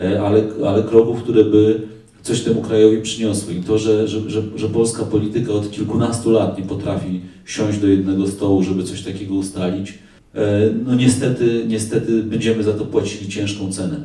e, 0.00 0.22
ale, 0.22 0.42
ale 0.66 0.82
kroków, 0.82 1.22
które 1.22 1.44
by 1.44 1.80
coś 2.22 2.40
temu 2.40 2.62
krajowi 2.62 3.02
przyniosły. 3.02 3.54
I 3.54 3.62
to, 3.62 3.78
że, 3.78 4.08
że, 4.08 4.30
że, 4.30 4.42
że 4.56 4.68
polska 4.68 5.02
polityka 5.02 5.52
od 5.52 5.70
kilkunastu 5.70 6.30
lat 6.30 6.58
nie 6.58 6.64
potrafi 6.64 7.20
siąść 7.44 7.78
do 7.78 7.86
jednego 7.86 8.26
stołu, 8.26 8.62
żeby 8.62 8.84
coś 8.84 9.02
takiego 9.02 9.34
ustalić, 9.34 9.98
e, 10.34 10.70
no 10.86 10.94
niestety, 10.94 11.64
niestety 11.68 12.22
będziemy 12.22 12.62
za 12.62 12.72
to 12.72 12.84
płacili 12.84 13.30
ciężką 13.30 13.72
cenę, 13.72 13.96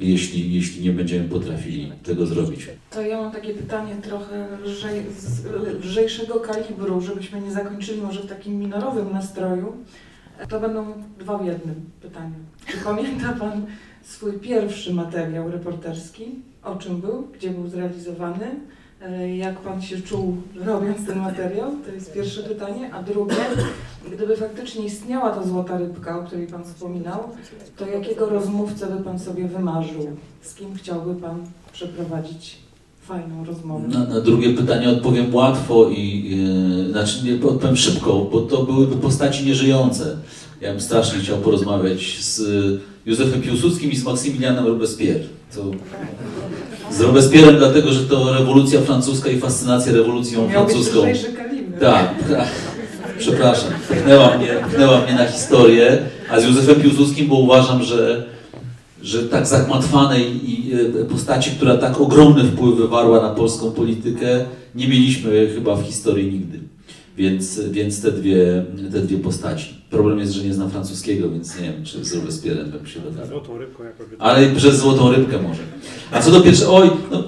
jeśli, 0.00 0.54
jeśli 0.54 0.84
nie 0.84 0.92
będziemy 0.92 1.28
potrafili 1.28 1.92
tego 2.02 2.26
zrobić. 2.26 2.60
To 2.90 3.00
ja 3.00 3.20
mam 3.20 3.32
takie 3.32 3.54
pytanie 3.54 3.96
trochę 4.02 4.46
lżej, 4.64 5.02
z 5.18 5.44
lżejszego 5.84 6.34
kalibru, 6.34 7.00
żebyśmy 7.00 7.40
nie 7.40 7.52
zakończyli 7.52 8.00
może 8.00 8.20
w 8.20 8.26
takim 8.26 8.58
minorowym 8.58 9.12
nastroju. 9.12 9.72
To 10.48 10.60
będą 10.60 10.92
dwa 11.18 11.38
w 11.38 11.46
jednym 11.46 11.90
pytania. 12.02 12.36
Czy 12.66 12.76
pamięta 12.78 13.32
Pan 13.32 13.66
swój 14.02 14.32
pierwszy 14.32 14.94
materiał 14.94 15.50
reporterski? 15.50 16.34
O 16.64 16.76
czym 16.76 17.00
był? 17.00 17.28
Gdzie 17.34 17.50
był 17.50 17.68
zrealizowany? 17.68 18.60
E, 19.02 19.36
Jak 19.36 19.58
Pan 19.58 19.82
się 19.82 20.00
czuł 20.02 20.36
robiąc 20.64 21.06
ten 21.06 21.18
materiał? 21.18 21.72
To 21.86 21.92
jest 21.92 22.12
pierwsze 22.14 22.42
pytanie. 22.42 22.94
A 22.94 23.02
drugie, 23.02 23.34
gdyby 24.12 24.36
faktycznie 24.36 24.84
istniała 24.84 25.30
ta 25.30 25.42
złota 25.42 25.78
rybka, 25.78 26.18
o 26.18 26.22
której 26.24 26.46
Pan 26.46 26.64
wspominał, 26.64 27.28
to 27.76 27.86
jakiego 27.86 28.26
rozmówcę 28.28 28.86
by 28.86 29.04
Pan 29.04 29.18
sobie 29.18 29.48
wymarzył? 29.48 30.16
Z 30.42 30.54
kim 30.54 30.74
chciałby 30.74 31.20
Pan 31.20 31.44
przeprowadzić 31.72 32.65
fajną 33.06 33.44
rozmowę? 33.44 33.88
Na, 33.88 34.04
na 34.04 34.20
drugie 34.20 34.50
pytanie 34.50 34.90
odpowiem 34.90 35.34
łatwo 35.34 35.88
i 35.90 36.30
yy, 36.84 36.90
znaczy 36.90 37.24
nie 37.24 37.48
odpowiem 37.48 37.76
szybko, 37.76 38.28
bo 38.32 38.40
to 38.40 38.62
byłyby 38.62 38.96
postaci 38.96 39.46
nieżyjące. 39.46 40.16
Ja 40.60 40.70
bym 40.70 40.80
strasznie 40.80 41.18
chciał 41.18 41.38
porozmawiać 41.38 42.18
z 42.20 42.42
Józefem 43.06 43.42
Piłsudskim 43.42 43.90
i 43.90 43.96
z 43.96 44.04
Maksymilianem 44.04 44.66
Robespierre. 44.66 45.20
To 45.54 45.64
z 46.90 47.00
Robespierrem 47.00 47.56
dlatego, 47.58 47.92
że 47.92 48.00
to 48.00 48.32
rewolucja 48.32 48.80
francuska 48.80 49.30
i 49.30 49.40
fascynacja 49.40 49.92
rewolucją 49.92 50.48
Miał 50.48 50.50
francuską. 50.50 51.02
Tak, 51.80 52.14
tak. 52.30 52.48
Przepraszam. 53.18 53.70
Pchnęła 53.90 54.38
mnie, 54.38 54.48
pchnęła 54.68 55.00
mnie 55.00 55.14
na 55.14 55.26
historię, 55.26 55.98
a 56.30 56.40
z 56.40 56.44
Józefem 56.44 56.80
Piłsudskim, 56.80 57.26
bo 57.26 57.34
uważam, 57.34 57.82
że, 57.82 58.24
że 59.06 59.22
tak 59.22 59.46
zagmatwanej 59.46 60.40
e, 61.00 61.04
postaci, 61.04 61.50
która 61.50 61.76
tak 61.76 62.00
ogromny 62.00 62.44
wpływ 62.44 62.76
wywarła 62.76 63.22
na 63.22 63.28
polską 63.28 63.70
politykę, 63.70 64.44
nie 64.74 64.88
mieliśmy 64.88 65.48
chyba 65.54 65.76
w 65.76 65.82
historii 65.82 66.32
nigdy. 66.32 66.58
Więc, 67.16 67.60
więc 67.70 68.02
te, 68.02 68.12
dwie, 68.12 68.64
te 68.92 69.00
dwie 69.00 69.18
postaci. 69.18 69.74
Problem 69.90 70.18
jest, 70.18 70.32
że 70.32 70.44
nie 70.44 70.54
znam 70.54 70.70
francuskiego, 70.70 71.30
więc 71.30 71.60
nie 71.60 71.72
wiem, 71.72 71.84
czy 71.84 72.04
z 72.04 72.14
Robespierrem 72.14 72.70
bym 72.70 72.86
się 72.86 73.00
dogadał. 73.00 73.40
Ale 74.18 74.50
przez 74.50 74.78
złotą 74.78 75.12
rybkę 75.12 75.42
może. 75.42 75.62
A 76.12 76.22
co 76.22 76.30
do 76.30 76.40
pierwszego, 76.40 76.74
oj, 76.74 76.90
no, 77.10 77.22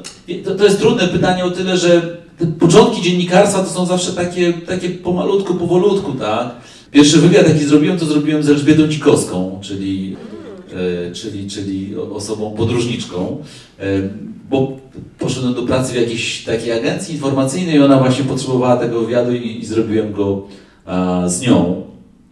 to, 0.44 0.54
to 0.54 0.64
jest 0.64 0.78
trudne 0.78 1.08
pytanie 1.08 1.44
o 1.44 1.50
tyle, 1.50 1.76
że 1.76 2.18
te 2.38 2.46
początki 2.46 3.02
dziennikarstwa 3.02 3.62
to 3.62 3.70
są 3.70 3.86
zawsze 3.86 4.12
takie, 4.12 4.52
takie 4.52 4.90
pomalutku, 4.90 5.54
powolutku, 5.54 6.12
tak? 6.12 6.50
Pierwszy 6.90 7.18
wywiad, 7.18 7.48
jaki 7.48 7.64
zrobiłem, 7.64 7.98
to 7.98 8.06
zrobiłem 8.06 8.42
z 8.42 8.48
Elżbietą 8.48 8.88
Dzikowską, 8.88 9.58
czyli, 9.62 10.16
czyli, 11.12 11.50
czyli 11.50 11.96
o- 11.96 12.14
osobą 12.14 12.54
podróżniczką, 12.56 13.36
e, 13.80 13.84
bo 14.50 14.76
poszedłem 15.18 15.54
do 15.54 15.62
pracy 15.62 15.92
w 15.92 15.96
jakiejś 15.96 16.44
takiej 16.44 16.72
agencji 16.72 17.14
informacyjnej 17.14 17.76
i 17.76 17.78
ona 17.82 17.98
właśnie 17.98 18.24
potrzebowała 18.24 18.76
tego 18.76 19.00
wywiadu 19.00 19.32
i, 19.32 19.58
i 19.60 19.66
zrobiłem 19.66 20.12
go 20.12 20.42
a, 20.86 21.22
z 21.28 21.40
nią. 21.40 21.82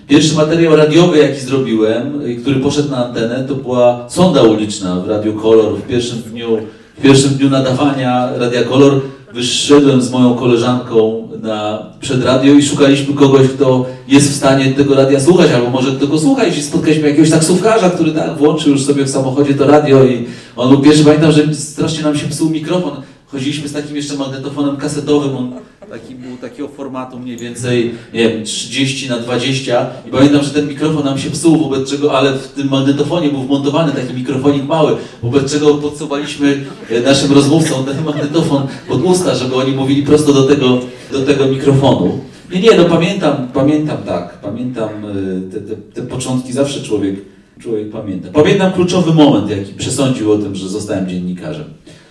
Pierwszy 0.09 0.35
materiał 0.35 0.77
radiowy, 0.77 1.19
jaki 1.19 1.41
zrobiłem, 1.41 2.23
y, 2.23 2.37
który 2.37 2.61
poszedł 2.61 2.91
na 2.91 3.07
antenę, 3.07 3.45
to 3.49 3.55
była 3.55 4.07
sonda 4.09 4.43
uliczna 4.43 4.97
w 5.01 5.09
Radio 5.09 5.33
Kolor. 5.33 5.79
W 5.79 5.83
pierwszym 5.83 6.19
dniu, 6.19 6.59
w 6.99 7.03
pierwszym 7.03 7.31
dniu 7.31 7.51
nadawania 7.51 8.33
Radia 8.37 8.63
Kolor 8.65 9.01
wyszedłem 9.37 10.03
z 10.03 10.11
moją 10.11 10.35
koleżanką 10.35 11.29
na, 11.43 11.87
przed 12.01 12.25
radio 12.25 12.55
i 12.55 12.63
szukaliśmy 12.63 13.15
kogoś, 13.15 13.49
kto 13.49 13.87
jest 14.09 14.31
w 14.31 14.37
stanie 14.37 14.73
tego 14.73 14.95
radia 14.95 15.21
słuchać, 15.21 15.51
albo 15.51 15.71
może 15.71 15.93
kto 15.93 16.07
go 16.07 16.19
słucha 16.19 16.45
i 16.45 16.63
spotkaliśmy 16.63 17.09
jakiegoś 17.09 17.31
taksówkarza, 17.31 17.91
który 17.91 18.13
tak 18.13 18.39
włączył 18.39 18.73
już 18.73 18.85
sobie 18.85 19.05
w 19.05 19.11
samochodzie 19.11 19.55
to 19.55 19.67
radio 19.67 20.05
i 20.05 20.27
on 20.57 20.69
był 20.71 20.81
pierwszy, 20.81 21.05
pamiętam, 21.05 21.33
że 21.33 21.55
strasznie 21.55 22.03
nam 22.03 22.17
się 22.17 22.29
psuł 22.29 22.51
mikrofon. 22.51 22.93
Chodziliśmy 23.27 23.69
z 23.69 23.73
takim 23.73 23.97
jeszcze 23.97 24.15
magnetofonem 24.15 24.77
kasetowym, 24.77 25.37
on 25.37 25.53
taki 25.91 26.15
był 26.15 26.37
takiego 26.37 26.69
formatu 26.69 27.19
mniej 27.19 27.37
więcej, 27.37 27.95
nie 28.15 28.29
wiem, 28.29 28.45
30 28.45 29.09
na 29.09 29.19
20 29.19 29.87
i 30.09 30.11
pamiętam, 30.11 30.43
że 30.43 30.51
ten 30.51 30.69
mikrofon 30.69 31.05
nam 31.05 31.19
się 31.19 31.31
psuł, 31.31 31.59
wobec 31.59 31.91
czego, 31.91 32.19
ale 32.19 32.33
w 32.33 32.49
tym 32.49 32.69
magnetofonie 32.69 33.29
był 33.29 33.43
wmontowany 33.43 33.93
taki 33.93 34.15
mikrofonik 34.15 34.65
mały, 34.65 34.97
wobec 35.23 35.53
czego 35.53 35.75
podsuwaliśmy 35.75 36.65
e, 36.91 37.01
naszym 37.01 37.33
rozmówcom 37.33 37.85
ten 37.85 38.05
magnetofon 38.05 38.67
pod 38.89 39.03
usta, 39.03 39.35
żeby 39.35 39.55
oni 39.55 39.73
mówili 39.73 40.03
prosto 40.03 40.33
do 40.33 40.43
tego, 40.43 40.81
do 41.13 41.23
tego 41.23 41.47
mikrofonu. 41.47 42.21
Nie, 42.53 42.61
nie, 42.61 42.77
no 42.77 42.85
pamiętam, 42.85 43.49
pamiętam 43.55 43.97
tak, 44.07 44.39
pamiętam 44.43 44.89
e, 44.89 45.51
te, 45.53 45.61
te, 45.61 45.77
te 45.77 46.03
początki, 46.03 46.53
zawsze 46.53 46.83
człowiek 46.83 47.17
człowiek 47.59 47.91
pamięta. 47.91 48.29
Pamiętam 48.33 48.73
kluczowy 48.73 49.15
moment, 49.15 49.51
jaki 49.51 49.75
przesądził 49.75 50.33
o 50.33 50.39
tym, 50.39 50.55
że 50.55 50.69
zostałem 50.69 51.09
dziennikarzem. 51.09 51.65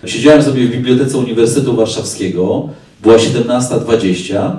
Siedziałem 0.04 0.42
sobie 0.42 0.66
w 0.66 0.70
Bibliotece 0.70 1.18
Uniwersytetu 1.18 1.76
Warszawskiego, 1.76 2.68
była 3.02 3.16
17.20 3.16 4.50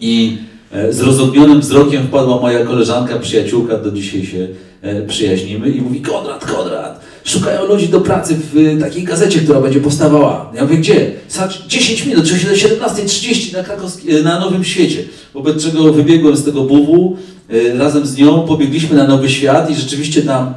i 0.00 0.38
e, 0.72 0.92
z 0.92 1.00
rozognionym 1.00 1.60
wzrokiem 1.60 2.06
wpadła 2.06 2.40
moja 2.40 2.64
koleżanka, 2.64 3.18
przyjaciółka, 3.18 3.78
do 3.78 3.90
dzisiaj 3.90 4.26
się 4.26 4.48
e, 4.82 5.02
przyjaźnimy 5.02 5.68
i 5.68 5.80
mówi 5.80 6.00
Konrad, 6.00 6.44
Konrad, 6.44 7.00
szukają 7.24 7.66
ludzi 7.66 7.88
do 7.88 8.00
pracy 8.00 8.36
w 8.52 8.58
e, 8.58 8.80
takiej 8.80 9.04
gazecie, 9.04 9.40
która 9.40 9.60
będzie 9.60 9.80
powstawała. 9.80 10.52
Ja 10.54 10.62
mówię, 10.62 10.76
gdzie? 10.76 11.12
Za 11.28 11.48
10 11.68 12.06
minut, 12.06 12.24
czyli 12.24 12.40
17.30 12.40 13.52
na, 13.52 14.22
na 14.22 14.40
Nowym 14.40 14.64
Świecie. 14.64 15.04
Wobec 15.34 15.64
czego 15.64 15.92
wybiegłem 15.92 16.36
z 16.36 16.44
tego 16.44 16.62
buwu, 16.62 17.16
razem 17.78 18.06
z 18.06 18.16
nią 18.16 18.46
pobiegliśmy 18.46 18.96
na 18.96 19.06
Nowy 19.06 19.30
Świat 19.30 19.70
i 19.70 19.74
rzeczywiście 19.74 20.22
tam 20.22 20.54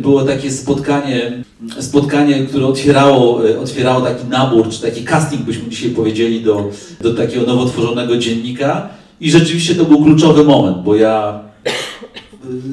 było 0.00 0.22
takie 0.22 0.50
spotkanie, 0.50 1.44
spotkanie, 1.80 2.46
które 2.46 2.66
otwierało, 2.66 3.40
otwierało 3.62 4.00
taki 4.00 4.26
nabór, 4.28 4.68
czy 4.68 4.82
taki 4.82 5.04
casting, 5.04 5.42
byśmy 5.42 5.68
dzisiaj 5.68 5.90
powiedzieli, 5.90 6.40
do, 6.40 6.70
do 7.00 7.14
takiego 7.14 7.46
nowo 7.46 7.66
tworzonego 7.66 8.16
dziennika. 8.16 8.88
I 9.20 9.30
rzeczywiście 9.30 9.74
to 9.74 9.84
był 9.84 10.04
kluczowy 10.04 10.44
moment, 10.44 10.78
bo 10.84 10.94
ja 10.96 11.40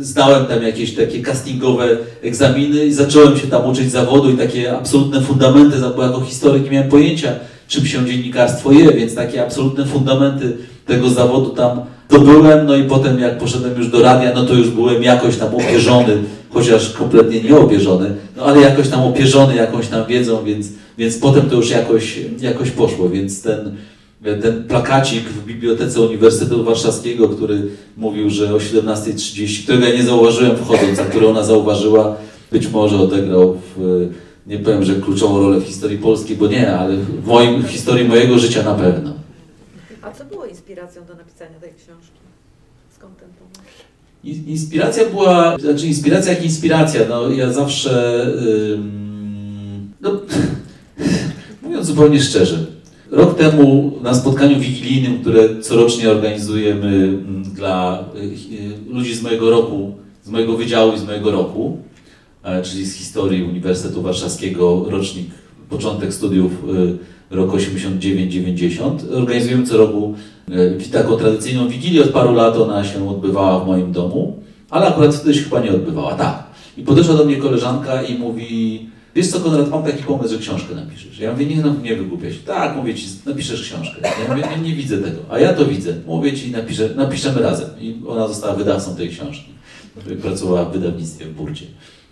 zdałem 0.01 0.45
tam 0.45 0.63
jakieś 0.63 0.95
takie 0.95 1.21
castingowe 1.21 1.97
egzaminy 2.23 2.86
i 2.86 2.93
zacząłem 2.93 3.38
się 3.38 3.47
tam 3.47 3.65
uczyć 3.65 3.91
zawodu 3.91 4.32
i 4.32 4.38
takie 4.38 4.78
absolutne 4.78 5.21
fundamenty, 5.21 5.78
bo 5.95 6.03
jako 6.03 6.21
historyk 6.21 6.63
nie 6.63 6.69
miałem 6.69 6.89
pojęcia, 6.89 7.36
czym 7.67 7.86
się 7.86 8.05
dziennikarstwo 8.05 8.71
je, 8.71 8.91
więc 8.91 9.15
takie 9.15 9.43
absolutne 9.43 9.86
fundamenty 9.86 10.57
tego 10.86 11.09
zawodu 11.09 11.49
tam 11.49 11.82
dobyłem, 12.10 12.68
no 12.68 12.76
i 12.76 12.84
potem 12.84 13.20
jak 13.20 13.38
poszedłem 13.38 13.78
już 13.78 13.88
do 13.88 14.01
radia, 14.01 14.32
no 14.36 14.45
to 14.45 14.53
już 14.53 14.70
byłem 14.70 15.03
jakoś 15.03 15.38
tam 15.38 15.55
opierzony, 15.55 16.18
chociaż 16.49 16.93
kompletnie 16.93 17.41
nie 17.41 17.58
opierzony, 17.58 18.16
no 18.38 18.43
ale 18.43 18.62
jakoś 18.62 18.89
tam 18.89 19.03
opierzony 19.03 19.55
jakąś 19.55 19.88
tam 19.88 20.05
wiedzą, 20.05 20.43
więc, 20.43 20.68
więc 20.97 21.18
potem 21.18 21.49
to 21.49 21.55
już 21.55 21.70
jakoś, 21.70 22.20
jakoś 22.41 22.72
poszło, 22.72 23.10
więc 23.10 23.41
ten, 23.41 23.76
ten 24.41 24.64
plakacik 24.64 25.24
w 25.24 25.45
Bibliotece 25.45 26.01
Uniwersytetu 26.01 26.64
Warszawskiego, 26.64 27.30
który 27.30 27.62
mówił, 27.97 28.30
że 28.30 28.55
o 28.55 28.58
17.30, 28.58 29.64
którego 29.64 29.86
ja 29.86 29.95
nie 29.95 30.03
zauważyłem 30.03 30.58
wchodząc, 30.58 30.99
a 30.99 31.05
który 31.05 31.28
ona 31.28 31.43
zauważyła, 31.43 32.16
być 32.51 32.68
może 32.68 32.97
odegrał 32.97 33.58
w, 33.76 34.08
nie 34.47 34.60
powiem, 34.60 34.84
że 34.84 34.95
kluczową 34.95 35.41
rolę 35.41 35.60
w 35.60 35.64
historii 35.64 35.97
Polski, 35.97 36.36
bo 36.36 36.47
nie, 36.47 36.78
ale 36.78 36.97
w 36.97 37.28
moim, 37.28 37.64
w 37.64 37.70
historii 37.70 38.08
mojego 38.08 38.39
życia 38.39 38.64
na 38.64 38.74
pewno. 38.74 39.16
Inspiracją 40.78 41.05
do 41.05 41.15
napisania 41.15 41.59
tej 41.59 41.69
książki? 41.69 42.19
Skąd 42.95 43.17
ten 43.19 43.30
pomysł? 43.30 44.49
Inspiracja 44.49 45.05
była, 45.05 45.57
znaczy 45.59 45.88
inspiracja 45.88 46.34
jak 46.34 46.43
inspiracja, 46.43 47.01
no 47.09 47.30
ja 47.30 47.53
zawsze, 47.53 48.25
ym, 48.73 49.93
no, 50.01 50.11
mówiąc 51.63 51.86
zupełnie 51.86 52.21
szczerze, 52.21 52.65
rok 53.11 53.38
temu 53.38 53.93
na 54.01 54.13
spotkaniu 54.13 54.59
wigilijnym, 54.59 55.21
które 55.21 55.61
corocznie 55.61 56.11
organizujemy 56.11 56.88
mm, 56.88 57.43
dla 57.43 58.05
y, 58.15 58.93
ludzi 58.93 59.15
z 59.15 59.21
mojego 59.21 59.49
roku, 59.49 59.95
z 60.23 60.30
mojego 60.30 60.57
wydziału 60.57 60.93
i 60.93 60.99
z 60.99 61.03
mojego 61.03 61.32
roku, 61.32 61.78
e, 62.43 62.61
czyli 62.61 62.86
z 62.86 62.95
historii 62.95 63.43
Uniwersytetu 63.43 64.01
Warszawskiego, 64.01 64.86
rocznik, 64.89 65.28
początek 65.69 66.13
studiów 66.13 66.51
y, 66.51 67.36
rok 67.36 67.51
89-90. 67.51 69.13
Organizujemy 69.13 69.65
co 69.65 69.78
roku 69.78 70.15
taką 70.91 71.16
tradycyjną 71.18 71.70
wigilię 71.70 72.04
od 72.04 72.10
paru 72.10 72.34
lat, 72.34 72.58
ona 72.58 72.84
się 72.84 73.10
odbywała 73.10 73.60
w 73.60 73.68
moim 73.68 73.91
domu, 73.91 74.39
ale 74.70 74.88
akurat 74.88 75.16
wtedy 75.16 75.34
się 75.34 75.41
chyba 75.41 75.60
nie 75.60 75.72
odbywała, 75.72 76.16
tak. 76.16 76.43
I 76.78 76.84
podeszła 76.84 77.16
do 77.16 77.26
mnie 77.26 77.38
koleżanka 77.38 78.02
i 78.02 78.18
mówi, 78.18 78.89
wiesz 79.16 79.28
co 79.28 79.39
Konrad, 79.39 79.70
mam 79.70 79.84
taki 79.84 80.04
pomysł, 80.04 80.34
że 80.34 80.39
książkę 80.39 80.76
napiszesz. 80.76 81.20
Ja 81.20 81.32
mówię, 81.32 81.45
nie 81.45 81.62
no, 81.62 81.76
nie 81.84 81.95
wygłupię 81.95 82.34
się. 82.34 82.39
Tak, 82.39 82.76
mówię 82.76 82.95
ci, 82.95 83.08
napiszesz 83.26 83.62
książkę. 83.62 84.02
Ja 84.04 84.36
mówię, 84.36 84.48
nie, 84.58 84.70
nie 84.70 84.76
widzę 84.76 84.98
tego, 84.98 85.20
a 85.30 85.39
ja 85.39 85.54
to 85.54 85.66
widzę. 85.66 85.93
Mówię 86.06 86.34
ci, 86.34 86.52
napiszę, 86.52 86.89
napiszemy 86.95 87.41
razem. 87.41 87.70
I 87.80 87.95
ona 88.08 88.28
została 88.28 88.56
wydawcą 88.56 88.95
tej 88.95 89.10
książki. 89.10 89.52
Pracowała 90.22 90.66
w 90.66 90.72
wydawnictwie 90.72 91.26
w 91.26 91.34
Burcie, 91.34 91.66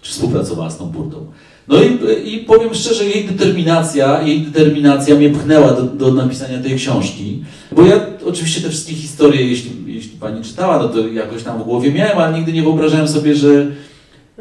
czy 0.06 0.12
współpracowała 0.12 0.70
z 0.70 0.78
tą 0.78 0.86
Burtą. 0.86 1.26
No 1.68 1.78
i, 1.84 2.34
i 2.34 2.38
powiem 2.40 2.74
szczerze, 2.74 3.06
jej 3.06 3.26
determinacja, 3.26 4.22
jej 4.22 4.42
determinacja 4.42 5.16
mnie 5.16 5.30
pchnęła 5.30 5.72
do, 5.72 5.82
do 5.84 6.14
napisania 6.14 6.62
tej 6.62 6.76
książki, 6.76 7.44
bo 7.72 7.86
ja 7.86 8.06
oczywiście 8.26 8.62
te 8.62 8.70
wszystkie 8.70 8.94
historie, 8.94 9.48
jeśli, 9.48 9.72
jeśli 9.86 10.18
pani 10.18 10.44
czytała, 10.44 10.80
no 10.80 10.90
to 10.90 11.08
jakoś 11.08 11.44
tam 11.44 11.60
w 11.60 11.64
głowie 11.64 11.92
miałem, 11.92 12.18
ale 12.18 12.38
nigdy 12.38 12.54
nie 12.54 12.64
wyobrażałem 12.64 13.08
sobie, 13.08 13.36
że, 13.36 13.68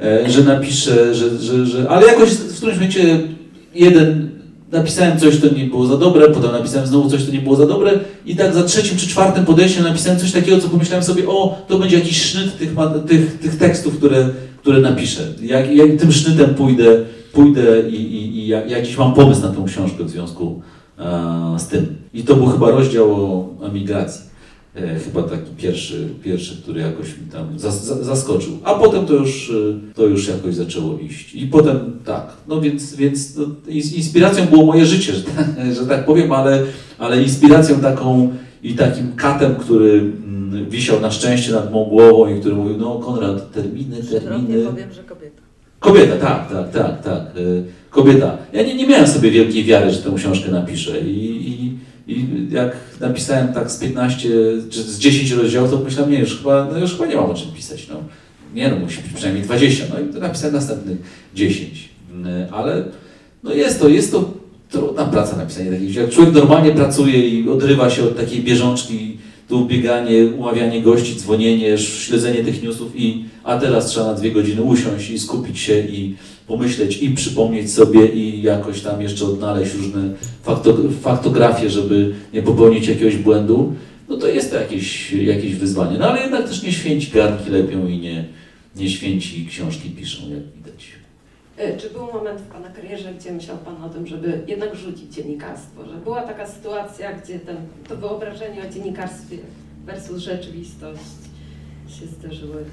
e, 0.03 0.31
że 0.31 0.43
napiszę, 0.45 1.15
że, 1.15 1.39
że, 1.39 1.67
że, 1.67 1.91
ale 1.91 2.07
jakoś 2.07 2.31
w 2.31 2.57
którymś 2.57 2.77
momencie 2.79 3.21
jeden 3.75 4.31
napisałem 4.73 5.19
coś, 5.19 5.41
to 5.41 5.55
nie 5.55 5.65
było 5.65 5.87
za 5.87 5.97
dobre, 5.97 6.29
potem 6.29 6.53
napisałem 6.53 6.87
znowu 6.87 7.11
coś, 7.11 7.25
to 7.25 7.33
nie 7.33 7.41
było 7.41 7.57
za 7.57 7.67
dobre 7.67 7.93
i 8.27 8.37
tak 8.37 8.55
za 8.55 8.63
trzecim 8.63 8.99
czy 8.99 9.09
czwartym 9.09 9.45
podejściem 9.45 9.85
napisałem 9.85 10.19
coś 10.19 10.33
takiego, 10.33 10.59
co 10.59 10.69
pomyślałem 10.69 11.05
sobie, 11.05 11.29
o, 11.29 11.59
to 11.69 11.79
będzie 11.79 11.99
jakiś 11.99 12.23
sznyt 12.23 12.59
tych, 12.59 12.71
tych, 13.07 13.39
tych 13.39 13.59
tekstów, 13.59 13.97
które, 13.97 14.29
które 14.59 14.81
napiszę. 14.81 15.23
Jak, 15.43 15.75
jak 15.75 15.97
tym 15.97 16.13
sznytem 16.13 16.55
pójdę, 16.55 17.01
pójdę 17.33 17.89
i, 17.89 17.95
i, 17.95 18.39
i 18.39 18.47
jakiś 18.49 18.97
mam 18.97 19.15
pomysł 19.15 19.43
na 19.43 19.49
tę 19.49 19.65
książkę 19.67 20.05
w 20.05 20.11
związku 20.11 20.63
e, 20.99 21.57
z 21.59 21.67
tym. 21.67 21.97
I 22.15 22.23
to 22.23 22.37
był 22.37 22.47
chyba 22.47 22.71
rozdział 22.71 23.13
o 23.13 23.49
emigracji. 23.67 24.34
E, 24.77 24.99
chyba 24.99 25.23
taki 25.23 25.51
pierwszy, 25.57 26.09
pierwszy, 26.25 26.63
który 26.63 26.81
jakoś 26.81 27.09
mi 27.09 27.27
tam 27.33 27.59
zas, 27.59 27.85
zaskoczył. 27.85 28.59
A 28.65 28.75
potem 28.75 29.07
to 29.07 29.15
już, 29.15 29.51
e, 29.51 29.95
to 29.95 30.07
już 30.07 30.29
jakoś 30.29 30.55
zaczęło 30.55 30.99
iść. 30.99 31.35
I 31.35 31.47
potem 31.47 31.99
tak, 32.05 32.33
no 32.49 32.61
więc, 32.61 32.95
więc 32.95 33.37
no, 33.37 33.45
inspiracją 33.71 34.47
było 34.47 34.67
moje 34.67 34.87
życie, 34.87 35.13
że, 35.13 35.23
że 35.81 35.87
tak 35.87 36.05
powiem, 36.05 36.33
ale, 36.33 36.63
ale 36.99 37.23
inspiracją 37.23 37.81
taką 37.81 38.33
i 38.63 38.75
takim 38.75 39.13
katem, 39.17 39.55
który 39.55 39.91
mm, 39.93 40.71
wisiał 40.71 41.01
na 41.01 41.11
szczęście 41.11 41.53
nad 41.53 41.73
mą 41.73 41.85
głową 41.85 42.35
i 42.35 42.41
który 42.41 42.55
mówił, 42.55 42.77
no 42.79 42.99
Konrad, 42.99 43.53
terminy, 43.53 43.97
terminy. 44.03 44.65
Powiem, 44.65 44.93
że 44.93 45.03
kobieta. 45.03 45.43
Kobieta, 45.81 46.17
tak, 46.17 46.53
tak, 46.53 46.71
tak, 46.71 47.03
tak. 47.03 47.21
E, 47.21 47.41
kobieta. 47.91 48.39
Ja 48.53 48.63
nie, 48.63 48.75
nie 48.75 48.87
miałem 48.87 49.07
sobie 49.07 49.31
wielkiej 49.31 49.65
wiary, 49.65 49.91
że 49.91 50.03
tę 50.03 50.13
książkę 50.17 50.51
napiszę 50.51 51.01
i, 51.01 51.49
i, 51.49 51.74
i 52.07 52.27
jak 52.51 52.77
napisałem 53.01 53.53
tak 53.53 53.71
z 53.71 53.79
15 53.79 54.29
czy 54.71 54.83
z 54.83 54.99
10 54.99 55.31
rozdziałów, 55.31 55.71
to 55.71 55.79
myślałem, 55.79 56.13
nie, 56.13 56.19
już 56.19 56.39
chyba, 56.39 56.69
no 56.73 56.79
już 56.79 56.93
chyba 56.93 57.07
nie 57.07 57.17
mam 57.17 57.31
o 57.31 57.35
czym 57.35 57.53
pisać. 57.53 57.89
No. 57.89 57.97
Nie 58.55 58.69
no, 58.69 58.77
musi 58.77 59.03
być 59.03 59.13
przynajmniej 59.13 59.45
20. 59.45 59.85
No 59.95 60.01
i 60.01 60.13
to 60.13 60.21
napisałem 60.21 60.55
następnych 60.55 60.99
10. 61.35 61.89
E, 62.27 62.49
ale 62.53 62.85
no 63.43 63.53
jest 63.53 63.81
to, 63.81 63.89
jest 63.89 64.13
to 64.13 64.31
trudna 64.71 65.05
praca 65.05 65.37
napisanie 65.37 65.71
takich 65.71 65.95
Jak 65.95 66.11
człowiek 66.11 66.35
normalnie 66.35 66.71
pracuje 66.73 67.29
i 67.29 67.49
odrywa 67.49 67.91
się 67.91 68.05
od 68.05 68.17
takiej 68.17 68.43
bieżączki, 68.43 69.19
tu 69.49 69.67
bieganie, 69.67 70.27
umawianie 70.27 70.83
gości, 70.83 71.17
dzwonienie, 71.17 71.79
śledzenie 71.79 72.45
tych 72.45 72.63
newsów 72.63 72.93
i 72.97 73.25
a 73.45 73.59
teraz 73.59 73.87
trzeba 73.87 74.07
na 74.07 74.15
dwie 74.15 74.31
godziny 74.31 74.63
usiąść 74.63 75.11
i 75.11 75.19
skupić 75.19 75.59
się 75.59 75.81
i 75.81 76.17
pomyśleć 76.47 77.03
i 77.03 77.11
przypomnieć 77.11 77.73
sobie 77.73 78.07
i 78.07 78.43
jakoś 78.43 78.81
tam 78.81 79.03
jeszcze 79.03 79.25
odnaleźć 79.25 79.75
różne 79.75 80.15
faktografie, 81.03 81.71
żeby 81.71 82.15
nie 82.33 82.43
popełnić 82.43 82.89
jakiegoś 82.89 83.17
błędu, 83.17 83.75
no 84.09 84.17
to 84.17 84.29
jest 84.29 84.51
to 84.51 84.57
jakieś, 84.57 85.13
jakieś 85.13 85.55
wyzwanie. 85.55 85.99
No 85.99 86.11
ale 86.11 86.21
jednak 86.21 86.49
też 86.49 86.63
nie 86.63 86.73
święci 86.73 87.11
garnki 87.11 87.51
lepią 87.51 87.89
i 87.89 87.99
nie, 87.99 88.25
nie 88.77 88.91
święci 88.91 89.47
książki 89.51 89.91
piszą, 89.91 90.23
jak 90.31 90.43
widać. 90.57 91.04
E, 91.57 91.77
czy 91.77 91.91
był 91.91 92.07
moment 92.13 92.41
w 92.41 92.53
Pana 92.53 92.69
karierze, 92.69 93.15
gdzie 93.21 93.33
myślał 93.33 93.57
Pan 93.59 93.85
o 93.85 93.89
tym, 93.89 94.07
żeby 94.07 94.41
jednak 94.47 94.75
rzucić 94.75 95.15
dziennikarstwo? 95.15 95.87
Że 95.87 95.97
była 96.05 96.23
taka 96.23 96.47
sytuacja, 96.47 97.13
gdzie 97.13 97.39
ten, 97.39 97.57
to 97.89 97.97
wyobrażenie 97.97 98.63
o 98.69 98.73
dziennikarstwie 98.73 99.37
versus 99.87 100.19
rzeczywistość 100.19 101.01
się 101.89 102.07
zderzyły? 102.07 102.65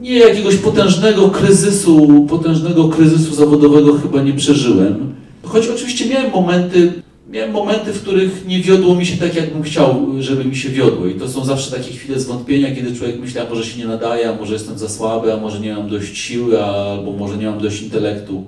Nie 0.00 0.18
jakiegoś 0.18 0.56
potężnego 0.56 1.28
kryzysu, 1.28 2.26
potężnego 2.28 2.88
kryzysu 2.88 3.34
zawodowego 3.34 3.98
chyba 3.98 4.22
nie 4.22 4.32
przeżyłem. 4.32 5.14
Choć 5.42 5.68
oczywiście 5.68 6.08
miałem 6.08 6.32
momenty, 6.32 6.92
miałem 7.28 7.50
momenty, 7.52 7.92
w 7.92 8.02
których 8.02 8.46
nie 8.46 8.60
wiodło 8.60 8.94
mi 8.94 9.06
się 9.06 9.16
tak, 9.16 9.34
jakbym 9.34 9.62
chciał, 9.62 10.06
żeby 10.20 10.44
mi 10.44 10.56
się 10.56 10.68
wiodło. 10.68 11.06
I 11.06 11.14
to 11.14 11.28
są 11.28 11.44
zawsze 11.44 11.70
takie 11.76 11.90
chwile 11.90 12.20
zwątpienia, 12.20 12.74
kiedy 12.74 12.96
człowiek 12.96 13.20
myśli, 13.20 13.40
a 13.40 13.48
może 13.48 13.64
się 13.64 13.78
nie 13.78 13.86
nadaje, 13.86 14.30
a 14.30 14.34
może 14.34 14.52
jestem 14.52 14.78
za 14.78 14.88
słaby, 14.88 15.32
a 15.32 15.36
może 15.36 15.60
nie 15.60 15.74
mam 15.74 15.88
dość 15.88 16.18
siły, 16.18 16.62
albo 16.64 17.12
może 17.12 17.36
nie 17.36 17.46
mam 17.46 17.58
dość 17.58 17.82
intelektu, 17.82 18.44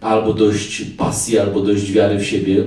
albo 0.00 0.34
dość 0.34 0.82
pasji, 0.82 1.38
albo 1.38 1.60
dość 1.60 1.92
wiary 1.92 2.18
w 2.18 2.26
siebie. 2.26 2.64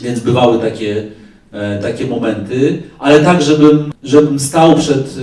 Więc 0.00 0.20
bywały 0.20 0.58
takie, 0.58 1.06
e, 1.52 1.78
takie 1.82 2.06
momenty, 2.06 2.82
ale 2.98 3.20
tak, 3.20 3.42
żebym, 3.42 3.92
żebym 4.04 4.38
stał 4.38 4.76
przed 4.76 5.16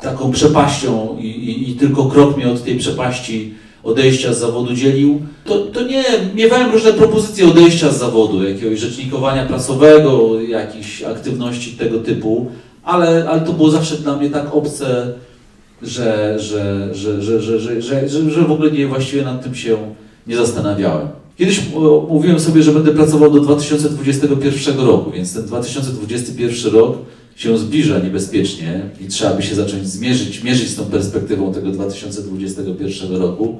e, 0.00 0.02
taką 0.02 0.32
przepaścią 0.32 1.18
i, 1.20 1.26
i, 1.26 1.70
i 1.70 1.74
tylko 1.74 2.04
krok 2.04 2.36
mnie 2.36 2.50
od 2.50 2.64
tej 2.64 2.76
przepaści 2.76 3.54
odejścia 3.84 4.34
z 4.34 4.38
zawodu 4.38 4.74
dzielił, 4.74 5.22
to, 5.44 5.58
to 5.58 5.82
nie, 5.82 6.04
miewałem 6.34 6.72
różne 6.72 6.92
propozycje 6.92 7.48
odejścia 7.48 7.90
z 7.90 7.98
zawodu, 7.98 8.48
jakiegoś 8.48 8.78
rzecznikowania 8.78 9.46
prasowego, 9.46 10.40
jakichś 10.40 11.02
aktywności 11.02 11.72
tego 11.72 11.98
typu, 11.98 12.50
ale, 12.82 13.28
ale 13.28 13.40
to 13.40 13.52
było 13.52 13.70
zawsze 13.70 13.96
dla 13.96 14.16
mnie 14.16 14.30
tak 14.30 14.54
obce, 14.54 15.12
że, 15.82 16.38
że, 16.38 16.88
że, 16.94 17.22
że, 17.22 17.40
że, 17.42 17.60
że, 17.60 17.82
że, 17.82 18.08
że, 18.08 18.30
że 18.30 18.42
w 18.42 18.52
ogóle 18.52 18.70
nie 18.70 18.86
właściwie 18.86 19.22
nad 19.22 19.42
tym 19.42 19.54
się 19.54 19.76
nie 20.26 20.36
zastanawiałem. 20.36 21.21
Kiedyś 21.38 21.60
o, 21.76 22.06
mówiłem 22.10 22.40
sobie, 22.40 22.62
że 22.62 22.72
będę 22.72 22.92
pracował 22.92 23.30
do 23.30 23.40
2021 23.40 24.80
roku, 24.80 25.10
więc 25.10 25.34
ten 25.34 25.44
2021 25.44 26.72
rok 26.72 26.98
się 27.36 27.58
zbliża 27.58 27.98
niebezpiecznie 27.98 28.80
i 29.00 29.06
trzeba 29.06 29.34
by 29.34 29.42
się 29.42 29.54
zacząć 29.54 29.86
zmierzyć, 29.88 30.42
mierzyć 30.42 30.68
z 30.68 30.76
tą 30.76 30.84
perspektywą 30.84 31.52
tego 31.52 31.70
2021 31.70 33.16
roku, 33.16 33.58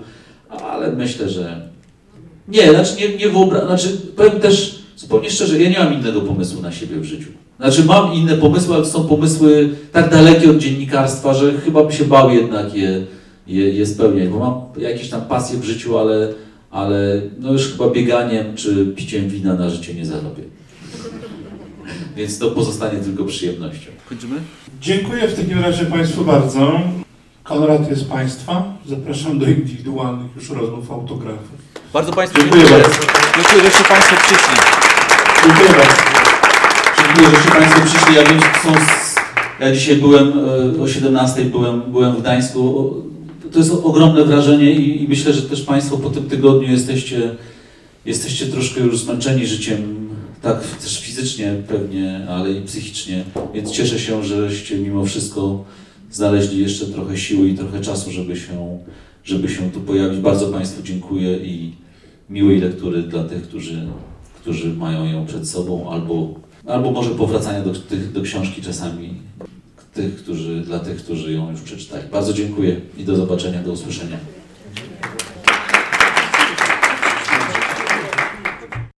ale 0.48 0.92
myślę, 0.92 1.28
że 1.28 1.70
nie, 2.48 2.70
znaczy 2.70 2.96
nie, 3.00 3.16
nie 3.16 3.28
wyobrażam, 3.28 3.68
znaczy 3.68 3.88
powiem 4.16 4.40
też 4.40 4.78
zupełnie 4.96 5.30
szczerze, 5.30 5.62
ja 5.62 5.70
nie 5.70 5.78
mam 5.78 5.94
innego 5.94 6.20
pomysłu 6.20 6.62
na 6.62 6.72
siebie 6.72 6.96
w 6.96 7.04
życiu. 7.04 7.28
Znaczy 7.60 7.84
mam 7.84 8.14
inne 8.14 8.36
pomysły, 8.36 8.74
ale 8.74 8.84
są 8.84 9.04
pomysły 9.04 9.70
tak 9.92 10.10
dalekie 10.10 10.50
od 10.50 10.58
dziennikarstwa, 10.58 11.34
że 11.34 11.52
chyba 11.52 11.84
by 11.84 11.92
się 11.92 12.04
bał 12.04 12.30
jednak 12.30 12.74
je, 12.74 13.06
je, 13.46 13.72
je 13.72 13.86
spełniać, 13.86 14.28
bo 14.28 14.38
mam 14.38 14.82
jakieś 14.82 15.08
tam 15.08 15.20
pasje 15.20 15.58
w 15.58 15.64
życiu, 15.64 15.98
ale, 15.98 16.28
ale 16.72 17.22
no 17.40 17.52
już 17.52 17.72
chyba 17.72 17.88
bieganiem 17.90 18.54
czy 18.56 18.86
piciem 18.96 19.28
wina 19.28 19.54
na 19.54 19.70
życie 19.70 19.94
nie 19.94 20.06
zarobię. 20.06 20.42
Więc 22.16 22.38
to 22.38 22.50
pozostanie 22.50 22.98
tylko 22.98 23.24
przyjemnością. 23.24 23.90
Kończymy? 24.08 24.36
Dziękuję 24.80 25.28
w 25.28 25.36
takim 25.40 25.58
razie 25.58 25.84
Państwu 25.86 26.24
bardzo. 26.24 26.80
Konrad 27.44 27.90
jest 27.90 28.08
Państwa. 28.10 28.64
Zapraszam 28.86 29.38
do 29.38 29.46
indywidualnych 29.46 30.36
już 30.36 30.50
rozmów 30.50 30.90
autografów. 30.90 31.48
Bardzo 31.92 32.12
Państwu 32.12 32.38
Dziękuję 32.40 32.62
dziękuję. 32.62 32.82
bardzo. 32.82 32.98
Dziękuję, 33.36 33.62
żeście 33.70 33.84
Państwo 33.84 34.16
przyszli. 34.16 34.56
Dziękuję 35.44 35.68
bardzo. 35.68 36.02
Dziękuję, 37.06 37.28
żeście 37.36 37.50
Państwo 37.50 37.80
przyszli. 37.86 38.14
Ja 38.16 38.24
wiem, 38.24 38.40
że 38.40 38.46
są. 38.62 38.74
z- 38.86 39.12
Ja 39.60 39.72
dzisiaj 39.72 39.96
byłem 39.96 40.32
e, 40.78 40.82
o 40.82 40.88
17 40.88 41.44
byłem, 41.44 41.82
byłem 41.82 42.16
w 42.16 42.20
Gdańsku. 42.20 42.94
To 43.52 43.58
jest 43.58 43.72
ogromne 43.82 44.24
wrażenie 44.24 44.72
i, 44.72 45.04
i 45.04 45.08
myślę, 45.08 45.32
że 45.32 45.42
też 45.42 45.62
Państwo 45.62 45.98
po 45.98 46.10
tym 46.10 46.24
tygodniu 46.24 46.70
jesteście, 46.70 47.36
jesteście 48.04 48.46
troszkę 48.46 48.80
już 48.80 48.98
zmęczeni 48.98 49.46
życiem, 49.46 50.08
tak 50.42 50.66
też 50.66 51.00
fizycznie 51.00 51.54
pewnie, 51.68 52.26
ale 52.28 52.52
i 52.52 52.62
psychicznie. 52.62 53.24
Więc 53.54 53.70
cieszę 53.70 53.98
się, 53.98 54.24
żeście 54.24 54.78
mimo 54.78 55.04
wszystko 55.04 55.64
znaleźli 56.10 56.62
jeszcze 56.62 56.86
trochę 56.86 57.18
siły 57.18 57.48
i 57.48 57.54
trochę 57.54 57.80
czasu, 57.80 58.10
żeby 58.10 58.36
się, 58.36 58.78
żeby 59.24 59.48
się 59.48 59.70
tu 59.70 59.80
pojawić. 59.80 60.20
Bardzo 60.20 60.48
Państwu 60.48 60.82
dziękuję 60.82 61.36
i 61.36 61.72
miłej 62.30 62.60
lektury 62.60 63.02
dla 63.02 63.24
tych, 63.24 63.42
którzy, 63.42 63.86
którzy 64.40 64.74
mają 64.74 65.04
ją 65.04 65.26
przed 65.26 65.48
sobą, 65.48 65.90
albo, 65.90 66.34
albo 66.66 66.90
może 66.90 67.10
powracania 67.10 67.62
do, 67.64 67.72
do 68.14 68.22
książki 68.22 68.62
czasami 68.62 69.14
tych, 69.94 70.16
którzy, 70.16 70.60
dla 70.60 70.78
tych, 70.78 70.96
którzy 70.96 71.32
ją 71.32 71.50
już 71.50 71.60
przeczytali. 71.60 72.08
Bardzo 72.12 72.32
dziękuję 72.32 72.80
i 72.98 73.04
do 73.04 73.16
zobaczenia, 73.16 73.62
do 73.62 73.72
usłyszenia. 73.72 74.18